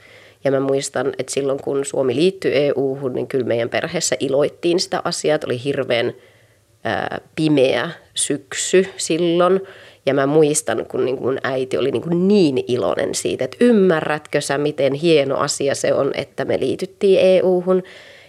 Ja 0.44 0.51
mä 0.51 0.61
muistan, 0.61 1.12
että 1.18 1.33
silloin 1.33 1.62
kun 1.62 1.85
Suomi 1.85 2.14
liittyi 2.14 2.53
EU-hun, 2.55 3.12
niin 3.12 3.27
kyllä 3.27 3.46
meidän 3.46 3.68
perheessä 3.68 4.16
iloittiin 4.20 4.81
sitä 4.81 5.03
asiaa. 5.05 5.35
Että 5.35 5.46
oli 5.46 5.64
hirveän 5.64 6.07
äh, 6.07 7.20
pimeä 7.37 7.90
syksy 8.14 8.87
silloin. 8.96 9.61
Ja 10.06 10.14
mä 10.14 10.26
muistan, 10.26 10.86
kun 10.86 11.04
niin 11.04 11.22
mun 11.22 11.38
äiti 11.42 11.78
oli 11.78 11.90
niin, 11.90 12.54
niin 12.54 12.64
iloinen 12.68 13.14
siitä, 13.14 13.44
että 13.44 13.56
ymmärrätkö 13.60 14.40
sä, 14.40 14.58
miten 14.58 14.92
hieno 14.92 15.36
asia 15.36 15.74
se 15.74 15.94
on, 15.94 16.10
että 16.14 16.44
me 16.44 16.60
liityttiin 16.60 17.20
EU-hun. 17.20 17.82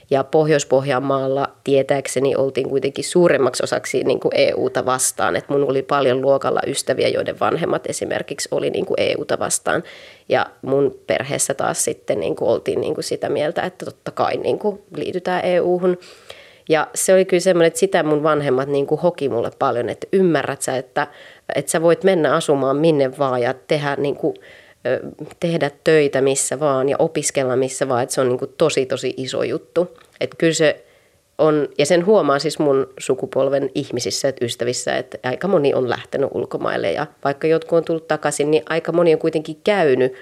Ja 0.09 0.23
Pohjois-Pohjanmaalla 0.23 1.49
tietääkseni 1.63 2.35
oltiin 2.35 2.69
kuitenkin 2.69 3.03
suuremmaksi 3.03 3.63
osaksi 3.63 4.03
niin 4.03 4.19
kuin 4.19 4.31
EUta 4.35 4.85
vastaan. 4.85 5.35
Että 5.35 5.53
mun 5.53 5.69
oli 5.69 5.81
paljon 5.81 6.21
luokalla 6.21 6.61
ystäviä, 6.67 7.07
joiden 7.07 7.39
vanhemmat 7.39 7.89
esimerkiksi 7.89 8.49
oli 8.51 8.69
niin 8.69 8.85
kuin 8.85 8.99
EUta 8.99 9.39
vastaan. 9.39 9.83
Ja 10.29 10.45
mun 10.61 10.99
perheessä 11.07 11.53
taas 11.53 11.83
sitten 11.83 12.19
niin 12.19 12.35
kuin 12.35 12.49
oltiin 12.49 12.81
niin 12.81 12.93
kuin 12.93 13.03
sitä 13.03 13.29
mieltä, 13.29 13.61
että 13.61 13.85
totta 13.85 14.11
kai 14.11 14.37
niin 14.37 14.59
kuin 14.59 14.81
liitytään 14.95 15.45
EU-hun. 15.45 15.97
Ja 16.69 16.87
se 16.95 17.13
oli 17.13 17.25
kyllä 17.25 17.41
semmoinen, 17.41 17.67
että 17.67 17.79
sitä 17.79 18.03
mun 18.03 18.23
vanhemmat 18.23 18.69
niin 18.69 18.87
kuin 18.87 19.01
hoki 19.01 19.29
mulle 19.29 19.51
paljon, 19.59 19.89
että 19.89 20.07
ymmärrät 20.13 20.61
sä, 20.61 20.77
että, 20.77 21.07
että 21.55 21.71
sä 21.71 21.81
voit 21.81 22.03
mennä 22.03 22.35
asumaan 22.35 22.77
minne 22.77 23.17
vaan 23.17 23.41
ja 23.41 23.53
tehdä, 23.67 23.95
niin 23.95 24.15
kuin, 24.15 24.35
tehdä 25.39 25.71
töitä 25.83 26.21
missä 26.21 26.59
vaan 26.59 26.89
ja 26.89 26.95
opiskella 26.99 27.55
missä 27.55 27.87
vaan, 27.87 28.03
että 28.03 28.15
se 28.15 28.21
on 28.21 28.29
niin 28.29 28.39
kuin 28.39 28.53
tosi 28.57 28.85
tosi 28.85 29.13
iso 29.17 29.43
juttu. 29.43 29.97
Että 30.19 30.37
kyllä 30.37 30.53
se 30.53 30.85
on, 31.37 31.67
ja 31.77 31.85
sen 31.85 32.05
huomaa 32.05 32.39
siis 32.39 32.59
mun 32.59 32.87
sukupolven 32.99 33.69
ihmisissä, 33.75 34.27
että 34.27 34.45
ystävissä, 34.45 34.95
että 34.95 35.17
aika 35.23 35.47
moni 35.47 35.73
on 35.73 35.89
lähtenyt 35.89 36.29
ulkomaille 36.33 36.91
ja 36.91 37.07
vaikka 37.23 37.47
jotkut 37.47 37.77
on 37.77 37.85
tullut 37.85 38.07
takaisin, 38.07 38.51
niin 38.51 38.63
aika 38.69 38.91
moni 38.91 39.13
on 39.13 39.19
kuitenkin 39.19 39.57
käynyt 39.63 40.13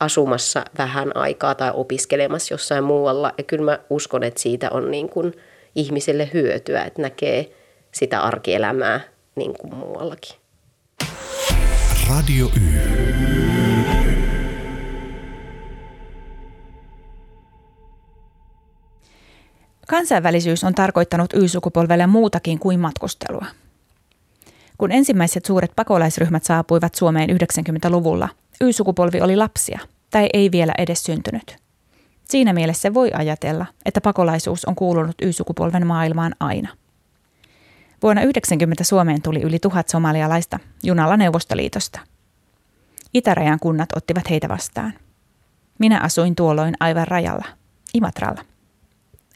asumassa 0.00 0.64
vähän 0.78 1.16
aikaa 1.16 1.54
tai 1.54 1.70
opiskelemassa 1.74 2.54
jossain 2.54 2.84
muualla. 2.84 3.32
Ja 3.38 3.44
kyllä 3.44 3.64
mä 3.64 3.78
uskon, 3.90 4.22
että 4.22 4.40
siitä 4.40 4.70
on 4.70 4.90
niin 4.90 5.08
kuin– 5.08 5.32
ihmiselle 5.76 6.30
hyötyä, 6.32 6.84
että 6.84 7.02
näkee 7.02 7.50
sitä 7.92 8.20
arkielämää 8.20 9.00
niin 9.36 9.54
kuin 9.58 9.74
muuallakin. 9.74 10.36
Radio 12.08 12.46
Y. 12.46 12.96
Kansainvälisyys 19.88 20.64
on 20.64 20.74
tarkoittanut 20.74 21.32
Y-sukupolvelle 21.34 22.06
muutakin 22.06 22.58
kuin 22.58 22.80
matkustelua. 22.80 23.46
Kun 24.78 24.92
ensimmäiset 24.92 25.44
suuret 25.44 25.72
pakolaisryhmät 25.76 26.44
saapuivat 26.44 26.94
Suomeen 26.94 27.30
90-luvulla, 27.30 28.28
Y-sukupolvi 28.60 29.20
oli 29.20 29.36
lapsia 29.36 29.80
tai 30.10 30.28
ei 30.32 30.50
vielä 30.52 30.72
edes 30.78 31.04
syntynyt– 31.04 31.56
Siinä 32.28 32.52
mielessä 32.52 32.94
voi 32.94 33.10
ajatella, 33.14 33.66
että 33.84 34.00
pakolaisuus 34.00 34.64
on 34.64 34.74
kuulunut 34.74 35.14
Y-sukupolven 35.22 35.86
maailmaan 35.86 36.34
aina. 36.40 36.68
Vuonna 38.02 38.22
90 38.22 38.84
Suomeen 38.84 39.22
tuli 39.22 39.42
yli 39.42 39.58
tuhat 39.58 39.88
somalialaista 39.88 40.58
junalla 40.82 41.16
Neuvostoliitosta. 41.16 42.00
Itärajan 43.14 43.58
kunnat 43.62 43.88
ottivat 43.96 44.30
heitä 44.30 44.48
vastaan. 44.48 44.94
Minä 45.78 46.00
asuin 46.00 46.34
tuolloin 46.34 46.74
aivan 46.80 47.08
rajalla, 47.08 47.44
Imatralla. 47.94 48.44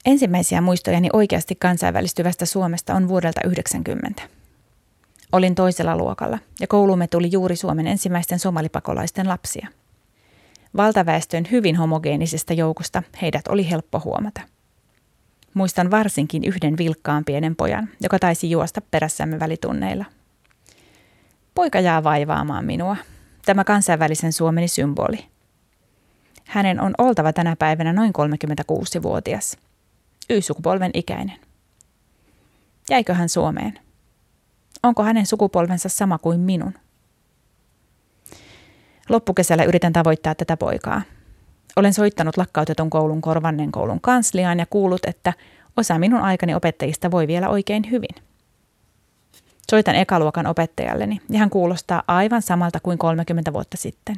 Ensimmäisiä 0.05 0.61
muistojani 0.61 1.09
oikeasti 1.13 1.55
kansainvälistyvästä 1.55 2.47
Suomesta 2.47 2.95
on 2.95 3.09
vuodelta 3.09 3.41
90. 3.45 4.23
Olin 5.33 5.55
toisella 5.55 5.97
luokalla 5.97 6.39
ja 6.61 6.67
koulumme 6.67 7.07
tuli 7.07 7.29
juuri 7.33 7.57
Suomen 7.57 7.87
ensimmäisten 7.87 8.39
somalipakolaisten 8.39 9.29
lapsia– 9.29 9.69
Valtaväestön 10.77 11.45
hyvin 11.51 11.77
homogeenisesta 11.77 12.53
joukosta 12.53 13.03
heidät 13.23 13.49
oli 13.49 13.71
helppo 13.71 14.01
huomata. 14.05 14.41
Muistan 15.55 15.91
varsinkin 15.91 16.45
yhden 16.45 16.79
vilkkaan 16.79 17.25
pienen 17.25 17.57
pojan, 17.57 17.89
joka 18.03 18.19
taisi 18.19 18.51
juosta 18.51 18.81
perässämme 18.91 19.41
välitunneilla. 19.41 20.05
Poika 21.55 21.81
jää 21.81 22.05
vaivaamaan 22.05 22.65
minua. 22.65 22.97
Tämä 23.45 23.65
kansainvälisen 23.65 24.33
Suomeni 24.33 24.69
symboli. 24.69 25.27
Hänen 26.45 26.81
on 26.81 26.95
oltava 26.99 27.33
tänä 27.33 27.57
päivänä 27.57 27.93
noin 27.93 28.13
36-vuotias. 28.19 29.57
Y-sukupolven 30.31 30.91
ikäinen. 30.95 31.37
Jäikö 32.91 33.15
hän 33.15 33.29
Suomeen? 33.29 33.79
Onko 34.83 35.03
hänen 35.03 35.27
sukupolvensa 35.27 35.89
sama 35.89 36.19
kuin 36.19 36.41
minun? 36.41 36.75
Loppukesällä 39.11 39.65
yritän 39.65 39.93
tavoittaa 39.93 40.35
tätä 40.35 40.57
poikaa. 40.57 41.03
Olen 41.77 41.95
soittanut 41.95 42.37
lakkautetun 42.37 42.91
koulun 42.91 43.21
Korvannen 43.21 43.73
koulun 43.73 44.01
kansliaan 44.01 44.59
ja 44.59 44.67
kuullut, 44.71 45.05
että 45.05 45.33
osa 45.77 45.99
minun 45.99 46.21
aikani 46.21 46.55
opettajista 46.55 47.11
voi 47.11 47.27
vielä 47.27 47.49
oikein 47.49 47.91
hyvin. 47.91 48.15
Soitan 49.71 49.95
ekaluokan 49.95 50.47
opettajalleni 50.47 51.21
ja 51.31 51.39
hän 51.39 51.51
kuulostaa 51.51 52.03
aivan 52.09 52.43
samalta 52.43 52.81
kuin 52.81 52.99
30 52.99 53.53
vuotta 53.53 53.77
sitten. 53.77 54.17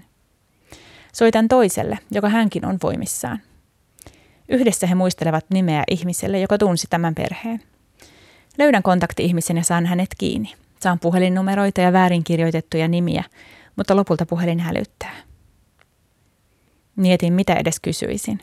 Soitan 1.12 1.48
toiselle, 1.48 1.98
joka 2.10 2.28
hänkin 2.28 2.66
on 2.66 2.78
voimissaan. 2.82 3.38
Yhdessä 4.48 4.86
he 4.86 4.94
muistelevat 4.94 5.44
nimeä 5.50 5.84
ihmiselle, 5.90 6.40
joka 6.40 6.58
tunsi 6.58 6.86
tämän 6.90 7.14
perheen. 7.14 7.62
Löydän 8.58 8.82
kontakti-ihmisen 8.82 9.56
ja 9.56 9.64
saan 9.64 9.86
hänet 9.86 10.08
kiinni. 10.18 10.54
Saan 10.80 10.98
puhelinnumeroita 10.98 11.80
ja 11.80 11.92
väärinkirjoitettuja 11.92 12.88
nimiä, 12.88 13.24
mutta 13.76 13.96
lopulta 13.96 14.26
puhelin 14.26 14.60
hälyttää. 14.60 15.16
Mietin, 16.96 17.32
mitä 17.32 17.54
edes 17.54 17.80
kysyisin. 17.80 18.40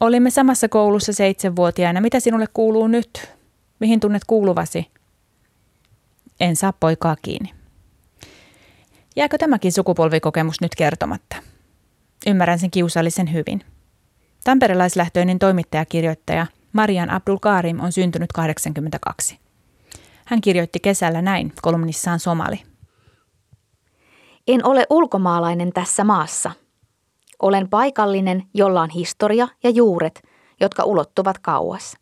Olimme 0.00 0.30
samassa 0.30 0.68
koulussa 0.68 1.12
seitsemänvuotiaana. 1.12 2.00
Mitä 2.00 2.20
sinulle 2.20 2.46
kuuluu 2.54 2.86
nyt? 2.86 3.30
Mihin 3.80 4.00
tunnet 4.00 4.22
kuuluvasi? 4.26 4.90
En 6.40 6.56
saa 6.56 6.72
poikaa 6.72 7.16
kiinni. 7.22 7.54
Jääkö 9.16 9.38
tämäkin 9.38 9.72
sukupolvikokemus 9.72 10.60
nyt 10.60 10.74
kertomatta? 10.74 11.36
Ymmärrän 12.26 12.58
sen 12.58 12.70
kiusallisen 12.70 13.32
hyvin. 13.32 13.64
Tamperelaislähtöinen 14.44 15.38
toimittajakirjoittaja 15.38 16.46
Marian 16.72 17.10
Abdul 17.10 17.38
Karim 17.38 17.80
on 17.80 17.92
syntynyt 17.92 18.32
82. 18.32 19.38
Hän 20.24 20.40
kirjoitti 20.40 20.80
kesällä 20.80 21.22
näin 21.22 21.52
kolumnissaan 21.62 22.20
Somali. 22.20 22.71
En 24.48 24.66
ole 24.66 24.86
ulkomaalainen 24.90 25.72
tässä 25.72 26.04
maassa. 26.04 26.50
Olen 27.42 27.68
paikallinen, 27.68 28.42
jolla 28.54 28.82
on 28.82 28.90
historia 28.90 29.48
ja 29.62 29.70
juuret, 29.70 30.22
jotka 30.60 30.84
ulottuvat 30.84 31.38
kauas. 31.38 31.96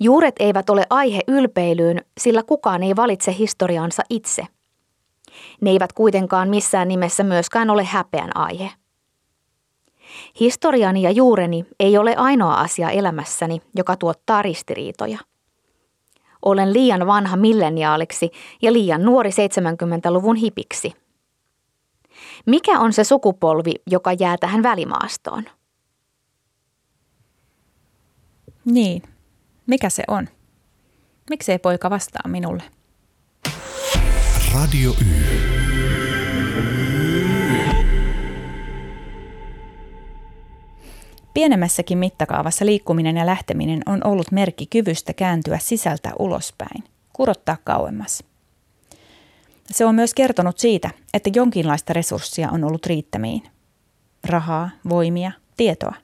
Juuret 0.00 0.34
eivät 0.38 0.70
ole 0.70 0.84
aihe 0.90 1.20
ylpeilyyn, 1.28 2.04
sillä 2.18 2.42
kukaan 2.42 2.82
ei 2.82 2.96
valitse 2.96 3.34
historiaansa 3.38 4.02
itse. 4.10 4.46
Ne 5.60 5.70
eivät 5.70 5.92
kuitenkaan 5.92 6.48
missään 6.48 6.88
nimessä 6.88 7.24
myöskään 7.24 7.70
ole 7.70 7.84
häpeän 7.84 8.36
aihe. 8.36 8.70
Historiani 10.40 11.02
ja 11.02 11.10
juureni 11.10 11.66
ei 11.80 11.98
ole 11.98 12.16
ainoa 12.16 12.54
asia 12.54 12.90
elämässäni, 12.90 13.62
joka 13.76 13.96
tuottaa 13.96 14.42
ristiriitoja. 14.42 15.18
Olen 16.42 16.72
liian 16.72 17.06
vanha 17.06 17.36
milleniaaliksi 17.36 18.30
ja 18.62 18.72
liian 18.72 19.02
nuori 19.02 19.30
70-luvun 19.30 20.36
hipiksi. 20.36 20.92
Mikä 22.46 22.80
on 22.80 22.92
se 22.92 23.04
sukupolvi, 23.04 23.74
joka 23.90 24.12
jää 24.12 24.36
tähän 24.38 24.62
välimaastoon? 24.62 25.44
Niin, 28.64 29.02
mikä 29.66 29.90
se 29.90 30.02
on? 30.08 30.28
Miksei 31.30 31.58
poika 31.58 31.90
vastaa 31.90 32.28
minulle? 32.28 32.62
Radio 34.54 34.90
Y. 34.90 35.50
Pienemmässäkin 41.34 41.98
mittakaavassa 41.98 42.66
liikkuminen 42.66 43.16
ja 43.16 43.26
lähteminen 43.26 43.82
on 43.86 44.00
ollut 44.04 44.32
merkki 44.32 44.66
kyvystä 44.66 45.12
kääntyä 45.12 45.58
sisältä 45.58 46.12
ulospäin, 46.18 46.84
kurottaa 47.12 47.56
kauemmas. 47.64 48.29
Se 49.70 49.84
on 49.84 49.94
myös 49.94 50.14
kertonut 50.14 50.58
siitä, 50.58 50.90
että 51.14 51.30
jonkinlaista 51.34 51.92
resurssia 51.92 52.50
on 52.50 52.64
ollut 52.64 52.86
riittämiin. 52.86 53.42
Rahaa, 54.26 54.70
voimia, 54.88 55.32
tietoa. 55.56 55.94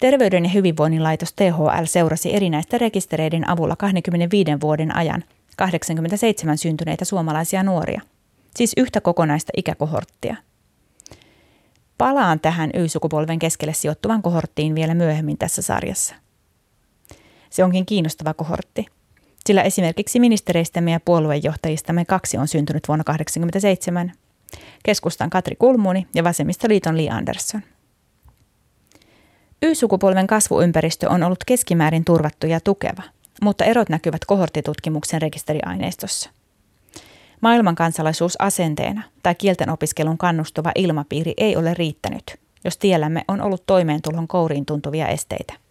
Terveyden 0.00 0.44
ja 0.44 0.50
hyvinvoinnin 0.50 1.02
laitos 1.02 1.32
THL 1.32 1.84
seurasi 1.84 2.34
erinäistä 2.34 2.78
rekistereiden 2.78 3.50
avulla 3.50 3.76
25 3.76 4.50
vuoden 4.60 4.96
ajan 4.96 5.24
87 5.56 6.58
syntyneitä 6.58 7.04
suomalaisia 7.04 7.62
nuoria, 7.62 8.00
siis 8.56 8.72
yhtä 8.76 9.00
kokonaista 9.00 9.52
ikäkohorttia. 9.56 10.36
Palaan 11.98 12.40
tähän 12.40 12.70
Y-sukupolven 12.74 13.38
keskelle 13.38 13.74
sijoittuvan 13.74 14.22
kohorttiin 14.22 14.74
vielä 14.74 14.94
myöhemmin 14.94 15.38
tässä 15.38 15.62
sarjassa. 15.62 16.14
Se 17.50 17.64
onkin 17.64 17.86
kiinnostava 17.86 18.34
kohortti– 18.34 18.86
sillä 19.48 19.62
esimerkiksi 19.62 20.20
ministereistämme 20.20 20.90
ja 20.90 21.00
puoluejohtajistamme 21.00 22.04
kaksi 22.04 22.36
on 22.36 22.48
syntynyt 22.48 22.88
vuonna 22.88 23.04
1987, 23.04 24.12
keskustan 24.82 25.30
Katri 25.30 25.56
Kulmuni 25.56 26.06
ja 26.14 26.24
vasemmistoliiton 26.24 26.96
Li 26.96 27.08
Andersson. 27.10 27.62
Y-sukupolven 29.62 30.26
kasvuympäristö 30.26 31.10
on 31.10 31.22
ollut 31.22 31.44
keskimäärin 31.46 32.04
turvattu 32.04 32.46
ja 32.46 32.60
tukeva, 32.60 33.02
mutta 33.42 33.64
erot 33.64 33.88
näkyvät 33.88 34.24
kohorttitutkimuksen 34.24 35.22
rekisteriaineistossa. 35.22 36.30
Maailman 37.40 37.74
kansalaisuus 37.74 38.40
asenteena 38.40 39.02
tai 39.22 39.34
kielten 39.34 39.70
opiskelun 39.70 40.18
kannustava 40.18 40.72
ilmapiiri 40.74 41.34
ei 41.36 41.56
ole 41.56 41.74
riittänyt, 41.74 42.40
jos 42.64 42.76
tiellämme 42.76 43.24
on 43.28 43.40
ollut 43.40 43.66
toimeentulon 43.66 44.28
kouriin 44.28 44.66
tuntuvia 44.66 45.08
esteitä. 45.08 45.67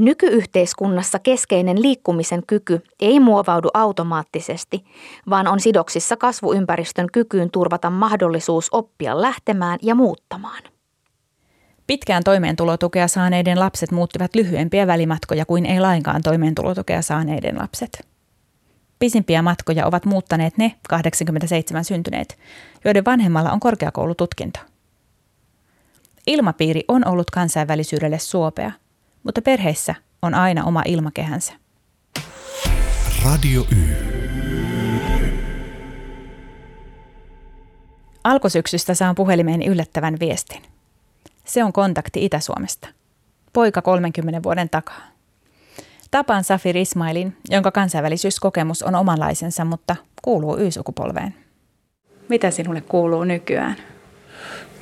Nykyyhteiskunnassa 0.00 1.18
keskeinen 1.18 1.82
liikkumisen 1.82 2.42
kyky 2.46 2.82
ei 3.00 3.20
muovaudu 3.20 3.68
automaattisesti, 3.74 4.84
vaan 5.30 5.46
on 5.46 5.60
sidoksissa 5.60 6.16
kasvuympäristön 6.16 7.06
kykyyn 7.12 7.50
turvata 7.50 7.90
mahdollisuus 7.90 8.68
oppia 8.72 9.22
lähtemään 9.22 9.78
ja 9.82 9.94
muuttamaan. 9.94 10.62
Pitkään 11.86 12.24
toimeentulotukea 12.24 13.08
saaneiden 13.08 13.60
lapset 13.60 13.90
muuttivat 13.90 14.34
lyhyempiä 14.34 14.86
välimatkoja 14.86 15.46
kuin 15.46 15.66
ei 15.66 15.80
lainkaan 15.80 16.22
toimeentulotukea 16.22 17.02
saaneiden 17.02 17.58
lapset. 17.58 18.06
Pisimpiä 18.98 19.42
matkoja 19.42 19.86
ovat 19.86 20.04
muuttaneet 20.04 20.58
ne 20.58 20.74
87 20.88 21.84
syntyneet, 21.84 22.38
joiden 22.84 23.04
vanhemmalla 23.04 23.52
on 23.52 23.60
korkeakoulututkinto. 23.60 24.60
Ilmapiiri 26.26 26.84
on 26.88 27.08
ollut 27.08 27.30
kansainvälisyydelle 27.30 28.18
suopea– 28.18 28.72
mutta 29.24 29.42
perheissä 29.42 29.94
on 30.22 30.34
aina 30.34 30.64
oma 30.64 30.82
ilmakehänsä. 30.86 31.52
Radio 33.24 33.66
Y. 33.70 34.10
Alkusyksystä 38.24 38.94
saan 38.94 39.14
puhelimeen 39.14 39.62
yllättävän 39.62 40.16
viestin. 40.20 40.62
Se 41.44 41.64
on 41.64 41.72
kontakti 41.72 42.24
Itä-Suomesta. 42.24 42.88
Poika 43.52 43.82
30 43.82 44.42
vuoden 44.42 44.70
takaa. 44.70 45.00
Tapaan 46.10 46.44
Safir 46.44 46.76
Ismailin, 46.76 47.36
jonka 47.50 47.70
kansainvälisyyskokemus 47.70 48.82
on 48.82 48.94
omanlaisensa, 48.94 49.64
mutta 49.64 49.96
kuuluu 50.22 50.56
Y-sukupolveen. 50.58 51.34
Mitä 52.28 52.50
sinulle 52.50 52.80
kuuluu 52.80 53.24
nykyään? 53.24 53.76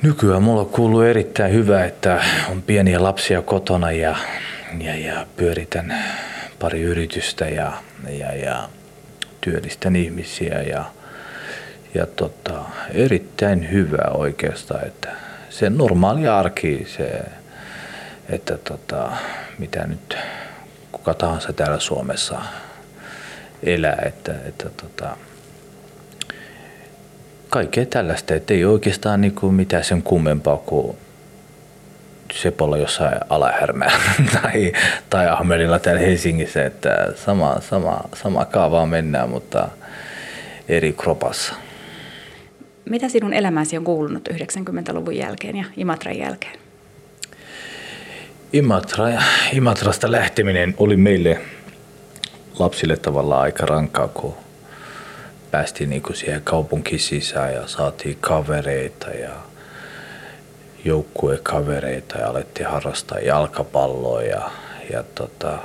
Nykyään 0.01 0.43
mulla 0.43 0.65
kuuluu 0.65 1.01
erittäin 1.01 1.53
hyvä, 1.53 1.85
että 1.85 2.23
on 2.51 2.61
pieniä 2.61 3.03
lapsia 3.03 3.41
kotona 3.41 3.91
ja, 3.91 4.15
ja, 4.81 4.95
ja 4.95 5.27
pyöritän 5.37 6.03
pari 6.59 6.81
yritystä 6.81 7.45
ja, 7.45 7.73
ja, 8.09 8.35
ja 8.35 8.69
työllistän 9.41 9.95
ihmisiä 9.95 10.61
ja, 10.61 10.85
ja 11.93 12.05
tota, 12.05 12.61
erittäin 12.93 13.71
hyvä 13.71 14.11
oikeastaan, 14.13 14.87
että 14.87 15.09
se 15.49 15.69
normaali 15.69 16.27
arki, 16.27 16.87
se, 16.97 17.21
että 18.29 18.57
tota, 18.57 19.11
mitä 19.57 19.87
nyt 19.87 20.17
kuka 20.91 21.13
tahansa 21.13 21.53
täällä 21.53 21.79
Suomessa 21.79 22.41
elää, 23.63 24.01
että, 24.05 24.35
että 24.45 24.69
tota, 24.69 25.17
kaikkea 27.49 27.85
tällaista, 27.85 28.35
että 28.35 28.53
ei 28.53 28.65
oikeastaan 28.65 29.21
niin 29.21 29.35
kuin 29.35 29.53
mitään 29.53 29.83
sen 29.83 30.03
kummempaa 30.03 30.57
kuin 30.57 30.97
Sepolla 32.33 32.77
jossain 32.77 33.17
Alahärmää 33.29 33.91
tai, 34.41 34.73
tai 35.09 35.27
Ahmelilla 35.29 35.79
täällä 35.79 36.01
Helsingissä, 36.01 36.65
että 36.65 37.07
sama, 37.15 37.55
sama, 37.59 38.01
sama 38.13 38.45
kaavaa 38.45 38.85
mennään, 38.85 39.29
mutta 39.29 39.69
eri 40.69 40.93
kropassa. 40.93 41.53
Mitä 42.89 43.09
sinun 43.09 43.33
elämäsi 43.33 43.77
on 43.77 43.83
kuulunut 43.83 44.29
90-luvun 44.29 45.15
jälkeen 45.15 45.55
ja 45.55 45.65
Imatran 45.77 46.17
jälkeen? 46.17 46.59
Imatra, 48.53 49.05
Imatrasta 49.53 50.11
lähteminen 50.11 50.73
oli 50.77 50.97
meille 50.97 51.41
lapsille 52.59 52.97
tavallaan 52.97 53.41
aika 53.41 53.65
rankkaa, 53.65 54.07
kun 54.07 54.35
päästiin 55.51 55.89
niin 55.89 56.01
kuin 56.01 56.15
siihen 56.15 56.41
kaupunkiin 56.41 56.99
sisään 56.99 57.53
ja 57.53 57.67
saatiin 57.67 58.17
kavereita 58.21 59.09
ja 59.09 59.29
joukkuekavereita 60.85 62.17
ja 62.17 62.27
alettiin 62.27 62.69
harrastaa 62.69 63.19
jalkapalloa 63.19 64.21
ja, 64.21 64.51
ja 64.93 65.03
tota, 65.15 65.57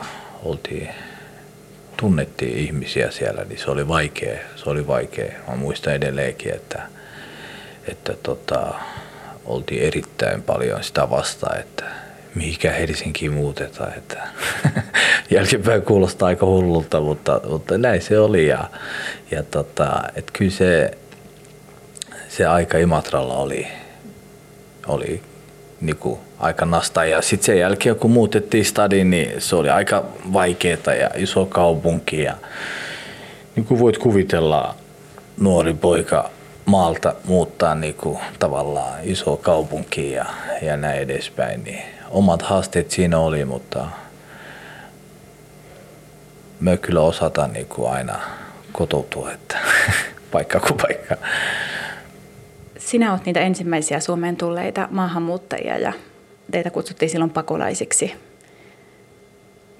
oltiin, 0.42 0.88
tunnettiin 1.96 2.58
ihmisiä 2.58 3.10
siellä, 3.10 3.44
niin 3.44 3.58
se 3.58 3.70
oli 3.70 3.88
vaikea. 3.88 4.38
Se 4.56 4.70
oli 4.70 4.86
vaikea. 4.86 5.32
Mä 5.48 5.56
muistan 5.56 5.94
edelleenkin, 5.94 6.54
että, 6.54 6.82
että 7.88 8.14
tota, 8.22 8.74
oltiin 9.44 9.82
erittäin 9.82 10.42
paljon 10.42 10.84
sitä 10.84 11.10
vastaan, 11.10 11.60
että 11.60 11.84
mihinkä 12.34 12.72
Helsinkiin 12.72 13.32
muutetaan. 13.32 13.92
Että 13.96 14.28
jälkeenpäin 15.30 15.82
kuulostaa 15.82 16.28
aika 16.28 16.46
hullulta, 16.46 17.00
mutta, 17.00 17.40
mutta 17.48 17.78
näin 17.78 18.02
se 18.02 18.18
oli. 18.18 18.46
Ja, 18.46 18.70
ja 19.30 19.42
tota, 19.42 20.02
että 20.16 20.32
kyllä 20.32 20.50
se, 20.50 20.90
se 22.28 22.46
aika 22.46 22.78
Imatralla 22.78 23.34
oli, 23.34 23.66
oli 24.86 25.22
niin 25.80 25.96
kuin 25.96 26.20
aika 26.38 26.66
nasta. 26.66 27.04
Ja 27.04 27.22
sitten 27.22 27.46
sen 27.46 27.58
jälkeen, 27.58 27.96
kun 27.96 28.10
muutettiin 28.10 28.64
stadiin, 28.64 29.10
niin 29.10 29.40
se 29.40 29.56
oli 29.56 29.70
aika 29.70 30.04
vaikeaa 30.32 30.94
ja 31.00 31.10
iso 31.14 31.46
kaupunki. 31.46 32.22
Ja 32.22 32.34
niin 33.56 33.66
kuin 33.66 33.80
voit 33.80 33.98
kuvitella, 33.98 34.74
nuori 35.40 35.74
poika 35.74 36.30
maalta 36.66 37.14
muuttaa 37.24 37.74
niin 37.74 37.94
kuin 37.94 38.18
tavallaan 38.38 38.98
iso 39.02 39.36
kaupunki 39.36 40.12
ja, 40.12 40.24
ja 40.62 40.76
näin 40.76 40.98
edespäin, 40.98 41.64
niin 41.64 41.82
omat 42.14 42.42
haasteet 42.42 42.90
siinä 42.90 43.18
oli, 43.18 43.44
mutta 43.44 43.88
me 46.60 46.76
kyllä 46.76 47.00
osataan 47.00 47.52
niin 47.52 47.66
kuin 47.66 47.90
aina 47.90 48.20
kotoutua, 48.72 49.32
että 49.32 49.58
paikka 50.32 50.60
kuin 50.60 50.76
paikka. 50.82 51.16
Sinä 52.78 53.12
olet 53.12 53.24
niitä 53.24 53.40
ensimmäisiä 53.40 54.00
Suomeen 54.00 54.36
tulleita 54.36 54.88
maahanmuuttajia 54.90 55.78
ja 55.78 55.92
teitä 56.50 56.70
kutsuttiin 56.70 57.10
silloin 57.10 57.30
pakolaisiksi. 57.30 58.12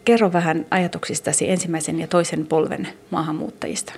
Kerro 0.04 0.32
vähän 0.32 0.66
ajatuksistasi 0.70 1.50
ensimmäisen 1.50 2.00
ja 2.00 2.06
toisen 2.06 2.46
polven 2.46 2.88
maahanmuuttajista. 3.10 3.92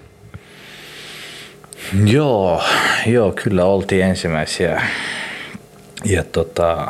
Joo, 2.04 2.62
joo 3.06 3.32
kyllä 3.32 3.64
oltiin 3.64 4.04
ensimmäisiä. 4.04 4.82
Ja 6.04 6.24
tota, 6.24 6.88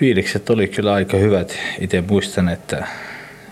fiilikset 0.00 0.50
oli 0.50 0.68
kyllä 0.68 0.92
aika 0.92 1.16
hyvät. 1.16 1.58
Itse 1.80 2.00
muistan, 2.00 2.48
että, 2.48 2.86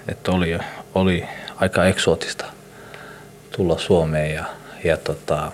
että 0.08 0.30
oli, 0.30 0.58
oli 0.94 1.24
aika 1.56 1.84
eksootista 1.84 2.44
tulla 3.56 3.78
Suomeen 3.78 4.34
ja, 4.34 4.44
ja, 4.84 4.96
tota, 4.96 5.52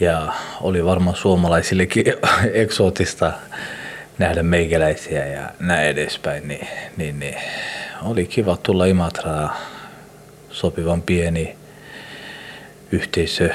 ja 0.00 0.32
oli 0.60 0.84
varmaan 0.84 1.16
suomalaisillekin 1.16 2.04
eksootista 2.52 3.32
nähdä 4.18 4.42
meikäläisiä 4.42 5.26
ja 5.26 5.50
näin 5.58 5.88
edespäin, 5.88 6.48
niin, 6.48 6.68
niin, 6.96 7.18
niin 7.18 7.36
oli 8.02 8.26
kiva 8.26 8.56
tulla 8.56 8.84
Imatraa, 8.84 9.56
sopivan 10.50 11.02
pieni 11.02 11.56
yhteisö 12.92 13.50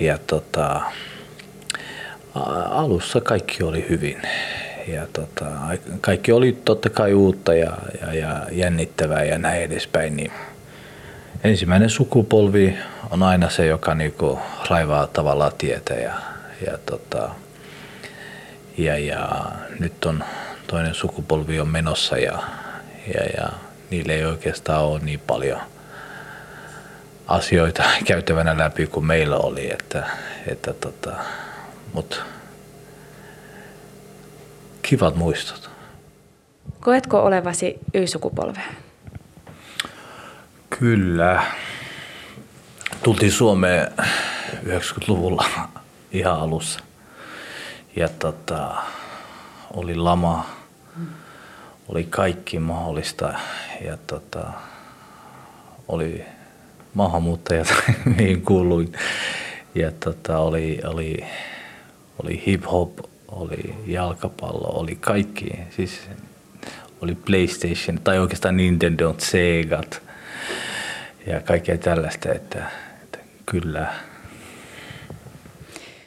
ja 0.00 0.18
tota, 0.18 0.80
alussa 2.70 3.20
kaikki 3.20 3.62
oli 3.62 3.86
hyvin. 3.88 4.22
Ja 4.88 5.06
tota, 5.12 5.44
kaikki 6.00 6.32
oli 6.32 6.58
totta 6.64 6.90
kai 6.90 7.14
uutta 7.14 7.54
ja, 7.54 7.72
ja, 8.00 8.14
ja 8.14 8.46
jännittävää 8.52 9.24
ja 9.24 9.38
näin 9.38 9.62
edespäin. 9.62 10.16
Niin 10.16 10.32
ensimmäinen 11.44 11.90
sukupolvi 11.90 12.76
on 13.10 13.22
aina 13.22 13.50
se, 13.50 13.66
joka 13.66 13.94
niinku 13.94 14.38
raivaa 14.70 15.06
tavallaan 15.06 15.52
tietä 15.58 15.94
ja, 15.94 16.14
ja, 16.66 16.78
tota, 16.86 17.30
ja, 18.78 18.98
ja 18.98 19.28
nyt 19.78 20.04
on 20.04 20.24
toinen 20.66 20.94
sukupolvi 20.94 21.60
on 21.60 21.68
menossa 21.68 22.18
ja, 22.18 22.38
ja, 23.14 23.24
ja 23.36 23.48
niille 23.90 24.12
ei 24.12 24.24
oikeastaan 24.24 24.84
ole 24.84 25.00
niin 25.02 25.20
paljon 25.26 25.60
asioita 27.26 27.82
käytävänä 28.08 28.58
läpi 28.58 28.86
kuin 28.86 29.06
meillä 29.06 29.36
oli, 29.36 29.72
että, 29.72 30.06
että 30.46 30.72
tota, 30.72 31.12
mutta 31.96 32.16
kivat 34.82 35.16
muistot. 35.16 35.70
Koetko 36.80 37.22
olevasi 37.22 37.78
Y-sukupolvea? 37.94 38.66
Kyllä. 40.70 41.44
Tultiin 43.02 43.32
Suomeen 43.32 43.92
90-luvulla 44.50 45.44
ihan 46.12 46.40
alussa. 46.40 46.80
Ja 47.96 48.08
tota, 48.08 48.74
oli 49.74 49.94
lama, 49.94 50.46
oli 51.88 52.04
kaikki 52.04 52.58
mahdollista 52.58 53.34
ja 53.84 53.96
tota, 54.06 54.52
oli 55.88 56.24
maahanmuuttajat, 56.94 57.74
mihin 58.16 58.42
kuuluin. 58.42 58.92
Ja 59.74 59.92
tota, 59.92 60.38
oli, 60.38 60.80
oli 60.84 61.24
oli 62.22 62.42
hip-hop, 62.46 63.08
oli 63.28 63.74
jalkapallo, 63.86 64.80
oli 64.80 64.96
kaikki. 65.00 65.50
Siis 65.76 66.00
oli 67.00 67.14
PlayStation 67.14 68.00
tai 68.04 68.18
oikeastaan 68.18 68.56
Nintendo, 68.56 69.14
Sega 69.18 69.80
ja 71.26 71.40
kaikkea 71.40 71.78
tällaista, 71.78 72.32
että, 72.32 72.70
että 73.02 73.18
kyllä. 73.46 73.92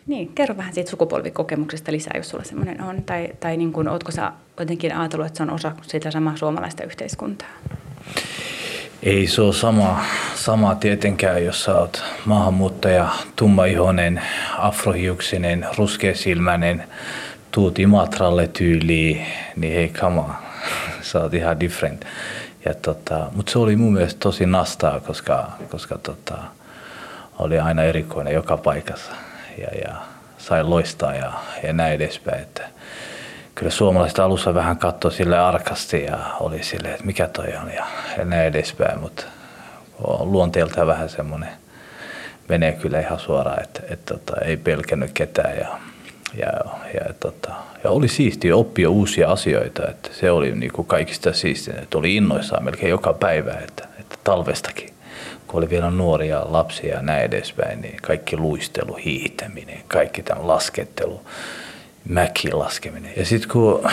Niin, 0.08 0.28
kerro 0.36 0.58
vähän 0.58 0.74
siitä 0.74 0.89
sukupolvikokemuksesta 0.89 1.91
lisää, 1.91 2.13
jos 2.15 2.30
sulla 2.30 2.43
semmoinen 2.43 2.82
on. 2.82 3.04
Tai, 3.04 3.30
tai 3.39 3.58
niin 3.58 3.74
kuin, 3.74 3.88
ootko 3.88 4.12
sä 4.12 4.32
jotenkin 4.60 4.95
ajatellut, 4.95 5.28
että 5.28 5.38
se 5.38 5.43
on 5.43 5.50
osa 5.50 5.72
sitä 5.82 6.12
samaa 6.12 6.38
suomalaista 6.38 6.84
yhteiskuntaa? 6.84 7.50
Ei 9.03 9.27
se 9.27 9.41
ole 9.41 9.53
sama, 9.53 10.01
sama 10.35 10.75
tietenkään, 10.75 11.45
jos 11.45 11.63
sä 11.63 11.75
oot 11.75 12.03
maahanmuuttaja, 12.25 13.09
tummaihoinen, 13.35 14.21
afrohiuksinen, 14.57 15.67
ruskeasilmäinen, 15.77 16.83
tuut 17.51 17.79
Imatralle 17.79 18.47
tyyliin, 18.47 19.25
niin 19.55 19.73
hei 19.73 19.89
kama, 19.89 20.41
sä 21.01 21.19
oot 21.19 21.33
ihan 21.33 21.59
different. 21.59 22.05
Tota, 22.81 23.27
mutta 23.35 23.51
se 23.51 23.59
oli 23.59 23.75
mun 23.75 23.93
mielestä 23.93 24.19
tosi 24.19 24.45
nastaa, 24.45 24.99
koska, 24.99 25.51
koska 25.69 25.97
tota, 25.97 26.38
oli 27.38 27.59
aina 27.59 27.83
erikoinen 27.83 28.33
joka 28.33 28.57
paikassa 28.57 29.12
ja, 29.57 29.67
ja 29.83 29.95
sai 30.38 30.63
loistaa 30.63 31.15
ja, 31.15 31.33
ja 31.63 31.73
näin 31.73 31.93
edespäin. 31.93 32.41
Että 32.41 32.63
kyllä 33.60 33.72
suomalaiset 33.72 34.19
alussa 34.19 34.54
vähän 34.54 34.78
katsoi 34.78 35.12
sille 35.12 35.39
arkasti 35.39 36.04
ja 36.04 36.17
oli 36.39 36.63
silleen, 36.63 36.93
että 36.93 37.06
mikä 37.06 37.28
toi 37.28 37.54
on 37.62 37.72
ja, 37.74 37.86
näin 38.26 38.48
edespäin, 38.48 39.00
mutta 39.00 39.24
on 40.04 40.32
luonteeltaan 40.32 40.88
vähän 40.88 41.10
semmoinen, 41.10 41.50
menee 42.50 42.72
kyllä 42.72 43.00
ihan 43.00 43.19
suoraan, 43.19 43.63
että, 43.63 43.82
että, 43.89 44.15
että 44.15 44.34
ei 44.45 44.58
pelkännyt 44.58 45.12
ketään 45.13 45.58
ja, 45.58 45.80
ja, 46.38 46.52
ja, 46.93 47.13
tota, 47.19 47.54
ja 47.84 47.89
oli 47.89 48.08
siistiä 48.08 48.56
oppia 48.56 48.89
uusia 48.89 49.32
asioita, 49.32 49.88
että 49.88 50.10
se 50.12 50.32
oli 50.32 50.52
niin 50.52 50.72
kuin 50.72 50.88
kaikista 50.88 51.34
siistiä, 51.34 51.74
että 51.82 51.98
oli 51.98 52.15
innoissaan 52.15 52.63
melkein 52.63 52.89
joka 52.89 53.13
päivä, 53.13 53.54
että, 53.54 53.88
että 54.00 54.15
talvestakin 54.24 54.89
kun 55.48 55.58
oli 55.58 55.69
vielä 55.69 55.91
nuoria 55.91 56.41
lapsia 56.45 56.95
ja 56.95 57.02
näin 57.02 57.24
edespäin, 57.24 57.82
niin 57.82 57.97
kaikki 58.01 58.38
luistelu, 58.38 58.93
hiihtäminen, 58.93 59.80
kaikki 59.88 60.24
tämä 60.24 60.47
laskettelu, 60.47 61.22
mäkiin 62.10 62.60
laskeminen. 62.60 63.14
Ja 63.18 63.26
sitten 63.26 63.49
kun 63.49 63.89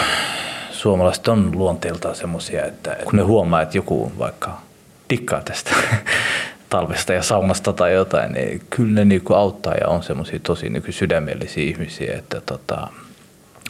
suomalaiset 0.71 1.29
on 1.29 1.59
luonteeltaan 1.59 2.14
semmoisia, 2.14 2.64
että 2.64 2.97
kun 3.05 3.17
ne 3.17 3.23
huomaa, 3.23 3.62
että 3.62 3.79
joku 3.79 4.12
vaikka 4.19 4.61
tikkaa 5.09 5.41
tästä 5.41 5.71
talvesta 6.71 7.12
ja 7.12 7.23
saunasta 7.23 7.73
tai 7.73 7.95
jotain, 7.95 8.33
niin 8.33 8.62
kyllä 8.71 8.95
ne 8.95 9.05
niinku 9.05 9.35
auttaa 9.35 9.75
ja 9.75 9.89
on 9.89 10.03
semmoisia 10.03 10.39
tosi 10.39 10.69
niinku 10.69 10.93
sydämellisiä 10.93 11.64
ihmisiä, 11.64 12.14
että, 12.19 12.41
tota, 12.41 12.89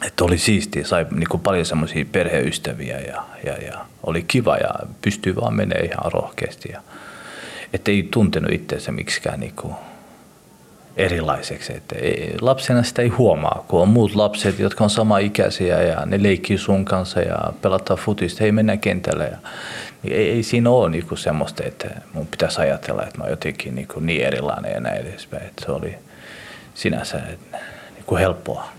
että 0.05 0.23
oli 0.23 0.37
siistiä, 0.37 0.83
sai 0.83 1.05
niinku 1.11 1.37
paljon 1.37 1.65
semmoisia 1.65 2.05
perheystäviä 2.11 2.99
ja, 2.99 3.23
ja, 3.43 3.53
ja, 3.53 3.85
oli 4.03 4.25
kiva 4.27 4.57
ja 4.57 4.69
pystyy 5.01 5.35
vaan 5.35 5.53
menee 5.53 5.79
ihan 5.79 6.11
rohkeasti. 6.11 6.69
Ja, 6.73 6.81
että 7.73 7.91
ei 7.91 8.07
tuntenut 8.11 8.51
itseänsä 8.51 8.91
miksikään 8.91 9.39
niinku 9.39 9.75
erilaiseksi. 10.97 11.73
Että 11.73 11.95
ei, 11.95 12.35
lapsena 12.41 12.83
sitä 12.83 13.01
ei 13.01 13.07
huomaa, 13.07 13.65
kun 13.67 13.81
on 13.81 13.87
muut 13.87 14.15
lapset, 14.15 14.59
jotka 14.59 14.83
on 14.83 14.89
sama 14.89 15.17
ikäisiä 15.17 15.81
ja 15.81 16.05
ne 16.05 16.23
leikkii 16.23 16.57
sun 16.57 16.85
kanssa 16.85 17.19
ja 17.19 17.53
pelataan 17.61 17.99
futista, 17.99 18.43
hei 18.43 18.51
mennään 18.51 18.79
kentälle. 18.79 19.23
Ja, 19.23 19.37
niin 20.03 20.15
ei, 20.15 20.29
ei 20.29 20.43
siinä 20.43 20.69
ole 20.69 20.89
niinku 20.89 21.15
semmoista, 21.15 21.63
että 21.63 21.87
mun 22.13 22.27
pitäisi 22.27 22.61
ajatella, 22.61 23.03
että 23.03 23.17
mä 23.17 23.23
oon 23.23 23.31
jotenkin 23.31 23.75
niinku 23.75 23.99
niin 23.99 24.25
erilainen 24.25 24.71
ja 24.71 24.79
näin 24.79 25.07
edespäin. 25.07 25.43
Että 25.43 25.65
se 25.65 25.71
oli 25.71 25.95
sinänsä 26.73 27.21
niinku 27.95 28.15
helppoa. 28.15 28.69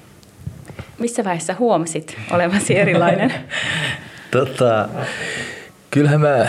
Missä 0.99 1.25
vaiheessa 1.25 1.55
huomasit 1.59 2.19
olevasi 2.31 2.79
erilainen? 2.79 3.35
tota, 4.31 4.89
kyllähän 5.91 6.21
mä 6.21 6.49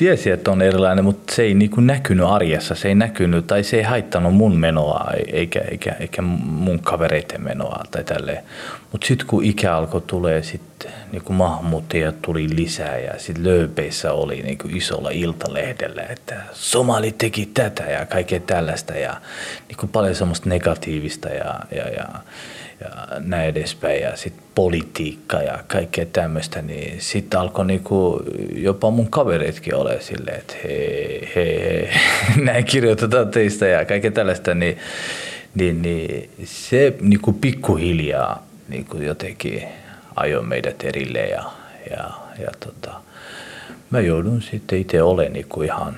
tiesin, 0.00 0.32
että 0.32 0.50
on 0.50 0.62
erilainen, 0.62 1.04
mutta 1.04 1.34
se 1.34 1.42
ei 1.42 1.54
niin 1.54 1.70
kuin 1.70 1.86
näkynyt 1.86 2.26
arjessa, 2.26 2.74
se 2.74 2.88
ei 2.88 2.94
näkynyt 2.94 3.46
tai 3.46 3.62
se 3.62 3.76
ei 3.76 3.82
haittanut 3.82 4.34
mun 4.34 4.56
menoa 4.56 5.10
eikä, 5.32 5.60
eikä, 5.70 5.96
eikä 6.00 6.22
mun 6.22 6.78
kavereiden 6.78 7.44
menoa 7.44 7.84
tai 7.90 8.04
tälleen. 8.04 8.44
Mutta 8.92 9.06
sitten 9.06 9.26
kun 9.26 9.44
ikä 9.44 9.76
alkoi 9.76 10.00
tulee, 10.06 10.42
sitten 10.42 10.92
niin 11.12 11.22
kuin 11.22 11.38
tuli 12.22 12.46
lisää 12.56 12.98
ja 12.98 13.18
sitten 13.18 13.44
lööpeissä 13.44 14.12
oli 14.12 14.42
niin 14.42 14.58
kuin 14.58 14.76
isolla 14.76 15.10
iltalehdellä, 15.10 16.02
että 16.02 16.36
somali 16.52 17.12
teki 17.12 17.50
tätä 17.54 17.82
ja 17.82 18.06
kaikkea 18.06 18.40
tällaista 18.40 18.94
ja 18.94 19.16
niin 19.68 19.76
kuin 19.76 19.90
paljon 19.90 20.14
semmoista 20.14 20.48
negatiivista 20.48 21.28
ja, 21.28 21.60
ja, 21.76 21.88
ja 21.88 22.08
ja 22.80 22.90
näin 23.18 23.48
edespäin 23.48 24.02
ja 24.02 24.16
sitten 24.16 24.44
politiikka 24.54 25.36
ja 25.36 25.58
kaikkea 25.66 26.06
tämmöistä, 26.06 26.62
niin 26.62 27.00
sitten 27.00 27.40
alkoi 27.40 27.66
niinku 27.66 28.22
jopa 28.54 28.90
mun 28.90 29.10
kaveritkin 29.10 29.74
ole 29.74 30.00
silleen, 30.00 30.38
että 30.38 30.54
hei, 30.64 31.28
hei, 31.34 31.64
hei, 31.64 31.90
näin 32.46 32.64
kirjoitetaan 32.64 33.28
teistä 33.28 33.66
ja 33.66 33.84
kaikkea 33.84 34.10
tällaista, 34.10 34.54
niin, 34.54 34.78
niin, 35.54 35.82
niin 35.82 36.30
se 36.44 36.94
niinku 37.00 37.32
pikkuhiljaa 37.32 38.46
niinku 38.68 38.96
jotenkin 38.96 39.62
ajoi 40.16 40.42
meidät 40.42 40.84
erille 40.84 41.26
ja, 41.26 41.44
ja, 41.90 42.10
ja 42.38 42.50
tota, 42.60 43.00
mä 43.90 44.00
joudun 44.00 44.42
sitten 44.42 44.78
itse 44.78 45.02
olemaan 45.02 45.32
niinku 45.32 45.62
ihan 45.62 45.96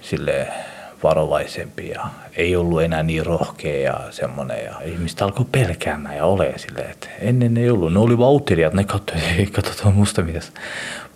silleen 0.00 0.46
varovaisempi 1.02 1.88
ja 1.88 2.06
ei 2.36 2.56
ollut 2.56 2.82
enää 2.82 3.02
niin 3.02 3.26
rohkea 3.26 3.82
ja 3.82 4.00
semmoinen. 4.10 4.64
Ja 4.64 4.74
ihmiset 4.84 5.22
alkoi 5.22 5.46
pelkäämään 5.52 6.16
ja 6.16 6.24
ole 6.24 6.54
silleen, 6.56 6.90
että 6.90 7.08
ennen 7.18 7.56
ei 7.56 7.70
ollut. 7.70 7.92
Ne 7.92 7.98
oli 7.98 8.18
vaan 8.18 8.42
ne 8.72 8.84
katsoivat, 8.84 9.24
ei 9.38 9.46
katsotaan 9.46 9.94
musta 9.94 10.22
mies. 10.22 10.52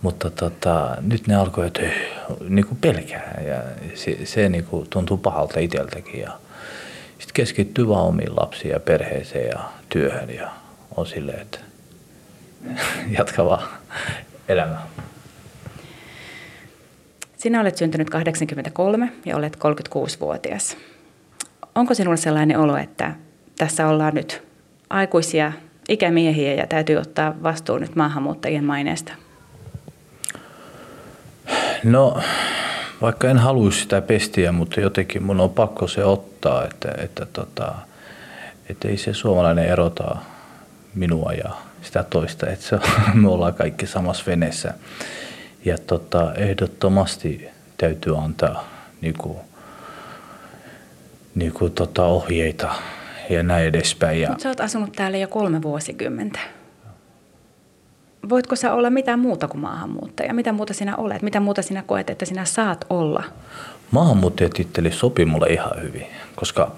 Mutta 0.01 0.29
tota, 0.29 0.97
nyt 1.01 1.27
ne 1.27 1.35
alkoi, 1.35 1.67
että 1.67 1.81
niin 2.49 2.67
kuin 2.67 2.77
pelkää 2.77 3.41
ja 3.47 3.61
se, 3.95 4.17
se 4.25 4.49
niin 4.49 4.63
kuin 4.65 4.87
tuntuu 4.89 5.17
pahalta 5.17 5.59
itseltäkin. 5.59 6.21
Ja 6.21 6.31
sitten 7.09 7.33
keskittyy 7.33 7.87
vaan 7.87 8.05
omiin 8.05 8.35
lapsiin 8.35 8.71
ja 8.71 8.79
perheeseen 8.79 9.47
ja 9.47 9.59
työhön 9.89 10.29
ja 10.29 10.49
on 10.95 11.05
silleen, 11.05 11.41
että 11.41 11.59
jatka 13.17 13.45
vaan 13.45 13.67
elämää. 14.47 14.87
Sinä 17.45 17.61
olet 17.61 17.77
syntynyt 17.77 18.09
83 18.09 19.11
ja 19.25 19.37
olet 19.37 19.55
36-vuotias. 19.55 20.77
Onko 21.75 21.93
sinulla 21.93 22.17
sellainen 22.17 22.59
olo, 22.59 22.77
että 22.77 23.15
tässä 23.57 23.87
ollaan 23.87 24.13
nyt 24.15 24.43
aikuisia 24.89 25.51
ikämiehiä 25.89 26.53
ja 26.53 26.67
täytyy 26.67 26.97
ottaa 26.97 27.35
vastuu 27.43 27.77
nyt 27.77 27.95
maahanmuuttajien 27.95 28.63
maineesta? 28.63 29.13
No, 31.83 32.21
vaikka 33.01 33.29
en 33.29 33.37
haluaisi 33.37 33.79
sitä 33.79 34.01
pestiä, 34.01 34.51
mutta 34.51 34.81
jotenkin 34.81 35.23
mun 35.23 35.39
on 35.39 35.49
pakko 35.49 35.87
se 35.87 36.03
ottaa, 36.03 36.65
että, 36.65 36.89
että, 36.97 37.25
tota, 37.25 37.73
että 38.69 38.87
ei 38.87 38.97
se 38.97 39.13
suomalainen 39.13 39.65
erota 39.65 40.15
minua 40.95 41.33
ja 41.33 41.51
sitä 41.81 42.03
toista, 42.03 42.49
että 42.49 42.65
se, 42.65 42.79
me 43.13 43.29
ollaan 43.29 43.53
kaikki 43.53 43.87
samassa 43.87 44.23
veneessä. 44.27 44.73
Ja 45.65 45.77
tota, 45.77 46.33
ehdottomasti 46.33 47.47
täytyy 47.77 48.17
antaa 48.17 48.63
niinku, 49.01 49.39
niinku 51.35 51.69
tota 51.69 52.05
ohjeita 52.05 52.75
ja 53.29 53.43
näin 53.43 53.65
edespäin. 53.65 54.21
Ja... 54.21 54.35
Sä 54.37 54.49
oot 54.49 54.59
asunut 54.59 54.91
täällä 54.91 55.17
jo 55.17 55.27
kolme 55.27 55.61
vuosikymmentä. 55.61 56.39
Voitko 58.29 58.55
sä 58.55 58.73
olla 58.73 58.89
mitään 58.89 59.19
muuta 59.19 59.47
kuin 59.47 59.61
maahanmuuttaja? 59.61 60.33
Mitä 60.33 60.51
muuta 60.51 60.73
sinä 60.73 60.95
olet? 60.95 61.21
Mitä 61.21 61.39
muuta 61.39 61.61
sinä 61.61 61.83
koet, 61.83 62.09
että 62.09 62.25
sinä 62.25 62.45
saat 62.45 62.85
olla? 62.89 63.23
Maahanmuuttajatitteli 63.91 64.91
sopii 64.91 65.25
mulle 65.25 65.47
ihan 65.47 65.81
hyvin, 65.81 66.07
koska 66.35 66.71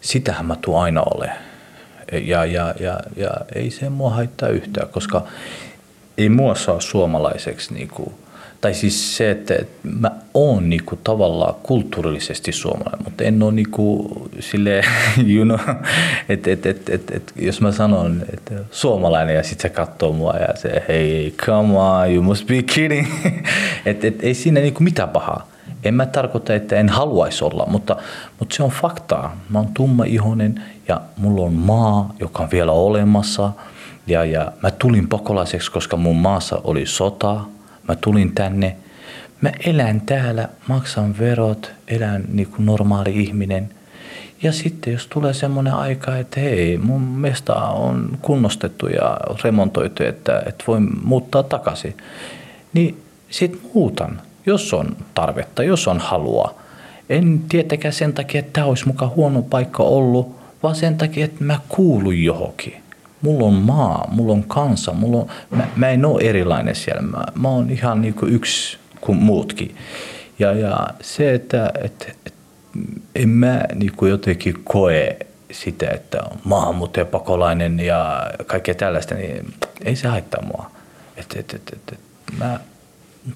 sitähän 0.00 0.46
mä 0.46 0.56
tuun 0.56 0.82
aina 0.82 1.02
ole. 1.14 1.30
Ja, 2.12 2.44
ja, 2.44 2.74
ja, 2.80 3.00
ja 3.16 3.30
ei 3.54 3.70
se 3.70 3.88
mua 3.88 4.10
haittaa 4.10 4.48
yhtään, 4.48 4.88
koska 4.88 5.22
ei 6.18 6.28
mua 6.28 6.54
saa 6.54 6.80
suomalaiseksi 6.80 7.74
niin 7.74 7.88
kuin 7.88 8.14
tai 8.62 8.74
siis 8.74 9.16
se, 9.16 9.30
että 9.30 9.54
mä 9.82 10.10
oon 10.34 10.70
niinku 10.70 10.96
tavallaan 10.96 11.54
kulttuurillisesti 11.62 12.52
suomalainen, 12.52 13.04
mutta 13.04 13.24
en 13.24 13.42
ole 13.42 13.52
niinku 13.52 14.08
sille, 14.40 14.80
you 15.34 15.44
know, 15.44 15.76
että 16.28 16.50
et, 16.50 16.66
et, 16.66 16.88
et, 16.88 17.10
et, 17.10 17.32
jos 17.36 17.60
mä 17.60 17.72
sanon, 17.72 18.22
että 18.32 18.54
suomalainen 18.70 19.36
ja 19.36 19.42
sitten 19.42 19.62
se 19.62 19.68
katsoo 19.68 20.12
mua 20.12 20.32
ja 20.32 20.56
se, 20.56 20.84
hei, 20.88 21.34
come 21.46 21.78
on, 21.78 22.12
you 22.12 22.22
must 22.22 22.46
be 22.46 22.62
kidding. 22.62 23.06
että 23.86 24.06
et, 24.06 24.24
ei 24.24 24.34
siinä 24.34 24.60
niinku 24.60 24.82
mitään 24.82 25.08
pahaa. 25.08 25.48
En 25.84 25.94
mä 25.94 26.06
tarkoita, 26.06 26.54
että 26.54 26.76
en 26.76 26.88
haluaisi 26.88 27.44
olla, 27.44 27.66
mutta, 27.66 27.96
mutta 28.38 28.54
se 28.56 28.62
on 28.62 28.70
faktaa. 28.70 29.36
Mä 29.48 29.58
oon 29.58 29.68
tumma 29.74 30.04
ihonen 30.04 30.62
ja 30.88 31.00
mulla 31.16 31.42
on 31.42 31.52
maa, 31.52 32.14
joka 32.20 32.42
on 32.42 32.48
vielä 32.52 32.72
olemassa. 32.72 33.52
Ja, 34.06 34.24
ja 34.24 34.52
mä 34.62 34.70
tulin 34.70 35.08
pakolaiseksi, 35.08 35.70
koska 35.70 35.96
mun 35.96 36.16
maassa 36.16 36.60
oli 36.64 36.86
sota 36.86 37.40
Mä 37.88 37.96
tulin 37.96 38.34
tänne, 38.34 38.76
mä 39.40 39.52
elän 39.66 40.00
täällä, 40.00 40.48
maksan 40.68 41.18
verot, 41.18 41.72
elän 41.88 42.24
niin 42.28 42.48
kuin 42.48 42.66
normaali 42.66 43.20
ihminen. 43.22 43.70
Ja 44.42 44.52
sitten 44.52 44.92
jos 44.92 45.06
tulee 45.06 45.34
semmoinen 45.34 45.74
aika, 45.74 46.16
että 46.16 46.40
hei, 46.40 46.78
mun 46.78 47.02
mesta 47.02 47.54
on 47.54 48.18
kunnostettu 48.22 48.86
ja 48.86 49.16
remontoitu, 49.44 50.02
että, 50.04 50.42
että 50.46 50.64
voin 50.66 50.88
muuttaa 51.04 51.42
takaisin, 51.42 51.96
niin 52.72 53.02
sitten 53.30 53.60
muutan, 53.74 54.20
jos 54.46 54.74
on 54.74 54.96
tarvetta, 55.14 55.62
jos 55.62 55.88
on 55.88 55.98
halua. 55.98 56.54
En 57.08 57.40
tietenkään 57.48 57.94
sen 57.94 58.12
takia, 58.12 58.38
että 58.38 58.52
tämä 58.52 58.66
olisi 58.66 58.86
mukaan 58.86 59.10
huono 59.16 59.42
paikka 59.42 59.82
ollut, 59.82 60.36
vaan 60.62 60.74
sen 60.74 60.98
takia, 60.98 61.24
että 61.24 61.44
mä 61.44 61.60
kuulun 61.68 62.22
johonkin 62.22 62.81
mulla 63.22 63.46
on 63.46 63.54
maa, 63.54 64.08
mulla 64.10 64.32
on 64.32 64.44
kansa, 64.44 64.92
mulla 64.92 65.16
on, 65.16 65.26
mä, 65.50 65.68
mä 65.76 65.88
en 65.88 66.04
ole 66.04 66.22
erilainen 66.22 66.74
siellä. 66.74 67.02
Mä, 67.02 67.24
mä 67.34 67.48
oon 67.48 67.70
ihan 67.70 68.02
niin 68.02 68.14
kuin 68.14 68.32
yksi 68.32 68.78
kuin 69.00 69.18
muutkin. 69.18 69.76
Ja, 70.38 70.52
ja 70.52 70.88
se, 71.00 71.34
että 71.34 71.72
et, 71.84 72.16
et, 72.26 72.34
en 73.14 73.28
mä 73.28 73.64
niin 73.74 73.92
kuin 73.96 74.10
jotenkin 74.10 74.54
koe 74.64 75.16
sitä, 75.50 75.90
että 75.90 76.18
on 76.30 76.38
maahanmuuttaja, 76.44 77.04
pakolainen 77.04 77.80
ja 77.80 78.30
kaikkea 78.46 78.74
tällaista, 78.74 79.14
niin 79.14 79.54
ei 79.84 79.96
se 79.96 80.08
haittaa 80.08 80.42
mua. 80.42 80.70
Et, 81.16 81.26
et, 81.38 81.54
et, 81.54 81.70
et, 81.72 81.92
et, 81.92 82.00
mä, 82.38 82.60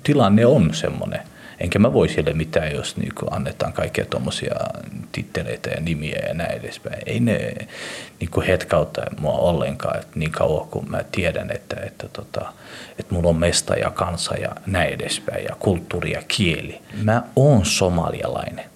tilanne 0.03 0.47
on 0.47 0.74
semmoinen– 0.74 1.20
Enkä 1.61 1.79
mä 1.79 1.93
voi 1.93 2.09
sille 2.09 2.33
mitään, 2.33 2.73
jos 2.73 2.97
niin 2.97 3.13
annetaan 3.31 3.73
kaikkea 3.73 4.05
tuommoisia 4.05 4.55
titteleitä 5.13 5.71
ja 5.71 5.81
nimiä 5.81 6.19
ja 6.29 6.35
näin 6.35 6.59
edespäin. 6.59 7.03
Ei 7.07 7.21
ne 7.21 7.55
niin 8.21 8.47
hetkauta 8.47 9.03
mua 9.21 9.33
ollenkaan, 9.33 9.97
että 9.97 10.19
niin 10.19 10.33
kauan 10.33 10.69
kuin 10.69 10.91
mä 10.91 11.05
tiedän, 11.13 11.51
että, 11.51 11.77
että, 11.81 12.09
tota, 12.09 12.53
että 12.99 13.15
mulla 13.15 13.29
on 13.29 13.37
mesta 13.37 13.75
ja 13.75 13.91
kansa 13.91 14.35
ja 14.35 14.51
näin 14.67 14.95
edespäin 14.95 15.45
ja 15.45 15.57
kulttuuri 15.59 16.13
ja 16.13 16.23
kieli. 16.29 16.81
Mä 17.03 17.23
oon 17.37 17.67
somalialainen 17.67 18.76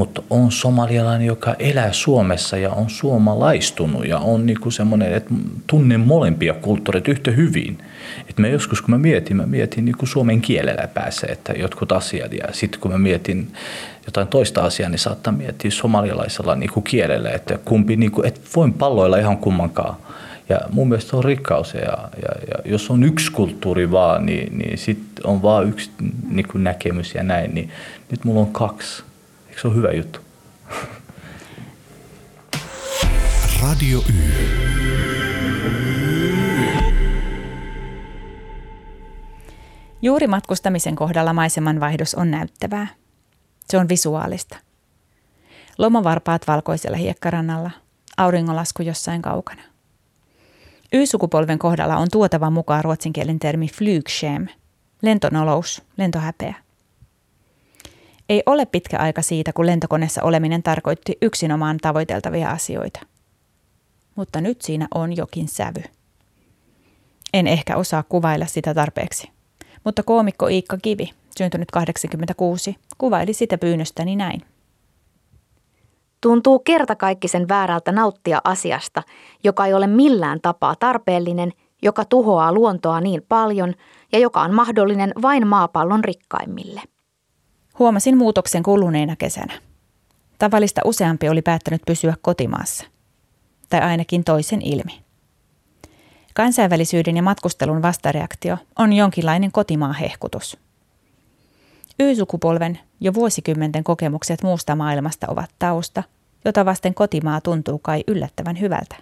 mutta 0.00 0.22
on 0.30 0.52
somalialainen, 0.52 1.26
joka 1.26 1.54
elää 1.58 1.92
Suomessa 1.92 2.56
ja 2.56 2.70
on 2.70 2.90
suomalaistunut 2.90 4.06
ja 4.06 4.18
on 4.18 4.46
niinku 4.46 4.70
semmoinen, 4.70 5.14
että 5.14 5.34
tunnen 5.66 6.00
molempia 6.00 6.54
kulttuureita 6.54 7.10
yhtä 7.10 7.30
hyvin. 7.30 7.78
Et 8.28 8.38
mä 8.38 8.48
joskus 8.48 8.82
kun 8.82 8.90
mä 8.90 8.98
mietin, 8.98 9.36
mä 9.36 9.46
mietin 9.46 9.84
niinku 9.84 10.06
suomen 10.06 10.40
kielellä 10.40 10.88
päässä, 10.94 11.26
että 11.30 11.52
jotkut 11.52 11.92
asiat 11.92 12.32
ja 12.32 12.44
sitten 12.52 12.80
kun 12.80 12.90
mä 12.90 12.98
mietin 12.98 13.52
jotain 14.06 14.28
toista 14.28 14.62
asiaa, 14.62 14.90
niin 14.90 14.98
saattaa 14.98 15.32
miettiä 15.32 15.70
somalialaisella 15.70 16.54
niinku 16.54 16.80
kielellä, 16.80 17.30
että 17.30 17.58
kumpi, 17.64 17.96
niinku, 17.96 18.22
että 18.22 18.40
voin 18.56 18.72
palloilla 18.72 19.18
ihan 19.18 19.36
kummankaan. 19.36 19.96
Ja 20.48 20.60
mun 20.72 20.88
mielestä 20.88 21.16
on 21.16 21.24
rikkaus 21.24 21.74
ja, 21.74 21.80
ja, 22.22 22.32
ja 22.48 22.70
jos 22.70 22.90
on 22.90 23.04
yksi 23.04 23.32
kulttuuri 23.32 23.90
vaan, 23.90 24.26
niin, 24.26 24.58
niin 24.58 24.78
sitten 24.78 25.26
on 25.26 25.42
vaan 25.42 25.68
yksi 25.68 25.90
niin 26.30 26.46
näkemys 26.54 27.14
ja 27.14 27.22
näin, 27.22 27.54
niin 27.54 27.70
nyt 28.10 28.24
mulla 28.24 28.40
on 28.40 28.52
kaksi 28.52 29.09
se 29.60 29.68
on 29.68 29.76
hyvä 29.76 29.92
juttu? 29.92 30.20
Radio 33.62 33.98
Y. 33.98 34.30
Juuri 40.02 40.26
matkustamisen 40.26 40.96
kohdalla 40.96 41.32
maisemanvaihdos 41.32 42.14
on 42.14 42.30
näyttävää. 42.30 42.86
Se 43.68 43.78
on 43.78 43.88
visuaalista. 43.88 44.56
Lomavarpaat 45.78 46.46
valkoisella 46.46 46.96
hiekkarannalla, 46.96 47.70
auringonlasku 48.16 48.82
jossain 48.82 49.22
kaukana. 49.22 49.62
Y-sukupolven 50.92 51.58
kohdalla 51.58 51.96
on 51.96 52.08
tuotava 52.12 52.50
mukaan 52.50 52.84
ruotsinkielen 52.84 53.38
termi 53.38 53.68
flygschem, 53.68 54.46
lentonolous, 55.02 55.82
lentohäpeä. 55.96 56.69
Ei 58.30 58.42
ole 58.46 58.66
pitkä 58.66 58.98
aika 58.98 59.22
siitä, 59.22 59.52
kun 59.52 59.66
lentokoneessa 59.66 60.22
oleminen 60.22 60.62
tarkoitti 60.62 61.18
yksinomaan 61.22 61.78
tavoiteltavia 61.82 62.50
asioita. 62.50 63.00
Mutta 64.16 64.40
nyt 64.40 64.62
siinä 64.62 64.88
on 64.94 65.16
jokin 65.16 65.48
sävy. 65.48 65.82
En 67.32 67.46
ehkä 67.46 67.76
osaa 67.76 68.02
kuvailla 68.02 68.46
sitä 68.46 68.74
tarpeeksi. 68.74 69.30
Mutta 69.84 70.02
koomikko 70.02 70.46
Iikka 70.46 70.78
Kivi, 70.82 71.10
syntynyt 71.38 71.70
86, 71.70 72.76
kuvaili 72.98 73.32
sitä 73.32 73.58
pyynnöstäni 73.58 74.16
näin. 74.16 74.42
Tuntuu 76.20 76.58
kertakaikkisen 76.58 77.48
väärältä 77.48 77.92
nauttia 77.92 78.40
asiasta, 78.44 79.02
joka 79.44 79.66
ei 79.66 79.74
ole 79.74 79.86
millään 79.86 80.40
tapaa 80.40 80.76
tarpeellinen, 80.76 81.52
joka 81.82 82.04
tuhoaa 82.04 82.52
luontoa 82.52 83.00
niin 83.00 83.22
paljon 83.28 83.74
ja 84.12 84.18
joka 84.18 84.40
on 84.40 84.54
mahdollinen 84.54 85.12
vain 85.22 85.46
maapallon 85.46 86.04
rikkaimmille. 86.04 86.82
Huomasin 87.80 88.16
muutoksen 88.16 88.62
kuluneena 88.62 89.16
kesänä. 89.16 89.52
Tavallista 90.38 90.80
useampi 90.84 91.28
oli 91.28 91.42
päättänyt 91.42 91.82
pysyä 91.86 92.14
kotimaassa. 92.22 92.84
Tai 93.68 93.80
ainakin 93.80 94.24
toisen 94.24 94.62
ilmi. 94.62 95.00
Kansainvälisyyden 96.34 97.16
ja 97.16 97.22
matkustelun 97.22 97.82
vastareaktio 97.82 98.56
on 98.78 98.92
jonkinlainen 98.92 99.52
kotimaahehkutus. 99.52 100.58
Y-sukupolven 101.98 102.78
jo 103.00 103.14
vuosikymmenten 103.14 103.84
kokemukset 103.84 104.42
muusta 104.42 104.76
maailmasta 104.76 105.26
ovat 105.30 105.50
tausta, 105.58 106.02
jota 106.44 106.64
vasten 106.64 106.94
kotimaa 106.94 107.40
tuntuu 107.40 107.78
kai 107.78 108.04
yllättävän 108.06 108.60
hyvältä. 108.60 108.96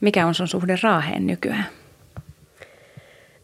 Mikä 0.00 0.26
on 0.26 0.34
sun 0.34 0.48
suhde 0.48 0.78
Raaheen 0.82 1.26
nykyään? 1.26 1.77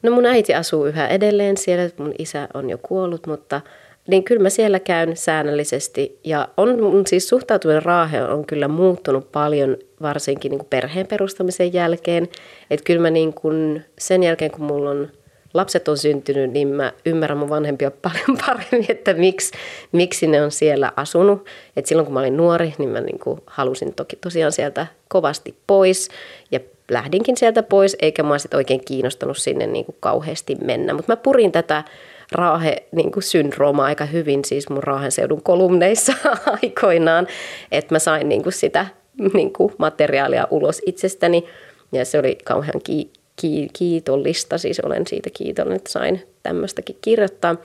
No 0.04 0.10
mun 0.10 0.26
äiti 0.26 0.54
asuu 0.54 0.86
yhä 0.86 1.08
edelleen 1.08 1.56
siellä, 1.56 1.90
mun 1.98 2.14
isä 2.18 2.48
on 2.54 2.70
jo 2.70 2.78
kuollut, 2.78 3.26
mutta 3.26 3.60
niin 4.08 4.24
kyllä 4.24 4.42
mä 4.42 4.50
siellä 4.50 4.80
käyn 4.80 5.16
säännöllisesti. 5.16 6.18
Ja 6.24 6.48
on 6.56 6.82
mun 6.82 7.06
siis 7.06 7.28
suhtautuminen 7.28 7.82
Raaheen 7.82 8.28
on 8.28 8.46
kyllä 8.46 8.68
muuttunut 8.68 9.32
paljon, 9.32 9.76
varsinkin 10.02 10.50
niin 10.50 10.58
kuin 10.58 10.68
perheen 10.70 11.06
perustamisen 11.06 11.72
jälkeen. 11.72 12.28
Että 12.70 12.84
kyllä 12.84 13.02
mä 13.02 13.10
niin 13.10 13.32
kuin 13.32 13.84
sen 13.98 14.22
jälkeen, 14.22 14.50
kun 14.50 14.64
mulla 14.64 14.90
on 14.90 15.08
lapset 15.54 15.88
on 15.88 15.98
syntynyt, 15.98 16.50
niin 16.50 16.68
mä 16.68 16.92
ymmärrän 17.06 17.38
mun 17.38 17.50
vanhempia 17.50 17.90
paljon 18.02 18.38
paremmin, 18.46 18.86
että 18.88 19.14
miksi, 19.14 19.52
miksi 19.92 20.26
ne 20.26 20.42
on 20.42 20.50
siellä 20.50 20.92
asunut. 20.96 21.46
Et 21.76 21.86
silloin 21.86 22.06
kun 22.06 22.14
mä 22.14 22.20
olin 22.20 22.36
nuori, 22.36 22.74
niin 22.78 22.90
mä 22.90 23.00
niin 23.00 23.18
kuin 23.18 23.40
halusin 23.46 23.94
toki 23.94 24.16
tosiaan 24.16 24.52
sieltä 24.52 24.86
kovasti 25.08 25.54
pois 25.66 26.08
ja 26.50 26.60
lähdinkin 26.90 27.36
sieltä 27.36 27.62
pois, 27.62 27.96
eikä 28.02 28.22
mä 28.22 28.38
sitten 28.38 28.58
oikein 28.58 28.84
kiinnostanut 28.84 29.38
sinne 29.38 29.66
niin 29.66 29.84
kuin 29.84 29.96
kauheasti 30.00 30.54
mennä. 30.54 30.94
Mutta 30.94 31.12
mä 31.12 31.16
purin 31.16 31.52
tätä 31.52 31.84
raahe-syndroomaa 32.32 33.84
niin 33.84 33.90
aika 33.90 34.04
hyvin 34.04 34.44
siis 34.44 34.68
mun 34.68 34.82
Raahen 34.82 35.12
seudun 35.12 35.42
kolumneissa 35.42 36.12
aikoinaan, 36.62 37.26
että 37.72 37.94
mä 37.94 37.98
sain 37.98 38.28
niin 38.28 38.42
kuin 38.42 38.52
sitä 38.52 38.86
niin 39.34 39.52
kuin 39.52 39.72
materiaalia 39.78 40.48
ulos 40.50 40.82
itsestäni 40.86 41.44
ja 41.92 42.04
se 42.04 42.18
oli 42.18 42.38
kauhean 42.44 42.80
ki- 42.84 43.10
ki- 43.36 43.68
kiitollista, 43.72 44.58
siis 44.58 44.80
olen 44.80 45.06
siitä 45.06 45.30
kiitollinen, 45.32 45.76
että 45.76 45.92
sain 45.92 46.22
tämmöistäkin 46.42 46.96
kirjoittaa. 47.00 47.56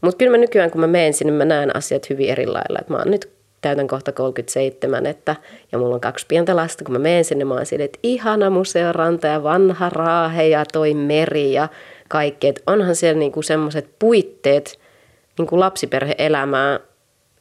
Mutta 0.00 0.18
kyllä 0.18 0.30
mä 0.30 0.38
nykyään, 0.38 0.70
kun 0.70 0.80
mä 0.80 0.86
menen 0.86 1.14
sinne, 1.14 1.32
mä 1.32 1.44
näen 1.44 1.76
asiat 1.76 2.10
hyvin 2.10 2.30
eri 2.30 2.46
lailla. 2.46 2.78
Et 2.80 2.88
mä 2.88 2.96
oon 2.96 3.10
nyt 3.10 3.37
täytän 3.60 3.88
kohta 3.88 4.12
37, 4.12 5.06
että, 5.06 5.36
ja 5.72 5.78
mulla 5.78 5.94
on 5.94 6.00
kaksi 6.00 6.26
pientä 6.28 6.56
lasta, 6.56 6.84
kun 6.84 6.92
mä 6.92 6.98
menen 6.98 7.24
sinne, 7.24 7.44
mä 7.44 7.54
oon 7.54 7.66
sille, 7.66 7.84
että 7.84 7.98
ihana 8.02 8.50
museoranta 8.50 9.26
ja 9.26 9.42
vanha 9.42 9.88
raahe 9.88 10.46
ja 10.46 10.64
toi 10.72 10.94
meri 10.94 11.52
ja 11.52 11.68
kaikki. 12.08 12.48
Että 12.48 12.62
onhan 12.66 12.96
siellä 12.96 13.18
niinku 13.18 13.42
semmoiset 13.42 13.88
puitteet 13.98 14.78
niinku 15.38 15.60
lapsiperhe-elämää, 15.60 16.80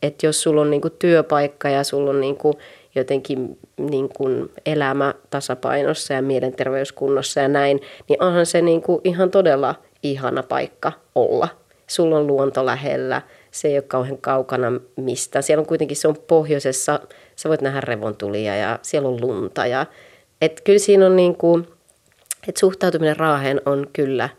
että 0.01 0.25
jos 0.25 0.41
sulla 0.41 0.61
on 0.61 0.69
niinku 0.69 0.89
työpaikka 0.89 1.69
ja 1.69 1.83
sulla 1.83 2.09
on 2.09 2.21
niinku 2.21 2.53
jotenkin 2.95 3.59
niinku 3.77 4.29
elämä 4.65 5.13
tasapainossa 5.29 6.13
ja 6.13 6.21
mielenterveyskunnossa 6.21 7.39
ja 7.39 7.47
näin, 7.47 7.81
niin 8.09 8.23
onhan 8.23 8.45
se 8.45 8.61
niinku 8.61 9.01
ihan 9.03 9.31
todella 9.31 9.75
ihana 10.03 10.43
paikka 10.43 10.91
olla. 11.15 11.47
Sulla 11.87 12.17
on 12.17 12.27
luonto 12.27 12.65
lähellä, 12.65 13.21
se 13.57 13.67
ei 13.67 13.75
ole 13.75 13.81
kauhean 13.81 14.17
kaukana 14.17 14.67
mistä. 14.95 15.41
Siellä 15.41 15.61
on 15.61 15.67
kuitenkin, 15.67 15.97
se 15.97 16.07
on 16.07 16.15
pohjoisessa, 16.27 16.99
sä 17.35 17.49
voit 17.49 17.61
nähdä 17.61 17.81
revontulia 17.81 18.55
ja 18.55 18.79
siellä 18.81 19.09
on 19.09 19.21
lunta. 19.21 19.65
Ja, 19.65 19.85
et 20.41 20.61
kyllä 20.61 20.79
siinä 20.79 21.05
on 21.05 21.15
niin 21.15 21.35
kuin, 21.35 21.67
että 22.47 22.59
suhtautuminen 22.59 23.17
raaheen 23.17 23.61
on 23.65 23.87
kyllä 23.93 24.29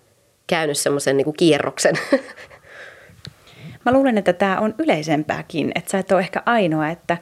käynyt 0.47 0.79
semmoisen 0.79 1.17
niin 1.17 1.33
kierroksen. 1.37 1.95
Mä 3.85 3.93
luulen, 3.93 4.19
että 4.19 4.33
tämä 4.33 4.61
on 4.61 4.75
yleisempääkin, 4.79 5.73
että 5.75 5.91
sä 5.91 5.99
et 5.99 6.13
ole 6.13 6.21
ehkä 6.21 6.43
ainoa, 6.47 6.89
että 6.89 7.19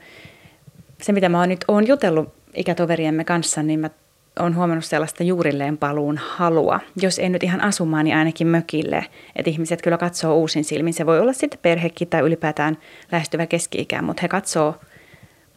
se 1.02 1.12
mitä 1.12 1.28
mä 1.28 1.38
oon 1.38 1.48
nyt 1.48 1.64
oon 1.68 1.86
jutellut 1.86 2.34
ikätoveriemme 2.54 3.24
kanssa, 3.24 3.62
niin 3.62 3.80
mä 3.80 3.90
on 4.38 4.56
huomannut 4.56 4.84
sellaista 4.84 5.22
juurilleen 5.22 5.78
paluun 5.78 6.18
halua. 6.18 6.80
Jos 7.02 7.18
ei 7.18 7.28
nyt 7.28 7.42
ihan 7.42 7.60
asumaan, 7.60 8.04
niin 8.04 8.16
ainakin 8.16 8.46
mökille. 8.46 9.06
Että 9.36 9.50
ihmiset 9.50 9.82
kyllä 9.82 9.98
katsoo 9.98 10.34
uusin 10.34 10.64
silmin. 10.64 10.94
Se 10.94 11.06
voi 11.06 11.20
olla 11.20 11.32
sitten 11.32 11.60
perhekin 11.62 12.08
tai 12.08 12.20
ylipäätään 12.20 12.78
lähestyvä 13.12 13.46
keski 13.46 13.88
mutta 14.02 14.22
he 14.22 14.28
katsoo 14.28 14.74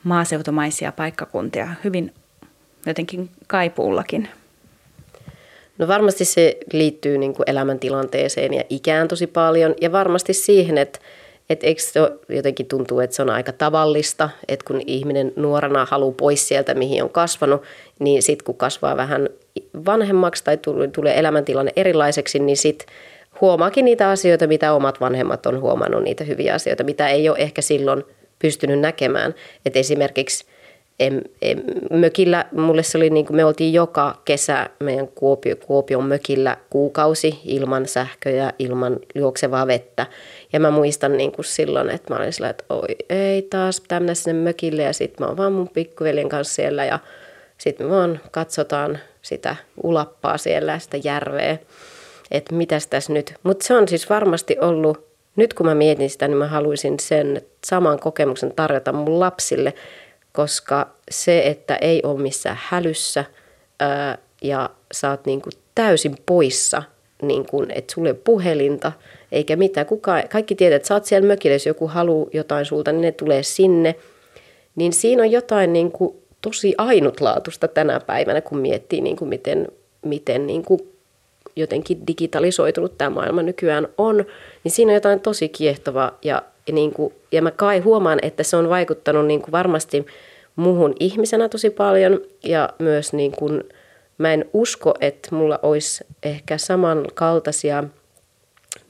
maaseutumaisia 0.03 0.91
paikkakuntia 0.91 1.67
hyvin 1.83 2.13
jotenkin 2.85 3.29
kaipuullakin. 3.47 4.29
No 5.77 5.87
varmasti 5.87 6.25
se 6.25 6.57
liittyy 6.73 7.17
niin 7.17 7.33
kuin 7.33 7.49
elämäntilanteeseen 7.49 8.53
ja 8.53 8.63
ikään 8.69 9.07
tosi 9.07 9.27
paljon 9.27 9.75
ja 9.81 9.91
varmasti 9.91 10.33
siihen, 10.33 10.77
että 10.77 10.99
että 11.49 11.67
eikö 11.67 11.81
se 11.81 11.99
jotenkin 12.29 12.65
tuntuu, 12.65 12.99
että 12.99 13.15
se 13.15 13.21
on 13.21 13.29
aika 13.29 13.51
tavallista, 13.51 14.29
että 14.47 14.65
kun 14.65 14.81
ihminen 14.87 15.33
nuorena 15.35 15.87
haluaa 15.89 16.15
pois 16.17 16.47
sieltä, 16.47 16.73
mihin 16.73 17.03
on 17.03 17.09
kasvanut, 17.09 17.61
niin 17.99 18.23
sitten 18.23 18.45
kun 18.45 18.57
kasvaa 18.57 18.97
vähän 18.97 19.29
vanhemmaksi 19.85 20.43
tai 20.43 20.57
tulee 20.93 21.19
elämäntilanne 21.19 21.71
erilaiseksi, 21.75 22.39
niin 22.39 22.57
sitten 22.57 22.87
huomaakin 23.41 23.85
niitä 23.85 24.09
asioita, 24.09 24.47
mitä 24.47 24.73
omat 24.73 25.01
vanhemmat 25.01 25.45
on 25.45 25.61
huomannut, 25.61 26.03
niitä 26.03 26.23
hyviä 26.23 26.53
asioita, 26.53 26.83
mitä 26.83 27.07
ei 27.07 27.29
ole 27.29 27.37
ehkä 27.37 27.61
silloin 27.61 28.03
pystynyt 28.39 28.79
näkemään. 28.79 29.35
että 29.65 29.79
esimerkiksi– 29.79 30.45
em, 30.99 31.21
em, 31.41 31.59
mökillä, 31.91 32.45
mulle 32.51 32.83
se 32.83 32.97
oli 32.97 33.09
niin 33.09 33.25
kuin 33.25 33.37
me 33.37 33.45
oltiin 33.45 33.73
joka 33.73 34.21
kesä 34.25 34.69
meidän 34.79 35.07
Kuopio, 35.07 35.55
Kuopion 35.55 36.05
mökillä 36.05 36.57
kuukausi 36.69 37.39
ilman 37.43 37.85
sähköjä, 37.85 38.53
ilman 38.59 38.99
juoksevaa 39.15 39.67
vettä. 39.67 40.05
Ja 40.53 40.59
mä 40.59 40.71
muistan 40.71 41.17
niin 41.17 41.31
kuin 41.31 41.45
silloin, 41.45 41.89
että 41.89 42.13
mä 42.13 42.19
olin 42.19 42.33
sillä, 42.33 42.49
että 42.49 42.63
oi 42.69 42.95
ei 43.09 43.41
taas 43.41 43.81
tämmöinen 43.87 44.15
sinne 44.15 44.41
mökille 44.43 44.83
ja 44.83 44.93
sitten 44.93 45.23
mä 45.23 45.27
oon 45.27 45.37
vaan 45.37 45.53
mun 45.53 45.69
pikkuveljen 45.69 46.29
kanssa 46.29 46.53
siellä 46.53 46.85
ja 46.85 46.99
sitten 47.57 47.87
me 47.87 47.91
vaan 47.91 48.19
katsotaan 48.31 48.99
sitä 49.21 49.55
ulappaa 49.83 50.37
siellä 50.37 50.79
sitä 50.79 50.97
järveä, 51.03 51.57
että 52.31 52.55
mitäs 52.55 52.87
tässä 52.87 53.13
nyt. 53.13 53.33
Mutta 53.43 53.67
se 53.67 53.73
on 53.73 53.87
siis 53.87 54.09
varmasti 54.09 54.57
ollut, 54.61 55.07
nyt 55.35 55.53
kun 55.53 55.65
mä 55.65 55.75
mietin 55.75 56.09
sitä, 56.09 56.27
niin 56.27 56.37
mä 56.37 56.47
haluaisin 56.47 56.99
sen 56.99 57.41
saman 57.65 57.99
kokemuksen 57.99 58.53
tarjota 58.55 58.91
mun 58.91 59.19
lapsille– 59.19 59.73
koska 60.31 60.87
se, 61.11 61.47
että 61.47 61.75
ei 61.75 62.01
ole 62.03 62.21
missään 62.21 62.59
hälyssä 62.61 63.25
ää, 63.79 64.17
ja 64.41 64.69
sä 64.91 65.09
oot 65.09 65.25
niin 65.25 65.41
kuin 65.41 65.53
täysin 65.75 66.15
poissa, 66.25 66.83
niin 67.21 67.45
että 67.69 67.93
sulle 67.93 68.13
puhelinta 68.13 68.91
eikä 69.31 69.55
mitään. 69.55 69.85
Kuka, 69.85 70.23
kaikki 70.29 70.55
tietää, 70.55 70.75
että 70.75 70.87
sä 70.87 70.93
oot 70.93 71.05
siellä 71.05 71.27
mökillä, 71.27 71.55
jos 71.55 71.65
joku 71.65 71.87
haluaa 71.87 72.29
jotain 72.33 72.65
sulta, 72.65 72.91
niin 72.91 73.01
ne 73.01 73.11
tulee 73.11 73.43
sinne. 73.43 73.95
Niin 74.75 74.93
siinä 74.93 75.23
on 75.23 75.31
jotain 75.31 75.73
niin 75.73 75.91
kuin 75.91 76.15
tosi 76.41 76.75
ainutlaatuista 76.77 77.67
tänä 77.67 77.99
päivänä, 77.99 78.41
kun 78.41 78.57
miettii, 78.57 79.01
niin 79.01 79.15
kuin 79.15 79.29
miten, 79.29 79.67
miten 80.05 80.47
niin 80.47 80.63
kuin 80.63 80.79
jotenkin 81.55 82.07
digitalisoitunut 82.07 82.97
tämä 82.97 83.09
maailma 83.09 83.41
nykyään 83.41 83.87
on, 83.97 84.25
niin 84.63 84.71
siinä 84.71 84.89
on 84.89 84.95
jotain 84.95 85.19
tosi 85.19 85.49
kiehtovaa 85.49 86.17
ja, 86.23 86.43
ja, 86.67 86.73
niin 86.73 86.93
kuin, 86.93 87.13
ja 87.31 87.41
mä 87.41 87.51
kai 87.51 87.79
huomaan, 87.79 88.19
että 88.21 88.43
se 88.43 88.57
on 88.57 88.69
vaikuttanut 88.69 89.25
niin 89.25 89.41
kuin 89.41 89.51
varmasti 89.51 90.05
muuhun 90.55 90.95
ihmisenä 90.99 91.49
tosi 91.49 91.69
paljon 91.69 92.21
ja 92.43 92.69
myös 92.79 93.13
niin 93.13 93.31
kuin, 93.31 93.63
mä 94.17 94.33
en 94.33 94.45
usko, 94.53 94.93
että 95.01 95.35
mulla 95.35 95.59
olisi 95.63 96.03
ehkä 96.23 96.57
samankaltaisia 96.57 97.83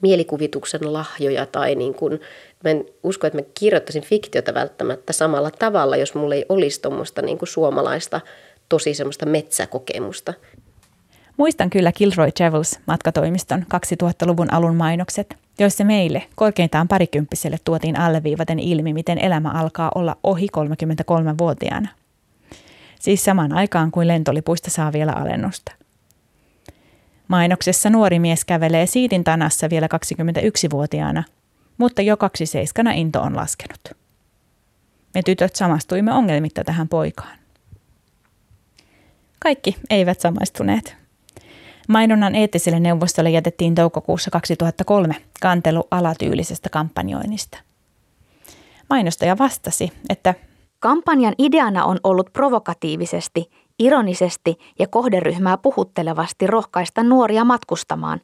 mielikuvituksen 0.01 0.93
lahjoja 0.93 1.45
tai 1.45 1.75
niin 1.75 1.93
kuin, 1.93 2.19
mä 2.63 2.69
en 2.69 2.85
usko, 3.03 3.27
että 3.27 3.39
mä 3.39 3.45
kirjoittaisin 3.59 4.03
fiktiota 4.03 4.53
välttämättä 4.53 5.13
samalla 5.13 5.51
tavalla, 5.51 5.97
jos 5.97 6.15
mulla 6.15 6.35
ei 6.35 6.45
olisi 6.49 6.81
tuommoista 6.81 7.21
niin 7.21 7.37
kuin 7.37 7.49
suomalaista 7.49 8.21
tosi 8.69 8.93
semmoista 8.93 9.25
metsäkokemusta. 9.25 10.33
Muistan 11.37 11.69
kyllä 11.69 11.91
Kilroy 11.91 12.31
Travels 12.31 12.79
matkatoimiston 12.85 13.65
2000-luvun 14.03 14.53
alun 14.53 14.75
mainokset, 14.75 15.35
joissa 15.59 15.83
meille 15.83 16.23
korkeintaan 16.35 16.87
parikymppiselle 16.87 17.57
tuotiin 17.63 17.99
alleviivaten 17.99 18.59
ilmi, 18.59 18.93
miten 18.93 19.17
elämä 19.17 19.51
alkaa 19.51 19.91
olla 19.95 20.17
ohi 20.23 20.47
33-vuotiaana. 20.57 21.89
Siis 22.99 23.23
samaan 23.23 23.53
aikaan 23.53 23.91
kuin 23.91 24.07
lentolipuista 24.07 24.69
saa 24.69 24.93
vielä 24.93 25.11
alennusta. 25.11 25.71
Mainoksessa 27.29 27.89
nuori 27.89 28.19
mies 28.19 28.45
kävelee 28.45 28.85
siitin 28.85 29.23
tanassa 29.23 29.69
vielä 29.69 29.87
21-vuotiaana, 29.87 31.23
mutta 31.77 32.01
jo 32.01 32.17
kaksiseiskana 32.17 32.91
into 32.91 33.21
on 33.21 33.35
laskenut. 33.35 33.79
Me 35.13 35.21
tytöt 35.23 35.55
samastuimme 35.55 36.13
ongelmitta 36.13 36.63
tähän 36.63 36.87
poikaan. 36.87 37.39
Kaikki 39.39 39.75
eivät 39.89 40.19
samaistuneet. 40.19 40.95
Mainonnan 41.87 42.35
eettiselle 42.35 42.79
neuvostolle 42.79 43.29
jätettiin 43.29 43.75
toukokuussa 43.75 44.31
2003 44.31 45.15
kantelu 45.41 45.87
alatyylisestä 45.91 46.69
kampanjoinnista. 46.69 47.57
Mainostaja 48.89 49.37
vastasi, 49.37 49.91
että 50.09 50.33
Kampanjan 50.79 51.33
ideana 51.37 51.85
on 51.85 51.99
ollut 52.03 52.33
provokatiivisesti, 52.33 53.51
ironisesti 53.79 54.57
ja 54.79 54.87
kohderyhmää 54.87 55.57
puhuttelevasti 55.57 56.47
rohkaista 56.47 57.03
nuoria 57.03 57.45
matkustamaan 57.45 58.21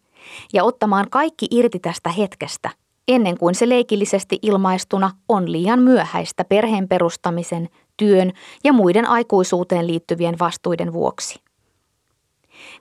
ja 0.54 0.64
ottamaan 0.64 1.10
kaikki 1.10 1.48
irti 1.52 1.80
tästä 1.80 2.10
hetkestä, 2.10 2.70
ennen 3.08 3.38
kuin 3.38 3.56
se 3.56 3.70
leikillisesti 3.70 4.40
ilmaistuna 4.42 5.12
on 5.30 5.52
liian 5.52 5.80
myöhäistä 5.80 6.46
perheen 6.46 6.88
perustamisen, 6.88 7.70
työn 7.98 8.32
ja 8.64 8.74
muiden 8.74 9.08
aikuisuuteen 9.08 9.88
liittyvien 9.88 10.36
vastuiden 10.40 10.94
vuoksi. 10.94 11.40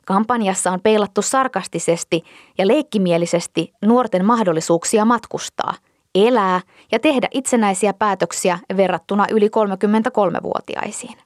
Kampanjassa 0.07 0.71
on 0.71 0.81
peilattu 0.81 1.23
sarkastisesti 1.23 2.23
ja 2.59 2.69
leikkimielisesti 2.69 3.73
nuorten 3.85 4.25
mahdollisuuksia 4.25 5.05
matkustaa, 5.05 5.75
elää 6.15 6.61
ja 6.93 6.99
tehdä 6.99 7.29
itsenäisiä 7.31 7.95
päätöksiä 7.95 8.59
verrattuna 8.77 9.27
yli 9.31 9.49
33-vuotiaisiin. 9.49 11.19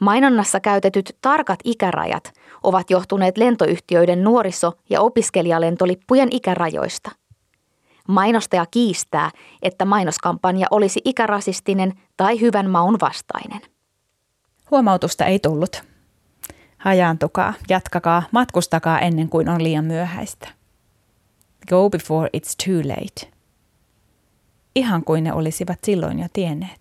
Mainonnassa 0.00 0.60
käytetyt 0.60 1.16
tarkat 1.20 1.58
ikärajat 1.64 2.32
ovat 2.62 2.90
johtuneet 2.90 3.38
lentoyhtiöiden 3.38 4.24
nuoriso- 4.24 4.72
ja 4.90 5.00
opiskelijalentolippujen 5.00 6.28
ikärajoista. 6.30 7.10
Mainostaja 8.08 8.66
kiistää, 8.70 9.30
että 9.62 9.84
mainoskampanja 9.84 10.66
olisi 10.70 11.00
ikärasistinen 11.04 11.92
tai 12.16 12.40
hyvän 12.40 12.70
maun 12.70 12.96
vastainen. 13.00 13.60
Huomautusta 14.70 15.24
ei 15.24 15.38
tullut. 15.38 15.82
Hajaantukaa, 16.78 17.54
jatkakaa, 17.68 18.22
matkustakaa 18.32 19.00
ennen 19.00 19.28
kuin 19.28 19.48
on 19.48 19.62
liian 19.62 19.84
myöhäistä. 19.84 20.48
Go 21.68 21.90
before 21.90 22.30
it's 22.36 22.66
too 22.66 22.78
late. 22.78 23.36
Ihan 24.76 25.04
kuin 25.04 25.24
ne 25.24 25.32
olisivat 25.32 25.78
silloin 25.84 26.18
jo 26.18 26.26
tienneet. 26.32 26.80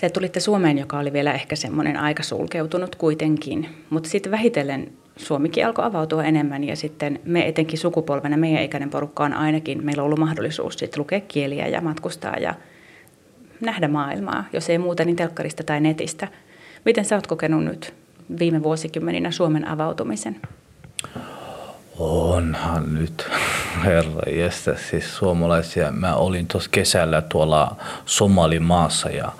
Te 0.00 0.10
tulitte 0.10 0.40
Suomeen, 0.40 0.78
joka 0.78 0.98
oli 0.98 1.12
vielä 1.12 1.32
ehkä 1.32 1.56
semmoinen 1.56 1.96
aika 1.96 2.22
sulkeutunut 2.22 2.96
kuitenkin, 2.96 3.68
mutta 3.90 4.08
sitten 4.08 4.32
vähitellen 4.32 4.92
Suomikin 5.16 5.66
alkoi 5.66 5.84
avautua 5.84 6.24
enemmän 6.24 6.64
ja 6.64 6.76
sitten 6.76 7.20
me 7.24 7.48
etenkin 7.48 7.78
sukupolvena, 7.78 8.36
meidän 8.36 8.62
ikäinen 8.62 8.90
porukka 8.90 9.24
on 9.24 9.32
ainakin, 9.32 9.84
meillä 9.84 10.02
on 10.02 10.04
ollut 10.04 10.18
mahdollisuus 10.18 10.74
sitten 10.74 11.00
lukea 11.00 11.20
kieliä 11.20 11.66
ja 11.66 11.80
matkustaa 11.80 12.36
ja 12.36 12.54
nähdä 13.60 13.88
maailmaa, 13.88 14.44
jos 14.52 14.70
ei 14.70 14.78
muuta, 14.78 15.04
niin 15.04 15.16
telkkarista 15.16 15.64
tai 15.64 15.80
netistä. 15.80 16.28
Miten 16.84 17.04
sä 17.04 17.14
oot 17.14 17.26
kokenut 17.26 17.64
nyt 17.64 17.94
viime 18.38 18.62
vuosikymmeninä 18.62 19.30
Suomen 19.30 19.68
avautumisen? 19.68 20.40
Onhan 21.98 22.94
nyt, 22.94 23.28
herra 23.84 24.32
jästä, 24.32 24.76
siis 24.90 25.16
suomalaisia. 25.16 25.92
Mä 25.92 26.14
olin 26.14 26.46
tuossa 26.46 26.70
kesällä 26.72 27.22
tuolla 27.22 27.76
Somalimaassa 28.06 29.08
ja 29.08 29.32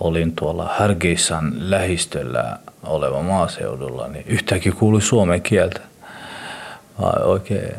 olin 0.00 0.32
tuolla 0.36 0.70
Hargeisan 0.78 1.52
lähistöllä 1.56 2.58
oleva 2.82 3.22
maaseudulla, 3.22 4.08
niin 4.08 4.24
yhtäkkiä 4.28 4.72
kuului 4.72 5.02
suomen 5.02 5.42
kieltä. 5.42 5.80
Mä 6.98 7.06
oikein 7.24 7.74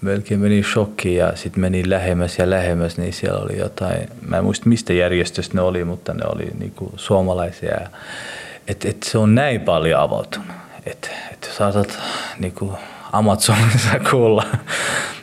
melkein 0.00 0.40
meni 0.40 0.62
shokki 0.62 1.14
ja 1.14 1.36
sitten 1.36 1.60
meni 1.60 1.90
lähemmäs 1.90 2.38
ja 2.38 2.50
lähemmäs, 2.50 2.98
niin 2.98 3.12
siellä 3.12 3.40
oli 3.40 3.58
jotain, 3.58 4.08
mä 4.28 4.36
en 4.36 4.44
muista 4.44 4.68
mistä 4.68 4.92
järjestöstä 4.92 5.54
ne 5.54 5.60
oli, 5.60 5.84
mutta 5.84 6.14
ne 6.14 6.22
oli 6.34 6.50
niinku 6.58 6.92
suomalaisia. 6.96 7.78
Että 8.68 8.88
et 8.88 9.02
se 9.02 9.18
on 9.18 9.34
näin 9.34 9.60
paljon 9.60 10.00
avautunut, 10.00 10.48
että 10.86 11.08
et 11.32 11.50
saatat 11.56 11.98
niinku 12.38 12.78
Amazonissa 13.12 14.00
kuulla. 14.10 14.44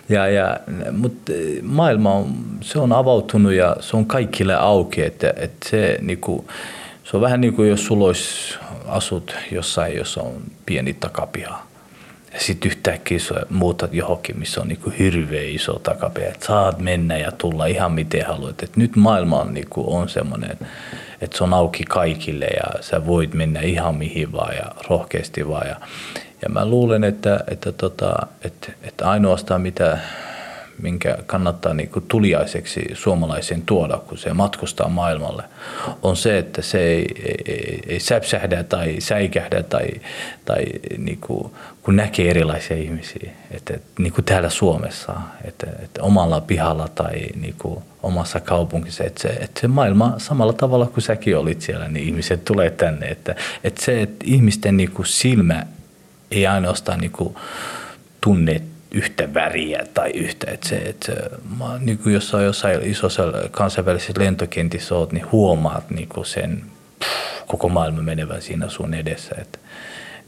Ja, 0.09 0.27
ja, 0.27 0.57
mutta 0.91 1.31
maailma 1.61 2.13
on, 2.13 2.35
se 2.61 2.79
on 2.79 2.91
avautunut 2.91 3.53
ja 3.53 3.75
se 3.79 3.97
on 3.97 4.05
kaikille 4.05 4.55
auki, 4.55 5.01
että, 5.01 5.33
että 5.37 5.69
se, 5.69 5.97
niinku, 6.01 6.45
se 7.03 7.17
on 7.17 7.21
vähän 7.21 7.41
niin 7.41 7.53
kuin 7.53 7.69
jos 7.69 7.85
sulla 7.85 8.05
olisi, 8.05 8.55
asut 8.87 9.35
jossain, 9.51 9.97
jossa 9.97 10.21
on 10.21 10.33
pieni 10.65 10.93
takapiha 10.93 11.65
sitten 12.37 12.71
yhtäkkiä 12.71 13.19
sä 13.19 13.35
muutat 13.49 13.93
johonkin, 13.93 14.39
missä 14.39 14.61
on 14.61 14.67
niinku 14.67 14.93
hirveä 14.99 15.43
iso 15.43 15.73
takapiha, 15.73 16.27
että 16.27 16.45
saat 16.45 16.79
mennä 16.79 17.17
ja 17.17 17.31
tulla 17.31 17.65
ihan 17.65 17.91
miten 17.91 18.25
haluat. 18.25 18.63
Et 18.63 18.77
nyt 18.77 18.95
maailma 18.95 19.41
on, 19.41 19.53
niinku, 19.53 19.95
on 19.95 20.09
semmoinen, 20.09 20.57
että 21.21 21.37
se 21.37 21.43
on 21.43 21.53
auki 21.53 21.83
kaikille 21.83 22.45
ja 22.45 22.83
sä 22.83 23.05
voit 23.05 23.33
mennä 23.33 23.61
ihan 23.61 23.95
mihin 23.95 24.31
vaan 24.31 24.55
ja 24.55 24.71
rohkeasti 24.89 25.47
vaan. 25.47 25.67
Ja, 25.67 25.75
ja 26.41 26.49
mä 26.49 26.65
luulen, 26.65 27.03
että, 27.03 27.39
että, 27.47 27.71
tota, 27.71 28.15
että, 28.43 28.71
että 28.83 29.09
ainoastaan 29.09 29.61
mitä 29.61 29.97
minkä 30.81 31.17
kannattaa 31.25 31.73
niin 31.73 31.89
kuin 31.89 32.05
tuliaiseksi 32.07 32.81
suomalaisen 32.93 33.61
tuoda, 33.61 33.97
kun 33.97 34.17
se 34.17 34.33
matkustaa 34.33 34.89
maailmalle, 34.89 35.43
on 36.03 36.15
se, 36.15 36.37
että 36.37 36.61
se 36.61 36.79
ei, 36.79 37.05
ei, 37.45 37.79
ei 37.87 37.99
säpsähdä 37.99 38.63
tai 38.63 38.95
säikähdä 38.99 39.63
tai, 39.63 39.87
tai 40.45 40.65
niin 40.97 41.17
kuin, 41.21 41.51
kun 41.81 41.95
näkee 41.95 42.29
erilaisia 42.29 42.77
ihmisiä, 42.77 43.31
että, 43.51 43.73
niin 43.99 44.13
kuin 44.13 44.25
täällä 44.25 44.49
Suomessa, 44.49 45.13
että, 45.43 45.67
että 45.83 46.03
omalla 46.03 46.41
pihalla 46.41 46.87
tai 46.95 47.13
niin 47.35 47.55
kuin 47.57 47.79
omassa 48.03 48.39
kaupungissa, 48.39 49.03
että 49.03 49.21
se, 49.21 49.27
että 49.27 49.61
se 49.61 49.67
maailma 49.67 50.13
samalla 50.17 50.53
tavalla 50.53 50.85
kuin 50.85 51.03
säkin 51.03 51.37
olit 51.37 51.61
siellä, 51.61 51.87
niin 51.87 52.05
ihmiset 52.05 52.45
tulee 52.45 52.69
tänne, 52.69 53.05
että, 53.07 53.35
että 53.63 53.85
se, 53.85 54.01
että 54.01 54.25
ihmisten 54.27 54.77
niin 54.77 54.91
kuin 54.91 55.05
silmä 55.05 55.65
ei 56.31 56.47
ainoastaan 56.47 56.99
niin 56.99 57.11
kuin 57.11 57.35
tunne 58.21 58.61
yhtä 58.91 59.33
väriä 59.33 59.85
tai 59.93 60.09
yhtä. 60.09 60.51
Että 60.51 60.69
se, 60.69 60.75
että 60.75 61.05
se, 61.05 61.15
niin 61.79 61.97
kuin 61.97 62.13
jos 62.13 62.33
on 62.33 62.43
jossain 62.43 62.79
isossa 62.83 63.23
kansainvälisessä 63.51 64.13
lentokentissä 64.17 64.95
oot, 64.95 65.11
niin 65.11 65.31
huomaat 65.31 65.89
niin 65.89 66.09
kuin 66.09 66.25
sen 66.25 66.63
pff, 66.99 67.47
koko 67.47 67.69
maailman 67.69 68.05
menevän 68.05 68.41
siinä 68.41 68.69
sun 68.69 68.93
edessä. 68.93 69.35
Että, 69.41 69.59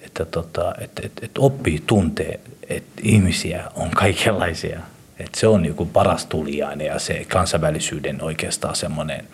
että, 0.01 0.25
tota, 0.25 0.73
että, 0.81 1.01
että, 1.05 1.25
että 1.25 1.41
oppii 1.41 1.83
tuntee, 1.87 2.39
että 2.69 3.01
ihmisiä 3.03 3.63
on 3.75 3.91
kaikenlaisia. 3.91 4.79
Että 5.19 5.39
se 5.39 5.47
on 5.47 5.61
niin 5.61 5.75
kuin 5.75 5.89
paras 5.89 6.25
tuliainen 6.25 6.87
ja 6.87 6.99
se 6.99 7.25
kansainvälisyyden 7.25 8.23
oikeastaan 8.23 8.75
semmoinen, 8.75 9.27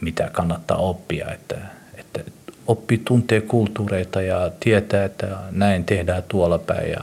mitä 0.00 0.30
kannattaa 0.32 0.76
oppia. 0.76 1.32
Että, 1.32 1.56
että 1.94 2.20
oppii 2.66 2.98
tuntee 2.98 3.40
kulttuureita 3.40 4.22
ja 4.22 4.50
tietää, 4.60 5.04
että 5.04 5.26
näin 5.50 5.84
tehdään 5.84 6.22
tuolla 6.28 6.58
päin 6.58 6.90
ja, 6.90 7.00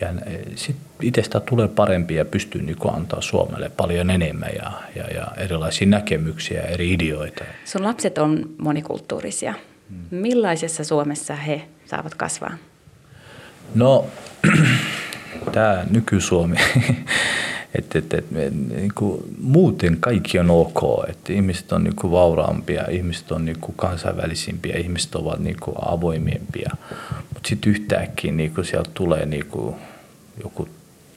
ja 0.00 0.08
sitten 0.54 0.87
itsestä 1.02 1.40
tulee 1.40 1.68
parempi 1.68 2.14
ja 2.14 2.24
pystyy 2.24 2.62
niin 2.62 2.76
antaa 2.92 3.20
Suomelle 3.20 3.70
paljon 3.76 4.10
enemmän 4.10 4.50
ja, 4.56 4.72
ja, 4.96 5.04
ja 5.14 5.26
erilaisia 5.36 5.86
näkemyksiä, 5.86 6.62
eri 6.62 6.92
ideoita. 6.92 7.44
Sun 7.64 7.84
lapset 7.84 8.18
on 8.18 8.50
monikulttuurisia. 8.58 9.54
Millaisessa 10.10 10.84
Suomessa 10.84 11.34
he 11.34 11.62
saavat 11.84 12.14
kasvaa? 12.14 12.56
No, 13.74 14.06
tämä 15.52 15.84
nyky-Suomi, 15.90 16.56
että 17.74 17.98
et, 17.98 18.14
et, 18.14 18.30
niin 18.30 18.92
muuten 19.40 19.96
kaikki 20.00 20.38
on 20.38 20.50
ok, 20.50 21.08
että 21.08 21.32
ihmiset 21.32 21.72
on 21.72 21.84
niin 21.84 21.96
kuin 21.96 22.10
vauraampia, 22.10 22.84
ihmiset 22.90 23.32
on 23.32 23.44
niin 23.44 23.58
kuin 23.60 23.74
kansainvälisimpiä, 23.76 24.76
ihmiset 24.76 25.14
ovat 25.14 25.38
niin 25.38 25.56
kuin 25.60 25.76
avoimimpia, 25.80 26.70
mutta 27.34 27.48
sitten 27.48 27.70
yhtäkkiä 27.70 28.32
niin 28.32 28.54
kuin 28.54 28.64
sieltä 28.64 28.90
tulee 28.94 29.26
niin 29.26 29.46
kuin 29.46 29.76
joku 30.42 30.68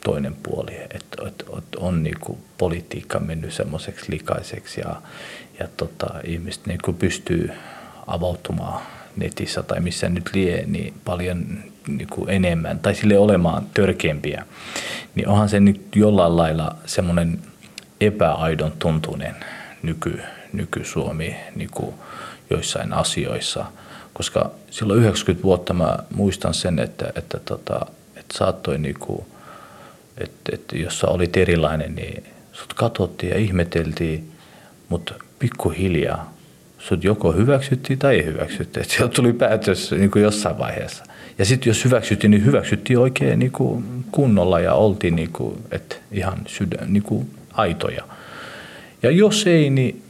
toinen 0.04 0.36
puoli, 0.44 0.76
että, 0.76 1.28
että, 1.28 1.46
että 1.58 1.78
on 1.78 2.04
niin 2.04 2.20
kuin 2.20 2.38
politiikka 2.58 3.20
mennyt 3.20 3.54
semmoiseksi 3.54 4.12
likaiseksi 4.12 4.82
ja, 4.82 5.02
ja 5.60 5.68
tota, 5.78 6.14
ihmiset 6.24 6.66
niin 6.66 6.80
kuin 6.86 6.98
pystyy 6.98 7.52
avautumaan 8.08 8.82
netissä 9.16 9.64
tai 9.64 9.80
missä 9.80 10.10
nyt 10.10 10.30
lie, 10.34 10.64
niin 10.68 10.94
paljon 11.06 11.46
niin 11.88 12.08
kuin 12.08 12.30
enemmän 12.30 12.80
tai 12.80 12.96
sille 12.96 13.18
olemaan 13.18 13.66
törkeämpiä, 13.74 14.46
niin 15.16 15.28
onhan 15.28 15.50
se 15.50 15.60
nyt 15.60 15.96
jollain 15.96 16.38
lailla 16.38 16.76
semmoinen 16.86 17.40
epäaidon 18.02 18.72
tuntunen 18.80 19.36
nyky, 19.84 20.22
nyky-Suomi 20.54 21.36
niin 21.56 21.70
kuin 21.74 21.96
joissain 22.50 22.94
asioissa. 22.94 23.66
Koska 24.14 24.52
silloin 24.70 25.00
90 25.00 25.44
vuotta 25.44 25.74
mä 25.74 25.98
muistan 26.16 26.54
sen, 26.54 26.80
että, 26.80 27.14
että, 27.16 27.40
tota, 27.40 27.86
että 28.16 28.38
saattoi, 28.38 28.78
niin 28.78 29.00
kuin, 29.00 29.26
että, 30.24 30.52
että 30.54 30.78
jos 30.78 31.00
sä 31.00 31.08
olit 31.08 31.38
erilainen, 31.38 31.96
niin 31.96 32.24
sut 32.52 32.74
katsottiin 32.74 33.30
ja 33.30 33.38
ihmeteltiin, 33.38 34.32
mutta 34.90 35.14
pikkuhiljaa 35.40 36.34
sut 36.80 37.04
joko 37.04 37.32
hyväksyttiin 37.32 38.00
tai 38.00 38.16
ei 38.16 38.26
hyväksyttiin. 38.26 38.82
Että 38.84 38.96
sieltä 38.96 39.14
tuli 39.14 39.34
päätös 39.34 39.92
niin 39.92 40.12
kuin 40.12 40.24
jossain 40.24 40.58
vaiheessa. 40.58 41.04
Ja 41.38 41.46
sitten 41.46 41.70
jos 41.70 41.86
hyväksyttiin, 41.86 42.32
niin 42.32 42.46
hyväksyttiin 42.46 43.00
oikein 43.00 43.40
niin 43.40 43.52
kuin 43.52 44.06
kunnolla 44.12 44.60
ja 44.60 44.74
oltiin 44.74 45.16
niin 45.16 45.32
kuin, 45.32 45.58
että 45.72 45.96
ihan 46.12 46.38
sydän, 46.48 46.94
niin 46.94 47.04
kuin 47.04 47.30
aitoja. 47.54 48.04
Ja 49.04 49.12
jos 49.12 49.48
ei, 49.48 49.70
niin 49.70 50.02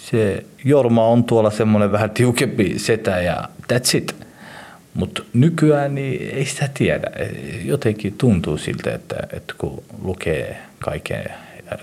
se 0.00 0.44
Jorma 0.64 1.06
on 1.06 1.24
tuolla 1.24 1.50
semmoinen 1.50 1.92
vähän 1.92 2.10
tiukempi 2.10 2.78
setä 2.78 3.20
ja 3.20 3.48
that's 3.72 3.96
it. 3.96 4.16
Mutta 4.94 5.22
nykyään 5.32 5.94
niin 5.94 6.30
ei 6.36 6.44
sitä 6.44 6.68
tiedä. 6.74 7.10
Jotenkin 7.64 8.14
tuntuu 8.18 8.58
siltä, 8.58 8.94
että, 8.94 9.16
että 9.32 9.54
kun 9.58 9.82
lukee 10.02 10.56
kaiken 10.78 11.24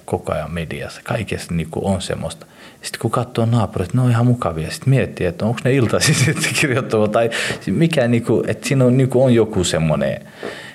koko 0.06 0.34
ajan 0.34 0.54
mediassa, 0.54 1.02
kaikessa 1.04 1.54
niin 1.54 1.68
on 1.76 2.02
semmoista. 2.02 2.46
Sitten 2.82 3.00
kun 3.00 3.12
katsoo 3.12 3.46
naapurit, 3.46 3.94
ne 3.94 4.02
on 4.02 4.12
ihan 4.12 4.26
mukavia. 4.26 4.72
Sitten 4.72 4.90
miettii, 4.90 5.28
että 5.28 5.46
onko 5.46 5.60
ne 5.64 5.74
iltaisin 5.74 6.16
sitten 6.26 6.54
kirjoittava 6.62 7.08
tai 7.08 7.30
mikä, 7.66 8.08
niin 8.08 8.24
kuin, 8.24 8.50
että 8.50 8.68
siinä 8.68 8.86
on, 8.86 8.98
niin 8.98 9.10
on 9.14 9.34
joku 9.34 9.64
semmoinen, 9.64 10.22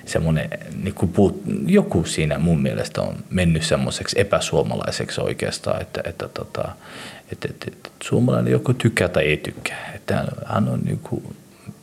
semmoinen 0.05 0.49
niin 0.83 0.93
kuin 0.93 1.11
puut, 1.11 1.41
joku 1.67 2.03
siinä 2.05 2.39
mun 2.39 2.61
mielestä 2.61 3.01
on 3.01 3.15
mennyt 3.29 3.63
semmoiseksi 3.63 4.19
epäsuomalaiseksi 4.19 5.21
oikeastaan, 5.21 5.81
että, 5.81 6.01
että, 6.05 6.27
tota, 6.27 6.69
että, 7.31 7.47
että, 7.49 7.65
että 7.67 7.89
suomalainen 8.03 8.51
joko 8.51 8.73
tykkää 8.73 9.07
tai 9.07 9.23
ei 9.23 9.37
tykkää. 9.37 9.91
Että 9.95 10.25
hän 10.45 10.69
on 10.69 10.79
niin 10.85 10.99
kuin, 10.99 11.23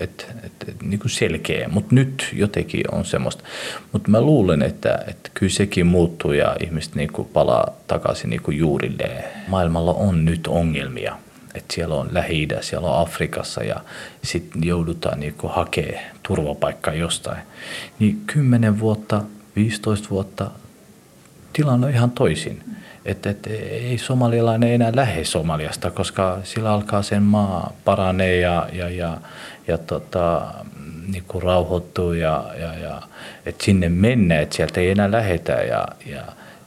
että, 0.03 0.25
että, 0.43 0.67
että 0.69 0.85
niin 0.85 1.01
kuin 1.01 1.11
selkeä, 1.11 1.69
mutta 1.69 1.95
nyt 1.95 2.29
jotenkin 2.33 2.85
on 2.93 3.05
semmoista. 3.05 3.45
Mutta 3.93 4.11
mä 4.11 4.21
luulen, 4.21 4.63
että, 4.63 5.05
että 5.07 5.31
kyllä 5.35 5.53
sekin 5.53 5.87
muuttuu 5.87 6.33
ja 6.33 6.57
ihmiset 6.61 6.95
niin 6.95 7.13
kuin 7.13 7.29
palaa 7.29 7.69
takaisin 7.87 8.31
niin 8.31 8.43
kuin 8.43 8.59
juurilleen. 8.59 9.25
Maailmalla 9.49 9.93
on 9.93 10.25
nyt 10.25 10.47
ongelmia. 10.47 11.17
että 11.55 11.75
siellä 11.75 11.95
on 11.95 12.09
lähi 12.13 12.49
siellä 12.61 12.91
on 12.91 13.03
Afrikassa 13.03 13.65
ja 13.65 13.77
sitten 14.23 14.65
joudutaan 14.65 15.21
niin 15.21 15.35
kuin 15.35 15.53
hakemaan 15.53 16.05
turvapaikkaa 16.23 16.95
jostain. 16.95 17.43
Niin 17.99 18.23
10 18.27 18.81
vuotta, 18.81 19.23
15 19.57 20.11
vuotta 20.11 20.51
tilanne 21.53 21.87
on 21.87 21.93
ihan 21.93 22.11
toisin. 22.11 22.63
Että, 23.05 23.31
että 23.31 23.51
ei 23.51 23.99
somalialainen 23.99 24.73
enää 24.73 24.93
lähde 24.95 25.25
Somaliasta, 25.25 25.91
koska 25.91 26.39
sillä 26.45 26.73
alkaa 26.73 27.03
sen 27.03 27.23
maa 27.23 27.73
paranee 27.85 28.37
ja, 28.37 28.69
ja, 28.73 28.89
ja 28.89 29.19
ja 29.69 29.79
tota, 29.79 30.43
niin 31.13 31.25
kuin 31.29 31.43
rauhoittuu 31.43 32.13
ja, 32.13 32.45
ja, 32.61 32.75
ja 32.75 33.03
että 33.47 33.65
sinne 33.65 33.89
mennä, 33.89 34.41
että 34.41 34.57
sieltä 34.57 34.81
ei 34.81 34.91
enää 34.91 35.13
lähetä 35.13 35.53
ja, 35.53 35.89
ja 36.07 36.23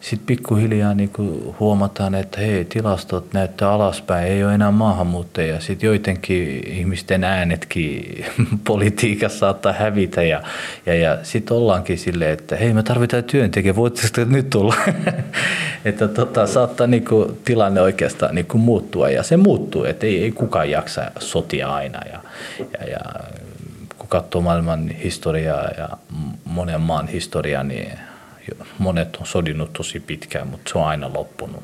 sitten 0.05 0.25
pikkuhiljaa 0.25 0.93
niin 0.93 1.09
kuin 1.09 1.55
huomataan, 1.59 2.15
että 2.15 2.39
hei, 2.41 2.65
tilastot 2.65 3.33
näyttää 3.33 3.71
alaspäin, 3.71 4.27
ei 4.27 4.43
ole 4.43 4.53
enää 4.53 4.71
maahanmuuttajia. 4.71 5.59
Sitten 5.59 5.87
joidenkin 5.87 6.67
ihmisten 6.67 7.23
äänetkin 7.23 8.25
politiikassa 8.67 9.39
saattaa 9.39 9.73
hävitä 9.73 10.23
ja, 10.23 10.41
ja, 10.85 10.95
ja 10.95 11.17
sitten 11.23 11.57
ollaankin 11.57 11.97
silleen, 11.97 12.31
että 12.31 12.55
hei, 12.55 12.73
me 12.73 12.83
tarvitaan 12.83 13.23
työntekijä, 13.23 13.75
voitteko 13.75 14.25
nyt 14.25 14.49
tulla? 14.49 14.75
että 15.85 16.07
tota, 16.07 16.47
saattaa 16.47 16.87
niin 16.87 17.05
kuin, 17.05 17.37
tilanne 17.45 17.81
oikeastaan 17.81 18.35
niin 18.35 18.45
kuin 18.45 18.61
muuttua 18.61 19.09
ja 19.09 19.23
se 19.23 19.37
muuttuu, 19.37 19.83
että 19.83 20.05
ei, 20.05 20.23
ei 20.23 20.31
kukaan 20.31 20.69
jaksa 20.69 21.11
sotia 21.19 21.73
aina. 21.73 21.99
Ja, 22.11 22.19
ja, 22.59 22.89
ja 22.89 22.99
kun 23.97 24.07
katsoo 24.07 24.41
maailman 24.41 24.89
historiaa 24.89 25.69
ja 25.77 25.89
monen 26.45 26.81
maan 26.81 27.07
historiaa, 27.07 27.63
niin 27.63 27.91
monet 28.77 29.15
on 29.15 29.25
sodinut 29.25 29.73
tosi 29.73 29.99
pitkään, 29.99 30.47
mutta 30.47 30.71
se 30.71 30.77
on 30.77 30.87
aina 30.87 31.13
loppunut. 31.13 31.63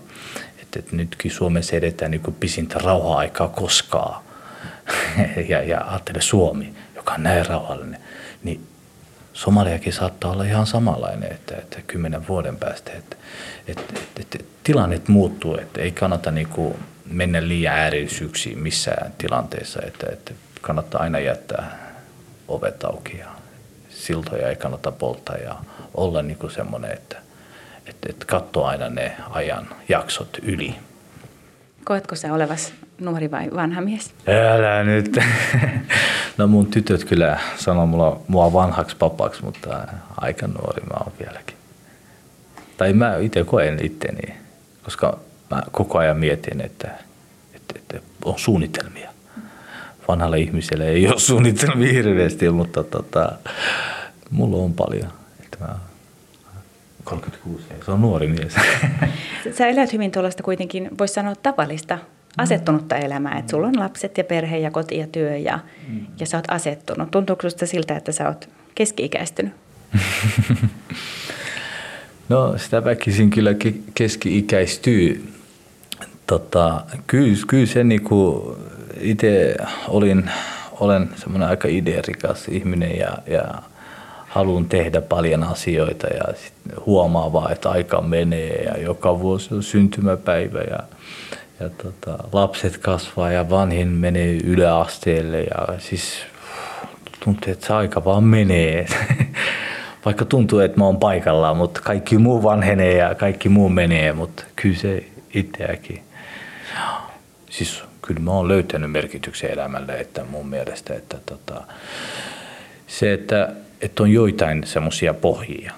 Et, 0.62 0.76
et 0.76 0.92
nytkin 0.92 1.32
Suomessa 1.32 1.76
edetään 1.76 2.12
niin 2.12 2.36
pisintä 2.40 2.80
rauha-aikaa 2.80 3.48
koskaan. 3.48 4.24
ja, 5.50 5.64
ja 5.64 5.82
ajattele 5.88 6.22
Suomi, 6.22 6.74
joka 6.96 7.14
on 7.14 7.24
näin 7.24 7.46
rauhallinen, 7.46 8.02
niin 8.44 8.68
Somaliakin 9.34 9.94
saattaa 9.94 10.32
olla 10.32 10.44
ihan 10.44 10.68
samanlainen, 10.68 11.32
että, 11.32 11.56
että 11.56 11.82
kymmenen 11.88 12.28
vuoden 12.28 12.58
päästä, 12.58 12.92
että, 12.92 13.16
että, 13.68 13.84
että, 14.00 14.22
että 14.22 14.40
tilanne 14.64 15.02
muuttuu, 15.08 15.58
että 15.58 15.82
ei 15.82 15.92
kannata 15.92 16.32
niin 16.32 16.48
kuin 16.48 16.76
mennä 17.06 17.48
liian 17.48 17.76
äärisyyksiin 17.76 18.60
missään 18.60 19.14
tilanteessa, 19.18 19.80
että, 19.88 20.08
että 20.12 20.34
kannattaa 20.62 21.02
aina 21.02 21.20
jättää 21.20 21.92
ovet 22.48 22.84
auki 22.84 23.18
ja 23.18 23.31
siltoja 24.06 24.50
ei 24.50 24.56
kannata 24.56 24.92
polttaa 24.92 25.36
ja 25.38 25.56
olla 25.94 26.22
niin 26.22 26.38
kuin 26.38 26.52
semmoinen, 26.52 26.92
että, 26.92 27.18
että, 27.86 28.08
että 28.10 28.26
katsoo 28.26 28.66
aina 28.66 28.90
ne 28.90 29.16
ajan 29.30 29.68
jaksot 29.90 30.38
yli. 30.42 30.76
Koetko 31.84 32.16
se 32.16 32.32
olevas 32.32 32.74
nuori 33.00 33.32
vai 33.32 33.50
vanha 33.56 33.82
mies? 33.82 34.14
Älä 34.28 34.84
nyt. 34.84 35.18
No 36.38 36.48
mun 36.48 36.68
tytöt 36.68 37.04
kyllä 37.04 37.40
sanoo 37.58 37.86
mulla, 37.86 38.20
mua 38.28 38.54
vanhaksi 38.54 38.96
papaksi, 38.96 39.44
mutta 39.44 39.88
aika 40.18 40.48
nuori 40.48 40.82
mä 40.82 40.98
oon 41.00 41.12
vieläkin. 41.20 41.58
Tai 42.78 42.94
mä 42.94 43.18
itse 43.18 43.44
koen 43.44 43.86
itteni, 43.86 44.36
koska 44.84 45.20
mä 45.50 45.62
koko 45.72 45.98
ajan 45.98 46.18
mietin, 46.18 46.62
että, 46.62 46.92
että, 47.54 47.74
että 47.80 48.00
on 48.26 48.40
suunnitelmia. 48.40 49.10
Vanhalle 50.12 50.40
ihmiselle 50.40 50.90
ei 50.90 51.08
ole 51.08 51.20
suunnitelmia 51.20 51.94
hirveästi, 51.94 52.50
mutta 52.50 52.84
tota, 52.84 53.32
mulla 54.30 54.58
on 54.58 54.74
paljon. 54.74 55.08
Että 55.44 55.58
mä 55.60 55.76
36, 57.04 57.64
se 57.86 57.92
on 57.92 58.02
nuori 58.02 58.28
mies. 58.28 58.56
Sä 59.58 59.68
elät 59.68 59.94
hyvin 59.94 60.12
tuollaista 60.12 60.44
kuitenkin, 60.44 60.90
voisi 60.98 61.14
sanoa 61.14 61.36
tavallista 61.36 61.98
asettunutta 62.38 62.96
elämää, 62.96 63.38
että 63.38 63.52
sulla 63.52 63.68
on 63.68 63.80
lapset 63.80 64.18
ja 64.18 64.24
perhe 64.24 64.58
ja 64.58 64.72
koti 64.72 64.98
ja 64.98 65.08
työ 65.08 65.38
ja, 65.38 65.60
mm. 65.88 66.06
ja 66.20 66.26
sä 66.26 66.38
oot 66.38 66.46
asettunut. 66.48 67.12
Tuntuuko 67.12 67.42
susta 67.42 67.66
siltä, 67.66 67.98
että 67.98 68.12
sä 68.12 68.28
oot 68.28 68.50
keski-ikäistynyt? 68.76 69.54
no 72.30 72.58
sitä 72.58 72.84
väkisin 72.84 73.30
kyllä 73.30 73.52
keski-ikäistyy. 73.94 75.34
Tota, 76.28 76.84
kyllä, 77.08 77.38
kyllä 77.48 77.66
se 77.66 77.84
niinku, 77.84 78.58
itse 79.02 79.56
olin, 79.88 80.30
olen 80.72 81.10
semmoinen 81.16 81.50
aika 81.50 81.68
idearikas 81.68 82.48
ihminen 82.48 82.98
ja, 82.98 83.18
ja 83.28 83.44
haluan 84.28 84.66
tehdä 84.66 85.02
paljon 85.02 85.44
asioita 85.44 86.08
ja 86.08 86.24
sit 86.36 86.54
huomaa 86.86 87.34
vaan, 87.34 87.52
että 87.52 87.70
aika 87.70 88.02
menee 88.02 88.64
ja 88.64 88.82
joka 88.82 89.20
vuosi 89.20 89.54
on 89.54 89.64
syntymäpäivä 89.64 90.60
ja, 90.60 90.80
ja 91.60 91.70
tota, 91.70 92.24
lapset 92.34 92.78
kasvaa 92.78 93.32
ja 93.32 93.50
vanhin 93.50 93.88
menee 93.88 94.38
yläasteelle 94.44 95.42
ja 95.44 95.80
siis 95.80 96.24
tuntuu, 97.24 97.52
että 97.52 97.68
se 97.68 97.74
aika 97.74 98.06
vaan 98.06 98.24
menee. 98.24 98.86
Vaikka 100.06 100.26
tuntuu, 100.26 100.60
että 100.60 100.78
mä 100.78 100.86
oon 100.86 101.00
paikallaan, 101.00 101.58
mutta 101.58 101.82
kaikki 101.82 102.18
muu 102.18 102.44
vanhenee 102.44 102.98
ja 102.98 103.16
kaikki 103.16 103.50
muu 103.50 103.70
menee, 103.70 104.14
mutta 104.14 104.44
kyllä 104.56 104.78
se 104.78 105.04
itseäkin. 105.34 106.04
Siis 107.50 107.84
kyllä 108.02 108.20
mä 108.20 108.32
oon 108.32 108.48
löytänyt 108.48 108.92
merkityksen 108.92 109.52
elämälle, 109.52 110.00
että 110.00 110.24
mun 110.24 110.48
mielestä, 110.48 110.94
että 110.94 111.18
tota, 111.26 111.64
se, 112.88 113.14
että 113.14 113.56
että 113.82 114.04
on 114.04 114.12
joitain 114.12 114.64
semmoisia 114.68 115.14
pohjia, 115.14 115.74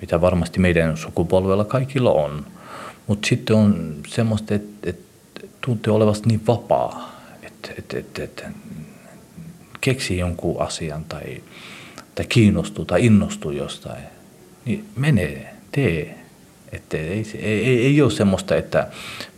mitä 0.00 0.20
varmasti 0.20 0.60
meidän 0.60 0.96
sukupolvella 0.96 1.64
kaikilla 1.64 2.12
on. 2.12 2.46
Mutta 3.06 3.28
sitten 3.28 3.56
on 3.56 3.96
semmoista, 4.08 4.54
että 4.54 4.90
et, 4.90 5.00
tuntee 5.60 5.92
olevasta 5.92 6.28
niin 6.28 6.46
vapaa, 6.46 7.20
että 7.42 7.68
et, 7.78 7.94
et, 7.94 8.18
et, 8.18 8.44
keksii 9.80 10.18
jonkun 10.18 10.62
asian 10.62 11.04
tai, 11.04 11.42
tai 12.14 12.26
kiinnostuu 12.26 12.84
tai 12.84 13.06
innostuu 13.06 13.50
jostain, 13.50 14.02
niin 14.64 14.84
menee, 14.96 15.54
tee. 15.72 16.21
Että 16.72 16.96
ei, 16.96 17.24
ei, 17.38 17.64
ei, 17.64 17.86
ei 17.86 18.02
ole 18.02 18.10
semmoista, 18.10 18.56
että 18.56 18.88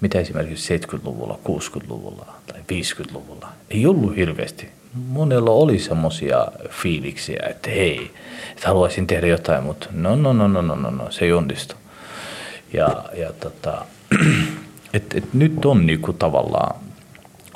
mitä 0.01 0.21
esimerkiksi 0.21 0.79
70-luvulla, 0.79 1.39
60-luvulla 1.49 2.35
tai 2.47 2.61
50-luvulla 2.61 3.49
ei 3.71 3.87
ollut 3.87 4.17
hirveästi 4.17 4.69
monella 4.95 5.51
oli 5.51 5.79
semmoisia 5.79 6.47
fiiliksiä, 6.71 7.47
että 7.51 7.71
hei, 7.71 8.11
että 8.51 8.69
haluaisin 8.69 9.07
tehdä 9.07 9.27
jotain, 9.27 9.63
mutta 9.63 9.89
no, 9.93 10.17
no, 10.17 10.33
no, 10.33 10.49
no, 10.49 10.63
no, 10.63 10.75
no, 10.75 10.91
no 10.91 11.11
se 11.11 11.25
ei 11.25 11.33
onnistu. 11.33 11.75
Ja, 12.73 13.05
ja 13.17 13.33
tota, 13.33 13.85
et, 14.95 15.15
et 15.15 15.35
nyt 15.35 15.65
on 15.65 15.87
niinku 15.87 16.13
tavallaan, 16.13 16.81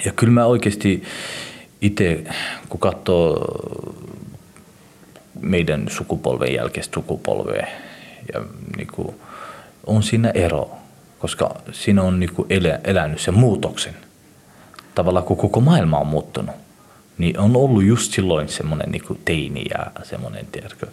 ja 0.05 0.13
kyllä 0.13 0.33
mä 0.33 0.47
oikeasti 0.47 1.03
itse, 1.81 2.25
kun 2.69 2.81
katsoo 2.81 3.45
meidän 5.41 5.87
sukupolven 5.89 6.55
jälkeistä 6.55 6.95
sukupolvea, 6.95 7.67
ja 8.35 8.43
niinku, 8.77 9.21
on 9.87 10.03
siinä 10.03 10.31
ero. 10.31 10.71
koska 11.19 11.57
siinä 11.73 12.03
on 12.03 12.21
niin 12.21 12.31
elä, 12.51 12.81
elänyt 12.85 13.21
sen 13.21 13.35
muutoksen. 13.35 13.95
Tavallaan 14.95 15.27
kun 15.27 15.37
koko 15.37 15.61
maailma 15.61 15.99
on 15.99 16.07
muuttunut, 16.07 16.55
niin 17.19 17.39
on 17.39 17.57
ollut 17.57 17.85
just 17.85 18.13
silloin 18.13 18.49
semmoinen 18.49 18.93
niin 18.93 19.21
teini 19.25 19.65
ja 19.71 19.87
semmoinen, 20.03 20.47
tiedätkö, 20.53 20.87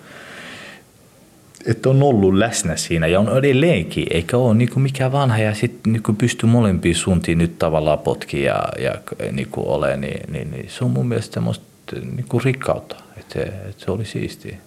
että 1.66 1.90
on 1.90 2.04
ollut 2.04 2.34
läsnä 2.34 2.76
siinä 2.76 3.08
ja 3.08 3.20
on 3.20 3.38
edelleenkin, 3.38 4.08
eikä 4.10 4.38
ole 4.38 4.54
niin 4.54 4.82
mikään 4.82 5.12
vanha 5.12 5.38
ja 5.38 5.54
sitten 5.54 5.94
niin 5.94 6.16
pystyy 6.18 6.50
molempiin 6.50 6.96
suuntiin 6.96 7.38
nyt 7.38 7.60
tavallaan 7.60 8.00
potki 8.00 8.44
ja, 8.44 8.64
ja 8.80 8.96
niin 9.32 9.48
ole, 9.56 9.98
niin, 9.98 10.34
niin, 10.34 10.52
niin, 10.52 10.70
se 10.70 10.86
on 10.86 10.92
mun 10.92 11.08
mielestä 11.08 11.34
semmoista 11.34 11.66
niin 11.92 12.44
rikkautta, 12.44 12.96
että 13.18 13.34
se, 13.34 13.42
että 13.42 13.86
se 13.86 13.92
oli 13.92 14.06
siistiä. 14.06 14.58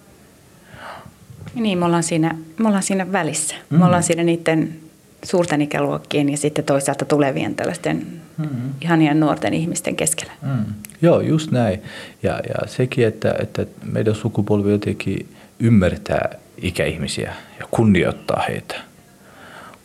Niin, 1.55 1.77
me 1.77 1.85
ollaan 1.85 2.03
siinä, 2.03 2.35
me 2.57 2.67
ollaan 2.67 2.83
siinä 2.83 3.11
välissä. 3.11 3.55
Mm. 3.69 3.79
Me 3.79 3.85
ollaan 3.85 4.03
siinä 4.03 4.23
niiden 4.23 4.79
suurten 5.23 5.61
ikäluokkien 5.61 6.29
ja 6.29 6.37
sitten 6.37 6.65
toisaalta 6.65 7.05
tulevien 7.05 7.55
tällaisten 7.55 8.07
mm. 8.37 8.47
ihanien 8.81 9.19
nuorten 9.19 9.53
ihmisten 9.53 9.95
keskellä. 9.95 10.33
Mm. 10.41 10.65
Joo, 11.01 11.21
just 11.21 11.51
näin. 11.51 11.83
Ja, 12.23 12.31
ja 12.31 12.67
sekin, 12.67 13.07
että, 13.07 13.35
että 13.39 13.65
meidän 13.83 14.15
sukupolvi 14.15 14.71
jotenkin 14.71 15.29
ymmärtää 15.59 16.29
ikäihmisiä 16.57 17.33
ja 17.59 17.65
kunnioittaa 17.71 18.43
heitä. 18.47 18.75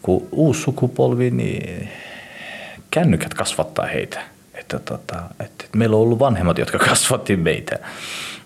Kun 0.03 0.29
uusi 0.33 0.61
sukupolvi, 0.61 1.31
niin 1.31 1.89
kännykät 2.91 3.35
kasvattaa 3.35 3.87
heitä. 3.87 4.21
Että, 4.55 4.79
tota, 4.79 5.23
että 5.41 5.65
meillä 5.77 5.97
on 5.97 6.03
ollut 6.03 6.19
vanhemmat, 6.19 6.59
jotka 6.59 6.79
kasvatti 6.89 7.37
meitä. 7.37 7.79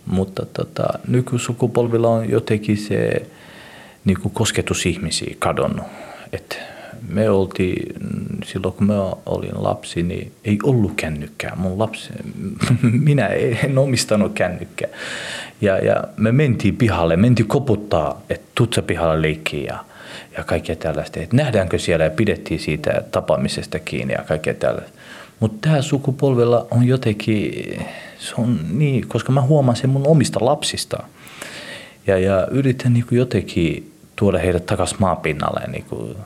Mutta 0.09 0.47
tota, 0.47 0.87
nykysukupolvilla 1.09 2.09
on 2.09 2.31
jotenkin 2.31 2.77
se 2.77 3.27
niin 4.05 4.21
kuin 4.21 4.35
kosketus 4.35 4.87
ihmisiä 4.87 5.35
kadonnut. 5.39 5.87
että 6.33 6.57
me 7.09 7.31
oltiin, 7.31 7.95
silloin 8.45 8.75
kun 8.75 8.87
mä 8.87 9.13
olin 9.27 9.63
lapsi, 9.63 10.03
niin 10.03 10.33
ei 10.45 10.59
ollut 10.63 10.93
kännykkää. 10.97 11.57
Mun 11.57 11.79
lapsi, 11.79 12.09
minä 13.05 13.27
en 13.65 13.79
omistanut 13.79 14.33
kännykkää. 14.35 14.89
Ja, 15.61 15.79
ja 15.79 16.05
me 16.17 16.33
mentiin 16.33 16.77
pihalle, 16.77 17.17
mentiin 17.17 17.49
koputtaa, 17.49 18.23
että 18.31 18.47
tutsa 18.55 18.83
pihalle 18.83 19.23
leikkiä 19.23 19.65
ja, 19.73 19.85
ja 20.37 20.45
kaikkea 20.45 20.77
tällaista. 20.77 21.21
Että 21.21 21.37
nähdäänkö 21.37 21.79
siellä 21.79 22.05
ja 22.05 22.11
pidettiin 22.11 22.61
siitä 22.61 23.03
tapaamisesta 23.11 23.79
kiinni 23.79 24.15
ja 24.15 24.25
kaikkea 24.29 24.55
tällaista. 24.55 24.99
Mutta 25.41 25.69
tämä 25.69 25.83
sukupolvella 25.83 26.67
on 26.71 26.87
jotenkin, 26.87 27.53
se 28.19 28.35
on 28.39 28.59
niin, 28.71 29.09
koska 29.09 29.33
mä 29.33 29.41
huomaan 29.41 29.77
sen 29.77 29.91
mun 29.91 30.07
omista 30.07 30.45
lapsista. 30.45 31.03
Ja, 32.07 32.19
ja 32.19 32.47
yritän 32.51 32.93
niin 32.93 33.05
jotenkin 33.11 33.93
tuoda 34.16 34.39
heidät 34.39 34.66
takaisin 34.66 34.97
maapinnalle. 35.01 35.61
Niin 35.66 35.85
kuin, 35.85 36.16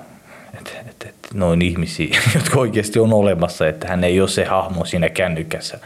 että 0.55 0.70
et, 0.90 1.03
et, 1.09 1.34
noin 1.34 1.62
ihmisiä, 1.62 2.20
jotka 2.34 2.61
oikeasti 2.61 2.99
on 2.99 3.12
olemassa, 3.12 3.68
että 3.68 3.88
hän 3.88 4.05
ei 4.05 4.20
ole 4.20 4.28
se 4.28 4.45
hahmo 4.45 4.84
siinä 4.84 5.09
kännykässä, 5.09 5.78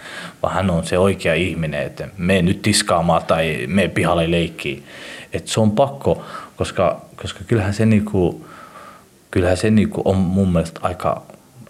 vaan 0.43 0.55
hän 0.55 0.71
on 0.71 0.87
se 0.87 0.99
oikea 0.99 1.35
ihminen, 1.35 1.83
että 1.83 2.09
me 2.19 2.43
nyt 2.43 2.63
tiskaamaan 2.63 3.23
tai 3.25 3.65
me 3.67 3.89
pihalle 3.89 4.31
leikkiin. 4.31 4.85
Että 5.33 5.51
se 5.51 5.61
on 5.61 5.71
pakko, 5.71 6.25
koska, 6.57 7.01
koska 7.17 7.41
kyllähän 7.47 7.75
se, 7.75 7.87
niinku, 7.87 8.47
kyllähän 9.31 9.57
se 9.57 9.71
niinku 9.71 10.03
on 10.05 10.17
mun 10.17 10.53
mielestä 10.53 10.81
aika 10.83 11.23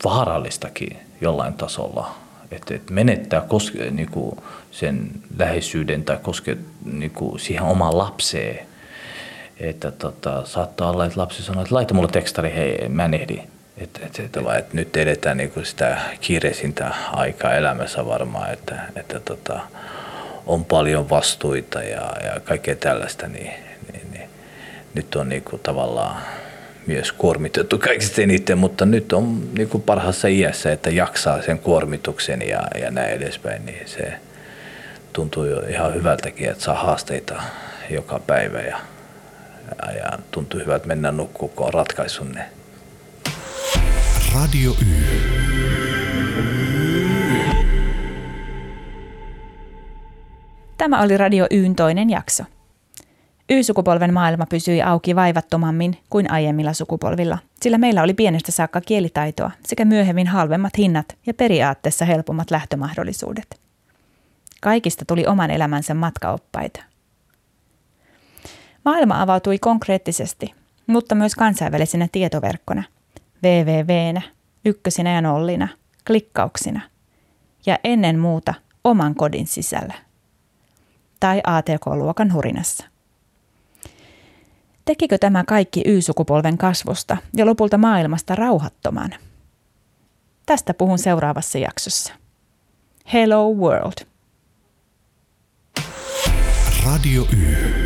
vaarallistakin 0.04 0.96
jollain 1.20 1.54
tasolla. 1.54 2.25
Että 2.50 2.74
et 2.74 2.90
menettää 2.90 3.40
koske, 3.40 3.90
niinku 3.90 4.44
sen 4.70 5.10
läheisyyden 5.38 6.04
tai 6.04 6.18
koske 6.22 6.56
niinku 6.84 7.38
siihen 7.38 7.62
omaan 7.62 7.98
lapseen. 7.98 8.66
Että 9.60 9.90
tota, 9.90 10.46
saattaa 10.46 10.90
olla, 10.90 11.06
että 11.06 11.20
lapsi 11.20 11.42
sanoo, 11.42 11.62
että 11.62 11.74
laita 11.74 11.94
mulle 11.94 12.08
tekstari, 12.08 12.54
hei, 12.54 12.88
mä 12.88 13.04
en 13.04 13.14
ehdi. 13.14 13.40
Että 13.78 14.00
et, 14.06 14.18
et, 14.18 14.36
et 14.58 14.72
nyt 14.72 14.96
edetään 14.96 15.36
niinku 15.36 15.64
sitä 15.64 15.98
kiireisintä 16.20 16.94
aikaa 17.12 17.54
elämässä 17.54 18.06
varmaan, 18.06 18.52
että, 18.52 18.82
että 18.96 19.20
tota, 19.20 19.60
on 20.46 20.64
paljon 20.64 21.10
vastuita 21.10 21.82
ja, 21.82 22.12
ja 22.24 22.40
kaikkea 22.44 22.76
tällaista, 22.76 23.28
niin, 23.28 23.52
niin, 23.92 24.12
niin 24.12 24.30
nyt 24.94 25.14
on 25.14 25.28
niinku 25.28 25.58
tavallaan 25.58 26.22
myös 26.86 27.12
kuormitettu 27.12 27.78
kaikista 27.78 28.22
eniten, 28.22 28.58
mutta 28.58 28.86
nyt 28.86 29.12
on 29.12 29.48
niin 29.54 29.68
kuin 29.68 29.82
parhaassa 29.82 30.28
iässä, 30.28 30.72
että 30.72 30.90
jaksaa 30.90 31.42
sen 31.42 31.58
kuormituksen 31.58 32.42
ja, 32.48 32.60
ja 32.80 32.90
näin 32.90 33.10
edespäin, 33.10 33.66
niin 33.66 33.88
se 33.88 34.12
tuntuu 35.12 35.44
jo 35.44 35.60
ihan 35.60 35.94
hyvältäkin, 35.94 36.50
että 36.50 36.64
saa 36.64 36.74
haasteita 36.74 37.42
joka 37.90 38.20
päivä 38.26 38.60
ja, 38.60 38.78
ja, 39.82 39.92
ja 39.92 40.18
tuntuu 40.30 40.60
hyvältä 40.60 40.86
mennä 40.86 41.12
nukkuun, 41.12 41.50
kun 41.50 41.66
on 41.66 41.74
ratkaissut 41.74 42.34
ne. 42.34 42.44
Radio 44.34 44.70
Y. 44.70 45.46
Tämä 50.78 51.02
oli 51.02 51.16
Radio 51.16 51.46
Yn 51.50 51.76
toinen 51.76 52.10
jakso. 52.10 52.44
Y-sukupolven 53.50 54.14
maailma 54.14 54.46
pysyi 54.46 54.82
auki 54.82 55.16
vaivattomammin 55.16 55.96
kuin 56.10 56.30
aiemmilla 56.30 56.72
sukupolvilla, 56.72 57.38
sillä 57.62 57.78
meillä 57.78 58.02
oli 58.02 58.14
pienestä 58.14 58.52
saakka 58.52 58.80
kielitaitoa 58.80 59.50
sekä 59.66 59.84
myöhemmin 59.84 60.26
halvemmat 60.26 60.78
hinnat 60.78 61.16
ja 61.26 61.34
periaatteessa 61.34 62.04
helpommat 62.04 62.50
lähtömahdollisuudet. 62.50 63.60
Kaikista 64.60 65.04
tuli 65.04 65.26
oman 65.26 65.50
elämänsä 65.50 65.94
matkaoppaita. 65.94 66.82
Maailma 68.84 69.22
avautui 69.22 69.58
konkreettisesti, 69.58 70.54
mutta 70.86 71.14
myös 71.14 71.34
kansainvälisenä 71.34 72.08
tietoverkkona, 72.12 72.82
wwwnä, 73.42 74.22
ykkösinä 74.64 75.12
ja 75.12 75.20
nollina, 75.20 75.68
klikkauksina 76.06 76.80
ja 77.66 77.78
ennen 77.84 78.18
muuta 78.18 78.54
oman 78.84 79.14
kodin 79.14 79.46
sisällä 79.46 79.94
tai 81.20 81.40
ATK-luokan 81.44 82.32
hurinassa. 82.32 82.95
Tekikö 84.86 85.18
tämä 85.18 85.44
kaikki 85.44 85.82
Y-sukupolven 85.86 86.58
kasvusta 86.58 87.16
ja 87.36 87.46
lopulta 87.46 87.78
maailmasta 87.78 88.34
rauhattoman? 88.34 89.14
Tästä 90.46 90.74
puhun 90.74 90.98
seuraavassa 90.98 91.58
jaksossa. 91.58 92.14
Hello 93.12 93.52
World. 93.52 94.06
Radio 96.84 97.22
Y. 97.32 97.85